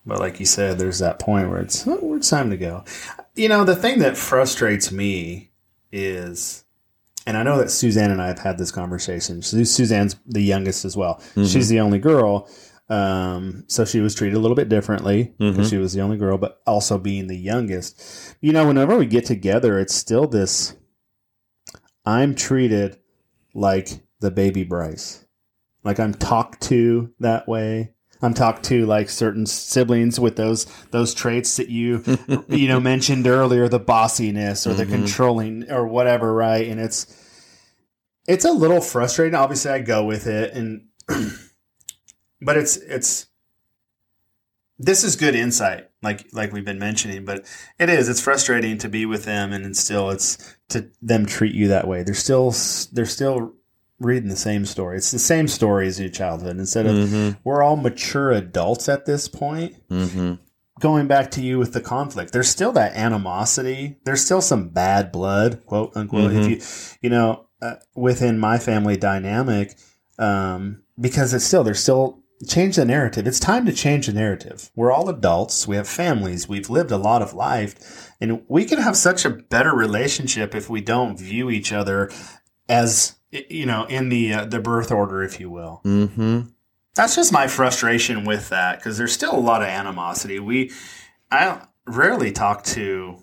But 0.06 0.20
like 0.20 0.38
you 0.38 0.46
said, 0.46 0.78
there's 0.78 0.98
that 0.98 1.18
point 1.18 1.48
where 1.50 1.60
it's 1.60 1.86
oh, 1.86 2.14
it's 2.14 2.30
time 2.30 2.50
to 2.50 2.56
go. 2.56 2.84
You 3.34 3.48
know, 3.48 3.64
the 3.64 3.74
thing 3.74 3.98
that 4.00 4.16
frustrates 4.16 4.92
me 4.92 5.50
is, 5.90 6.64
and 7.26 7.36
I 7.36 7.42
know 7.42 7.58
that 7.58 7.70
Suzanne 7.70 8.10
and 8.10 8.22
I 8.22 8.28
have 8.28 8.38
had 8.38 8.58
this 8.58 8.70
conversation. 8.70 9.42
Suzanne's 9.42 10.16
the 10.26 10.42
youngest 10.42 10.84
as 10.84 10.96
well. 10.96 11.16
Mm-hmm. 11.16 11.46
She's 11.46 11.68
the 11.68 11.80
only 11.80 11.98
girl. 11.98 12.48
Um, 12.90 13.64
so 13.66 13.84
she 13.86 14.00
was 14.00 14.14
treated 14.14 14.36
a 14.36 14.40
little 14.40 14.54
bit 14.54 14.68
differently 14.68 15.34
because 15.38 15.70
she 15.70 15.78
was 15.78 15.94
the 15.94 16.02
only 16.02 16.18
girl, 16.18 16.36
but 16.36 16.60
also 16.66 16.98
being 16.98 17.28
the 17.28 17.36
youngest. 17.36 18.36
You 18.40 18.52
know, 18.52 18.66
whenever 18.66 18.96
we 18.96 19.06
get 19.06 19.24
together, 19.24 19.78
it's 19.78 19.94
still 19.94 20.26
this 20.26 20.76
I'm 22.04 22.34
treated 22.34 22.98
like 23.54 24.02
the 24.20 24.30
baby 24.30 24.64
Bryce. 24.64 25.24
Like 25.82 25.98
I'm 25.98 26.14
talked 26.14 26.62
to 26.64 27.12
that 27.20 27.48
way. 27.48 27.92
I'm 28.22 28.34
talked 28.34 28.64
to 28.66 28.86
like 28.86 29.10
certain 29.10 29.44
siblings 29.46 30.18
with 30.20 30.36
those 30.36 30.64
those 30.90 31.12
traits 31.14 31.56
that 31.56 31.68
you 31.68 32.02
you 32.48 32.68
know 32.68 32.80
mentioned 32.80 33.26
earlier, 33.26 33.68
the 33.68 33.80
bossiness 33.80 34.66
or 34.66 34.74
the 34.74 34.84
Mhm. 34.86 34.90
controlling 34.90 35.70
or 35.70 35.86
whatever, 35.86 36.32
right? 36.32 36.66
And 36.68 36.80
it's 36.80 37.06
it's 38.26 38.44
a 38.46 38.52
little 38.52 38.80
frustrating. 38.80 39.34
Obviously, 39.34 39.70
I 39.72 39.80
go 39.80 40.04
with 40.04 40.26
it, 40.26 40.54
and 40.54 40.86
but 42.44 42.56
it's 42.56 42.76
it's 42.76 43.26
this 44.78 45.04
is 45.04 45.16
good 45.16 45.34
insight, 45.34 45.88
like 46.02 46.26
like 46.32 46.52
we've 46.52 46.64
been 46.64 46.78
mentioning. 46.78 47.24
But 47.24 47.46
it 47.78 47.88
is 47.88 48.08
it's 48.08 48.20
frustrating 48.20 48.78
to 48.78 48.88
be 48.88 49.06
with 49.06 49.24
them, 49.24 49.52
and 49.52 49.76
still 49.76 50.10
it's 50.10 50.56
to 50.70 50.90
them 51.00 51.26
treat 51.26 51.54
you 51.54 51.68
that 51.68 51.86
way. 51.86 52.02
They're 52.02 52.14
still 52.14 52.54
they're 52.92 53.06
still 53.06 53.54
reading 54.00 54.28
the 54.28 54.36
same 54.36 54.66
story. 54.66 54.96
It's 54.96 55.12
the 55.12 55.18
same 55.18 55.46
story 55.48 55.86
as 55.86 56.00
your 56.00 56.08
childhood. 56.10 56.58
Instead 56.58 56.86
of 56.86 56.94
Mm-hmm. 56.94 57.38
we're 57.44 57.62
all 57.62 57.76
mature 57.76 58.32
adults 58.32 58.88
at 58.88 59.06
this 59.06 59.28
point. 59.28 59.76
Mm-hmm. 59.88 60.34
Going 60.80 61.06
back 61.06 61.30
to 61.32 61.40
you 61.40 61.60
with 61.60 61.72
the 61.72 61.80
conflict, 61.80 62.32
there's 62.32 62.48
still 62.48 62.72
that 62.72 62.94
animosity. 62.96 63.98
There's 64.04 64.24
still 64.24 64.40
some 64.40 64.70
bad 64.70 65.12
blood, 65.12 65.64
quote 65.66 65.96
unquote. 65.96 66.32
If 66.32 66.48
you, 66.50 66.98
you 67.00 67.10
know, 67.10 67.46
uh, 67.62 67.76
within 67.94 68.40
my 68.40 68.58
family 68.58 68.96
dynamic, 68.96 69.78
um, 70.18 70.82
because 71.00 71.32
it's 71.32 71.44
still 71.44 71.62
there's 71.62 71.78
still 71.78 72.23
change 72.44 72.76
the 72.76 72.84
narrative. 72.84 73.26
It's 73.26 73.40
time 73.40 73.66
to 73.66 73.72
change 73.72 74.06
the 74.06 74.12
narrative. 74.12 74.70
We're 74.76 74.92
all 74.92 75.08
adults. 75.08 75.66
We 75.66 75.76
have 75.76 75.88
families. 75.88 76.48
We've 76.48 76.70
lived 76.70 76.90
a 76.90 76.96
lot 76.96 77.22
of 77.22 77.32
life, 77.34 78.10
and 78.20 78.42
we 78.48 78.64
can 78.64 78.78
have 78.78 78.96
such 78.96 79.24
a 79.24 79.30
better 79.30 79.74
relationship 79.74 80.54
if 80.54 80.68
we 80.70 80.80
don't 80.80 81.18
view 81.18 81.50
each 81.50 81.72
other 81.72 82.10
as 82.68 83.16
you 83.30 83.66
know 83.66 83.84
in 83.86 84.08
the 84.10 84.32
uh, 84.32 84.44
the 84.44 84.60
birth 84.60 84.92
order, 84.92 85.22
if 85.22 85.40
you 85.40 85.50
will 85.50 85.80
Mm-hmm. 85.84 86.40
that's 86.94 87.16
just 87.16 87.32
my 87.32 87.48
frustration 87.48 88.24
with 88.24 88.48
that 88.50 88.78
because 88.78 88.96
there's 88.96 89.12
still 89.12 89.34
a 89.34 89.40
lot 89.40 89.60
of 89.62 89.68
animosity. 89.68 90.38
We, 90.38 90.70
I 91.30 91.62
rarely 91.86 92.30
talk 92.32 92.62
to 92.64 93.18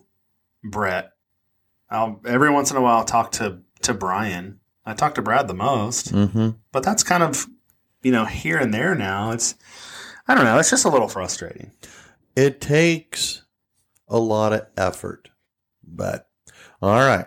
Brett. 0.63 1.11
I'll 1.89 2.19
every 2.26 2.49
once 2.51 2.72
in 2.72 2.78
a 2.78 2.82
while 2.82 2.97
I'll 2.97 3.05
talk 3.05 3.32
to 3.34 3.61
to 3.84 3.93
Brian. 3.93 4.59
I 4.86 4.93
talk 4.93 5.15
to 5.15 5.22
Brad 5.22 5.47
the 5.47 5.53
most, 5.53 6.11
Mm-hmm. 6.13 6.49
but 6.72 6.84
that's 6.84 7.03
kind 7.03 7.24
of 7.24 7.47
you 8.03 8.11
know 8.11 8.25
here 8.25 8.57
and 8.57 8.73
there 8.73 8.95
now. 8.95 9.31
It's 9.31 9.55
I 10.27 10.35
don't 10.35 10.45
know. 10.45 10.57
It's 10.59 10.69
just 10.69 10.85
a 10.85 10.89
little 10.89 11.07
frustrating. 11.07 11.71
It 12.35 12.61
takes 12.61 13.43
a 14.07 14.17
lot 14.19 14.53
of 14.53 14.65
effort, 14.77 15.29
but 15.83 16.29
all 16.81 16.89
right. 16.99 17.25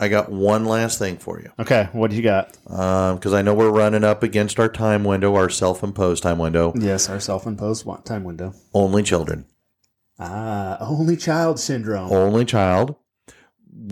I 0.00 0.06
got 0.06 0.30
one 0.30 0.64
last 0.64 1.00
thing 1.00 1.16
for 1.16 1.40
you 1.40 1.50
Okay, 1.58 1.88
what 1.90 2.10
do 2.10 2.16
you 2.16 2.22
got? 2.22 2.56
Um, 2.68 3.16
because 3.16 3.32
I 3.34 3.42
know 3.42 3.52
we're 3.52 3.72
running 3.72 4.04
up 4.04 4.22
against 4.22 4.60
our 4.60 4.68
time 4.68 5.02
window, 5.02 5.34
our 5.34 5.48
self-imposed 5.50 6.22
time 6.22 6.38
window. 6.38 6.72
Yes, 6.76 7.08
our 7.08 7.18
self-imposed 7.18 7.84
one- 7.84 8.02
time 8.02 8.22
window. 8.22 8.54
Only 8.72 9.02
children, 9.02 9.46
Ah, 10.18 10.76
only 10.80 11.16
child 11.16 11.58
syndrome. 11.58 12.12
only 12.12 12.44
child. 12.44 12.94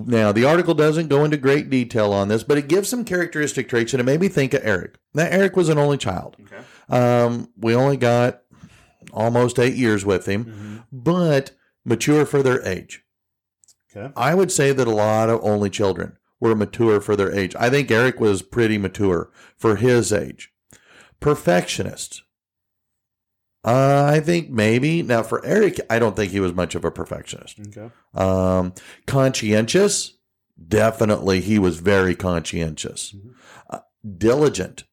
Now 0.04 0.30
the 0.32 0.44
article 0.44 0.74
doesn't 0.74 1.08
go 1.08 1.24
into 1.24 1.36
great 1.36 1.70
detail 1.70 2.12
on 2.12 2.28
this, 2.28 2.42
but 2.42 2.58
it 2.58 2.68
gives 2.68 2.88
some 2.88 3.04
characteristic 3.04 3.68
traits, 3.68 3.94
and 3.94 4.00
it 4.00 4.04
made 4.04 4.20
me 4.20 4.28
think 4.28 4.52
of 4.54 4.60
Eric. 4.64 4.96
Now 5.14 5.26
Eric 5.30 5.56
was 5.56 5.68
an 5.68 5.78
only 5.78 5.96
child. 5.96 6.36
Okay. 6.42 6.62
Um, 6.88 7.48
we 7.56 7.74
only 7.74 7.96
got 7.96 8.42
almost 9.12 9.58
eight 9.58 9.74
years 9.74 10.04
with 10.04 10.26
him, 10.26 10.44
Mm-hmm. 10.44 10.76
but 10.92 11.52
mature 11.84 12.26
for 12.26 12.42
their 12.42 12.62
age. 12.66 13.04
Okay. 13.96 14.12
I 14.16 14.34
would 14.34 14.52
say 14.52 14.72
that 14.72 14.86
a 14.86 14.90
lot 14.90 15.30
of 15.30 15.40
only 15.42 15.70
children 15.70 16.18
were 16.40 16.54
mature 16.54 17.00
for 17.00 17.16
their 17.16 17.32
age. 17.32 17.54
I 17.58 17.70
think 17.70 17.90
Eric 17.90 18.20
was 18.20 18.42
pretty 18.42 18.76
mature 18.76 19.30
for 19.56 19.76
his 19.76 20.12
age. 20.12 20.52
Perfectionists. 21.20 22.22
Uh, 23.66 24.04
I 24.08 24.20
think 24.20 24.48
maybe. 24.48 25.02
Now, 25.02 25.22
for 25.22 25.44
Eric, 25.44 25.80
I 25.90 25.98
don't 25.98 26.14
think 26.14 26.30
he 26.30 26.38
was 26.40 26.54
much 26.54 26.74
of 26.76 26.84
a 26.84 26.90
perfectionist. 26.90 27.58
Okay. 27.68 27.90
Um, 28.14 28.72
conscientious. 29.06 30.12
Definitely, 30.68 31.40
he 31.40 31.58
was 31.58 31.80
very 31.80 32.14
conscientious. 32.14 33.12
Mhm. 33.14 33.34
Uh, 33.68 33.80
diligent, 34.16 34.84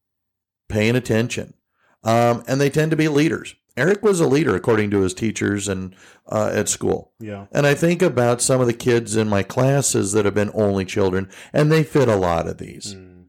paying 0.68 0.96
attention. 0.96 1.54
Um, 2.04 2.44
and 2.48 2.60
they 2.60 2.70
tend 2.70 2.92
to 2.92 2.98
be 2.98 3.08
leaders. 3.08 3.56
Eric 3.78 4.04
was 4.04 4.20
a 4.20 4.28
leader, 4.28 4.56
according 4.56 4.92
to 4.92 5.02
his 5.02 5.14
teachers 5.14 5.68
and 5.68 5.96
uh, 6.28 6.52
at 6.54 6.68
school. 6.68 7.14
Yeah. 7.20 7.46
And 7.52 7.66
I 7.66 7.74
think 7.76 8.02
about 8.02 8.42
some 8.42 8.60
of 8.60 8.68
the 8.68 8.74
kids 8.74 9.16
in 9.16 9.30
my 9.30 9.42
classes 9.44 10.12
that 10.12 10.26
have 10.26 10.36
been 10.36 10.52
only 10.54 10.84
children, 10.86 11.30
and 11.54 11.72
they 11.72 11.84
fit 11.84 12.08
a 12.08 12.16
lot 12.16 12.48
of 12.48 12.58
these. 12.58 12.94
Mm. 12.96 13.26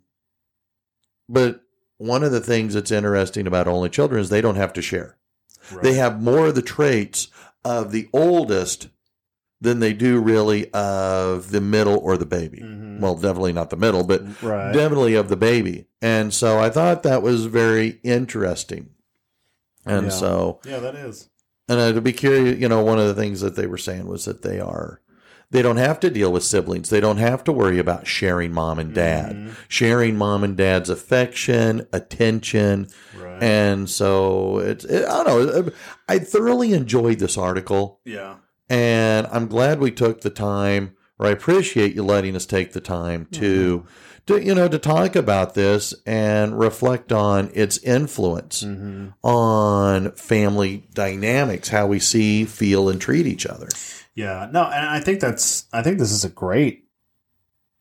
But 1.29 1.63
one 1.99 2.23
of 2.23 2.33
the 2.33 2.41
things 2.41 2.75
that's 2.75 2.91
interesting 2.91 3.47
about 3.47 3.69
only 3.69 3.89
children 3.89 4.21
is 4.21 4.29
they 4.29 4.41
don't 4.43 4.57
have 4.57 4.73
to 4.75 4.83
share. 4.83 5.17
Right. 5.73 5.83
They 5.83 5.95
have 5.95 6.23
more 6.23 6.47
of 6.49 6.55
the 6.55 6.63
traits 6.63 7.29
of 7.65 7.91
the 7.93 8.09
oldest 8.13 8.89
than 9.61 9.81
they 9.81 9.95
do 9.95 10.21
really 10.21 10.71
of 10.73 11.51
the 11.51 11.61
middle 11.61 11.97
or 11.99 12.17
the 12.19 12.27
baby. 12.27 12.59
Mhm. 12.63 13.01
Well, 13.01 13.15
definitely 13.15 13.55
not 13.55 13.71
the 13.71 13.77
middle, 13.77 14.05
but 14.05 14.23
right. 14.43 14.73
definitely 14.73 15.15
of 15.15 15.29
the 15.31 15.37
baby. 15.37 15.87
And 16.03 16.35
so 16.35 16.59
I 16.59 16.69
thought 16.69 17.03
that 17.05 17.23
was 17.23 17.47
very 17.47 17.99
interesting. 18.03 18.91
And 19.87 20.07
Yeah. 20.07 20.13
so 20.13 20.61
yeah, 20.67 20.79
that 20.81 20.95
is. 20.95 21.29
and 21.69 21.95
to 21.95 22.01
be 22.03 22.13
curious, 22.13 22.59
you 22.59 22.69
know, 22.69 22.83
one 22.83 22.99
of 22.99 23.07
the 23.07 23.15
things 23.15 23.41
that 23.41 23.57
they 23.57 23.67
were 23.67 23.79
saying 23.79 24.07
was 24.07 24.27
that 24.27 24.43
they 24.43 24.61
are, 24.61 25.01
they 25.51 25.63
don't 25.63 25.77
have 25.79 25.99
to 26.01 26.11
deal 26.11 26.31
with 26.33 26.43
siblings. 26.43 26.91
They 26.91 27.01
don't 27.01 27.17
have 27.19 27.43
to 27.45 27.53
worry 27.53 27.79
about 27.79 28.07
sharing 28.07 28.53
mom 28.53 28.79
and 28.79 28.93
dad, 28.93 29.35
Mhm. 29.35 29.51
sharing 29.69 30.17
mom 30.17 30.45
and 30.45 30.57
dad's 30.59 30.91
affection, 30.91 31.87
attention. 31.93 32.89
Right. 33.35 33.43
And 33.43 33.89
so 33.89 34.59
it's, 34.59 34.85
it, 34.85 35.05
I 35.05 35.23
don't 35.25 35.47
know. 35.67 35.73
I 36.09 36.19
thoroughly 36.19 36.73
enjoyed 36.73 37.19
this 37.19 37.37
article 37.39 38.01
yeah. 38.05 38.37
and 38.69 39.27
I'm 39.29 39.47
glad 39.47 39.81
we 39.81 39.91
took 39.91 40.21
the 40.23 40.31
time, 40.31 40.97
or 41.19 41.27
I 41.27 41.31
appreciate 41.31 41.95
you 41.95 42.03
letting 42.03 42.35
us 42.37 42.47
take 42.47 42.73
the 42.73 42.81
time 42.81 43.27
to, 43.33 43.87
to 44.27 44.43
you 44.43 44.55
know, 44.55 44.69
to 44.69 44.79
talk 44.79 45.17
about 45.17 45.55
this 45.55 45.95
and 46.07 46.59
reflect 46.59 47.13
on 47.13 47.51
its 47.55 47.79
influence 47.79 48.63
Mm-hmm. 48.65 49.09
on 49.23 50.13
family 50.13 50.89
dynamics, 50.95 51.69
how 51.69 51.87
we 51.87 51.99
see, 51.99 52.45
feel, 52.45 52.89
and 52.89 53.01
treat 53.01 53.27
each 53.27 53.47
other. 53.47 53.69
Yeah, 54.15 54.49
no, 54.53 54.65
and 54.65 54.87
I 54.87 55.01
think 55.01 55.21
that's 55.21 55.67
I 55.73 55.83
think 55.83 55.99
this 55.99 56.13
is 56.13 56.25
a 56.25 56.29
great 56.31 56.85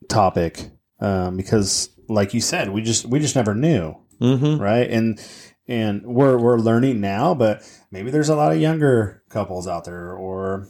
topic 0.10 0.72
um, 1.00 1.38
because, 1.38 1.90
like 2.10 2.34
you 2.34 2.42
said, 2.42 2.70
we 2.70 2.82
just 2.82 3.06
we 3.06 3.20
just 3.20 3.36
never 3.36 3.54
knew, 3.56 3.96
Mm-hmm. 4.24 4.62
right? 4.62 4.90
And 4.90 5.20
and 5.68 6.06
we're 6.06 6.38
we're 6.38 6.58
learning 6.58 7.02
now, 7.02 7.34
but 7.36 7.62
maybe 7.92 8.10
there's 8.10 8.30
a 8.30 8.36
lot 8.36 8.52
of 8.54 8.60
younger 8.60 9.22
couples 9.30 9.68
out 9.68 9.86
there, 9.86 10.14
or 10.14 10.68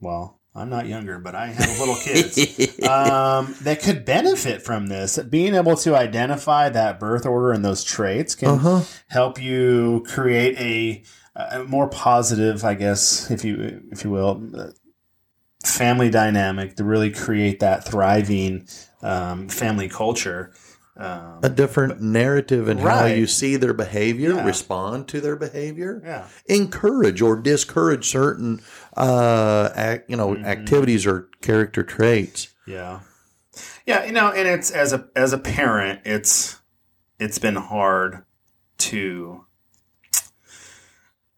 well, 0.00 0.40
I'm 0.54 0.70
not 0.70 0.86
younger, 0.86 1.18
but 1.18 1.34
I 1.34 1.46
have 1.48 1.78
little 1.78 1.96
kids 1.96 2.38
um, 2.88 3.54
that 3.62 3.80
could 3.82 4.04
benefit 4.04 4.62
from 4.62 4.86
this. 4.88 5.18
Being 5.18 5.54
able 5.54 5.76
to 5.78 5.94
identify 5.96 6.68
that 6.70 6.98
birth 7.00 7.26
order 7.26 7.52
and 7.52 7.64
those 7.64 7.82
traits 7.84 8.34
can 8.34 8.48
Uh 8.48 8.56
huh. 8.56 8.80
help 9.08 9.40
you 9.42 10.04
create 10.08 10.58
a, 10.58 11.02
a 11.58 11.64
more 11.64 11.88
positive, 11.88 12.64
I 12.64 12.74
guess, 12.74 13.30
if 13.30 13.44
you 13.44 13.82
if 13.92 14.04
you 14.04 14.10
will, 14.10 14.72
family 15.64 16.10
dynamic 16.10 16.76
to 16.76 16.84
really 16.84 17.10
create 17.10 17.60
that 17.60 17.84
thriving 17.84 18.66
um, 19.02 19.48
family 19.48 19.88
culture. 19.88 20.52
Um, 20.98 21.40
A 21.42 21.50
different 21.50 22.00
narrative 22.00 22.68
in 22.68 22.78
how 22.78 23.04
you 23.04 23.26
see 23.26 23.56
their 23.56 23.74
behavior, 23.74 24.32
Yeah. 24.34 24.44
respond 24.46 25.08
to 25.08 25.20
their 25.20 25.36
behavior, 25.36 26.00
yeah, 26.02 26.24
encourage 26.46 27.20
or 27.20 27.36
discourage 27.36 28.08
certain, 28.08 28.62
uh, 28.96 29.68
act, 29.74 30.08
you 30.08 30.16
know, 30.16 30.34
Mhm. 30.34 30.46
activities 30.46 31.06
or 31.06 31.28
character 31.42 31.82
traits. 31.82 32.48
yeah, 32.66 33.00
yeah. 33.84 34.04
You 34.06 34.12
know, 34.12 34.30
and 34.30 34.48
it's 34.48 34.70
as 34.70 34.94
a 34.94 35.04
as 35.14 35.34
a 35.34 35.38
parent, 35.38 36.00
it's 36.06 36.56
it's 37.18 37.38
been 37.38 37.56
hard 37.56 38.22
to, 38.78 39.44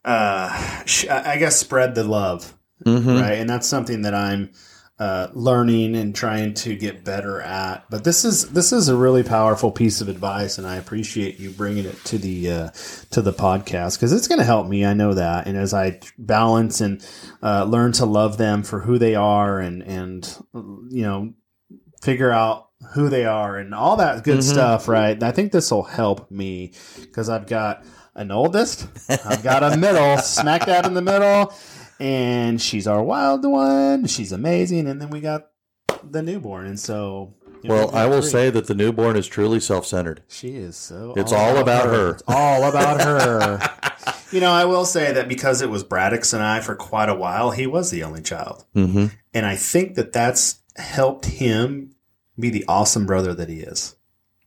uh, 0.04 0.48
I 1.10 1.36
guess, 1.38 1.56
spread 1.56 1.94
the 1.94 2.04
love 2.04 2.54
Mm-hmm. 2.84 3.08
right? 3.18 3.32
And 3.38 3.50
that's 3.50 3.66
something 3.66 4.02
that 4.02 4.14
I'm 4.14 4.50
uh, 4.98 5.28
learning 5.32 5.94
and 5.94 6.12
trying 6.14 6.52
to 6.54 6.74
get 6.76 7.04
better 7.04 7.40
at. 7.40 7.88
But 7.88 8.02
this 8.04 8.24
is 8.24 8.48
this 8.50 8.72
is 8.72 8.88
a 8.88 8.96
really 8.96 9.22
powerful 9.22 9.70
piece 9.70 10.00
of 10.00 10.08
advice, 10.08 10.58
and 10.58 10.66
I 10.66 10.76
appreciate 10.76 11.38
you 11.38 11.50
bringing 11.50 11.84
it 11.84 12.02
to 12.06 12.18
the 12.18 12.50
uh, 12.50 12.68
to 13.12 13.22
the 13.22 13.32
podcast 13.32 13.96
because 13.96 14.12
it's 14.12 14.26
going 14.28 14.40
to 14.40 14.44
help 14.44 14.66
me. 14.66 14.84
I 14.84 14.94
know 14.94 15.14
that, 15.14 15.46
and 15.46 15.56
as 15.56 15.72
I 15.72 16.00
balance 16.18 16.80
and 16.80 17.06
uh, 17.42 17.64
learn 17.64 17.92
to 17.92 18.06
love 18.06 18.38
them 18.38 18.62
for 18.64 18.80
who 18.80 18.98
they 18.98 19.14
are, 19.14 19.60
and 19.60 19.82
and 19.82 20.36
you 20.90 21.02
know 21.02 21.32
figure 22.02 22.30
out 22.30 22.68
who 22.94 23.08
they 23.08 23.24
are 23.24 23.56
and 23.56 23.74
all 23.74 23.96
that 23.96 24.22
good 24.24 24.38
Mhm. 24.38 24.42
stuff, 24.50 24.86
right? 24.88 25.20
I 25.22 25.32
think 25.32 25.50
this 25.52 25.70
will 25.70 25.82
help 25.82 26.30
me 26.30 26.72
because 27.00 27.28
I've 27.28 27.46
got 27.48 27.84
an 28.14 28.30
oldest, 28.30 28.86
I've 29.26 29.42
got 29.42 29.62
a 29.62 29.76
middle, 29.76 30.16
smack 30.18 30.66
dab 30.66 30.86
in 30.86 30.94
the 30.94 31.02
middle, 31.02 31.52
and 32.00 32.60
she's 32.60 32.86
our 32.86 33.02
wild 33.02 33.44
one. 33.44 34.06
She's 34.06 34.32
amazing, 34.32 34.86
and 34.88 35.00
then 35.00 35.10
we 35.10 35.20
got 35.20 35.48
the 36.02 36.22
newborn, 36.22 36.66
and 36.66 36.78
so 36.78 37.34
Well, 37.64 37.94
I 37.94 38.06
will 38.06 38.22
say 38.22 38.50
that 38.50 38.66
the 38.66 38.74
newborn 38.74 39.16
is 39.16 39.26
truly 39.26 39.60
self-centered. 39.60 40.22
she 40.28 40.56
is 40.56 40.76
so. 40.76 41.14
It's 41.16 41.32
all 41.32 41.56
about 41.58 41.86
her. 41.86 42.12
It's 42.12 42.22
all 42.28 42.64
about 42.68 43.00
her. 43.02 43.60
you 44.30 44.40
know, 44.40 44.52
I 44.52 44.64
will 44.64 44.84
say 44.84 45.12
that 45.12 45.28
because 45.28 45.60
it 45.62 45.68
was 45.70 45.82
Braddock's 45.84 46.32
and 46.32 46.42
I 46.42 46.60
for 46.60 46.74
quite 46.76 47.08
a 47.08 47.14
while, 47.14 47.50
he 47.50 47.66
was 47.66 47.90
the 47.90 48.02
only 48.04 48.22
child, 48.22 48.64
Mm-hmm. 48.76 49.06
and 49.34 49.46
I 49.46 49.56
think 49.56 49.94
that 49.96 50.12
that's 50.12 50.60
helped 50.76 51.24
him 51.26 51.94
be 52.38 52.50
the 52.50 52.64
awesome 52.68 53.04
brother 53.06 53.34
that 53.34 53.48
he 53.48 53.56
is. 53.60 53.96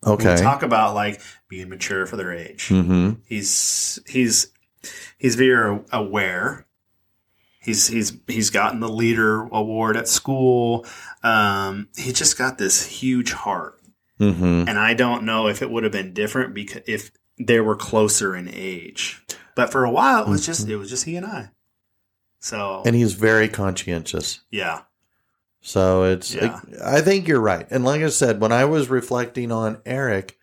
Okay. 0.07 0.35
talk 0.37 0.63
about 0.63 0.95
like 0.95 1.21
being 1.49 1.67
mature 1.69 2.05
for 2.07 2.15
their 2.15 2.31
age. 2.33 2.69
Mm-hmm. 2.69 3.19
He's 3.27 3.99
he's 4.07 4.47
he's 5.17 5.35
very 5.35 5.79
aware. 5.91 6.65
He's 7.61 7.87
he's 7.87 8.17
he's 8.27 8.49
gotten 8.49 8.79
the 8.79 8.89
leader 8.89 9.43
award 9.51 9.95
at 9.95 10.07
school. 10.07 10.85
Um, 11.23 11.89
he 11.95 12.11
just 12.11 12.37
got 12.37 12.57
this 12.57 12.85
huge 12.87 13.31
heart, 13.33 13.79
Mm-hmm. 14.19 14.67
and 14.67 14.79
I 14.79 14.93
don't 14.95 15.23
know 15.23 15.47
if 15.47 15.61
it 15.61 15.69
would 15.71 15.83
have 15.83 15.91
been 15.91 16.13
different 16.13 16.53
because 16.55 16.81
if 16.87 17.11
they 17.39 17.59
were 17.59 17.75
closer 17.75 18.35
in 18.35 18.49
age. 18.51 19.23
But 19.55 19.71
for 19.71 19.83
a 19.85 19.91
while, 19.91 20.23
it 20.23 20.29
was 20.29 20.45
just 20.45 20.67
it 20.67 20.77
was 20.77 20.89
just 20.89 21.05
he 21.05 21.15
and 21.15 21.25
I. 21.25 21.51
So 22.39 22.81
And 22.85 22.95
he's 22.95 23.13
very 23.13 23.47
conscientious. 23.47 24.39
yeah, 24.49 24.81
So 25.61 26.03
it's, 26.05 26.33
Yeah. 26.33 26.59
I 26.83 27.01
think 27.01 27.27
you're 27.27 27.39
right. 27.39 27.67
And 27.69 27.85
like 27.85 28.01
I 28.01 28.09
said, 28.09 28.41
when 28.41 28.51
I 28.51 28.65
was 28.65 28.89
reflecting 28.89 29.51
on 29.51 29.79
Eric, 29.85 30.39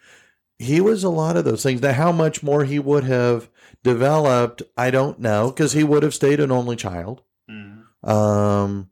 he 0.59 0.80
was 0.80 1.04
a 1.04 1.09
lot 1.09 1.36
of 1.36 1.44
those 1.44 1.62
things. 1.62 1.80
Now, 1.82 1.92
how 1.92 2.12
much 2.12 2.42
more 2.42 2.64
he 2.64 2.78
would 2.78 3.04
have 3.04 3.48
developed, 3.82 4.62
I 4.76 4.90
don't 4.90 5.18
know, 5.20 5.50
because 5.50 5.72
he 5.72 5.84
would 5.84 6.02
have 6.02 6.14
stayed 6.14 6.40
an 6.40 6.50
only 6.50 6.76
child. 6.76 7.22
Mhm. 7.50 7.84
Um, 8.09 8.90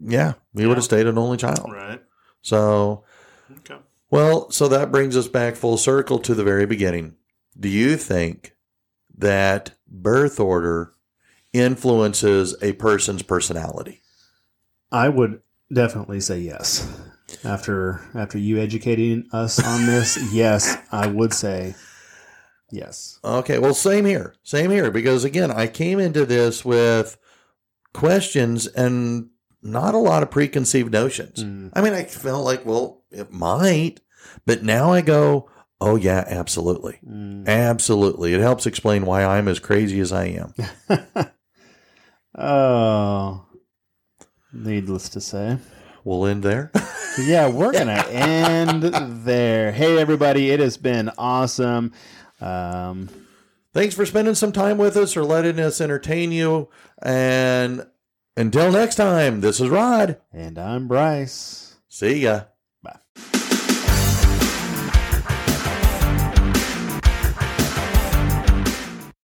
yeah, 0.00 0.34
he 0.54 0.66
would 0.66 0.76
have 0.76 0.84
stayed 0.84 1.06
an 1.06 1.18
only 1.18 1.36
child. 1.36 1.70
right. 1.72 2.02
So, 2.42 3.04
Okay. 3.58 3.76
well, 4.10 4.50
so 4.50 4.68
that 4.68 4.90
brings 4.92 5.16
us 5.16 5.28
back 5.28 5.56
full 5.56 5.76
circle 5.76 6.18
to 6.20 6.34
the 6.34 6.44
very 6.44 6.66
beginning. 6.66 7.16
Do 7.58 7.68
you 7.68 7.96
think 7.96 8.54
that 9.16 9.72
birth 9.86 10.40
order 10.40 10.92
influences 11.52 12.56
a 12.62 12.72
person's 12.74 13.22
personality? 13.22 14.02
I 14.90 15.08
would 15.08 15.40
definitely 15.72 16.20
say 16.20 16.40
yes. 16.40 16.86
After 17.42 18.00
after 18.14 18.38
you 18.38 18.58
educating 18.58 19.26
us 19.32 19.62
on 19.62 19.86
this, 19.86 20.18
yes, 20.32 20.76
I 20.92 21.06
would 21.06 21.32
say 21.32 21.74
yes. 22.70 23.18
Okay, 23.24 23.58
well, 23.58 23.74
same 23.74 24.04
here. 24.04 24.34
Same 24.42 24.70
here. 24.70 24.90
Because 24.90 25.24
again, 25.24 25.50
I 25.50 25.66
came 25.66 25.98
into 25.98 26.26
this 26.26 26.64
with 26.64 27.16
questions 27.92 28.66
and 28.66 29.30
not 29.62 29.94
a 29.94 29.98
lot 29.98 30.22
of 30.22 30.30
preconceived 30.30 30.92
notions. 30.92 31.42
Mm. 31.42 31.70
I 31.72 31.80
mean, 31.80 31.94
I 31.94 32.04
felt 32.04 32.44
like, 32.44 32.66
well, 32.66 33.02
it 33.10 33.32
might, 33.32 34.00
but 34.44 34.62
now 34.62 34.92
I 34.92 35.00
go, 35.00 35.50
oh, 35.80 35.96
yeah, 35.96 36.24
absolutely. 36.26 36.98
Mm. 37.06 37.46
Absolutely. 37.46 38.34
It 38.34 38.40
helps 38.40 38.66
explain 38.66 39.06
why 39.06 39.24
I'm 39.24 39.48
as 39.48 39.58
crazy 39.58 40.00
as 40.00 40.12
I 40.12 40.26
am. 40.26 40.54
oh, 42.38 43.46
needless 44.52 45.08
to 45.10 45.20
say. 45.20 45.58
We'll 46.04 46.26
end 46.26 46.42
there. 46.42 46.70
Yeah, 47.16 47.48
we're 47.48 47.70
gonna 47.70 48.04
end 48.10 48.82
there. 49.24 49.70
Hey, 49.70 49.98
everybody! 49.98 50.50
It 50.50 50.58
has 50.58 50.76
been 50.76 51.12
awesome. 51.16 51.92
Um, 52.40 53.08
Thanks 53.72 53.94
for 53.94 54.04
spending 54.04 54.34
some 54.34 54.50
time 54.50 54.78
with 54.78 54.96
us 54.96 55.16
or 55.16 55.22
letting 55.22 55.60
us 55.60 55.80
entertain 55.80 56.32
you. 56.32 56.68
And 57.00 57.86
until 58.36 58.72
next 58.72 58.96
time, 58.96 59.42
this 59.42 59.60
is 59.60 59.68
Rod. 59.68 60.16
and 60.32 60.58
I'm 60.58 60.88
Bryce. 60.88 61.76
See 61.88 62.22
ya. 62.24 62.46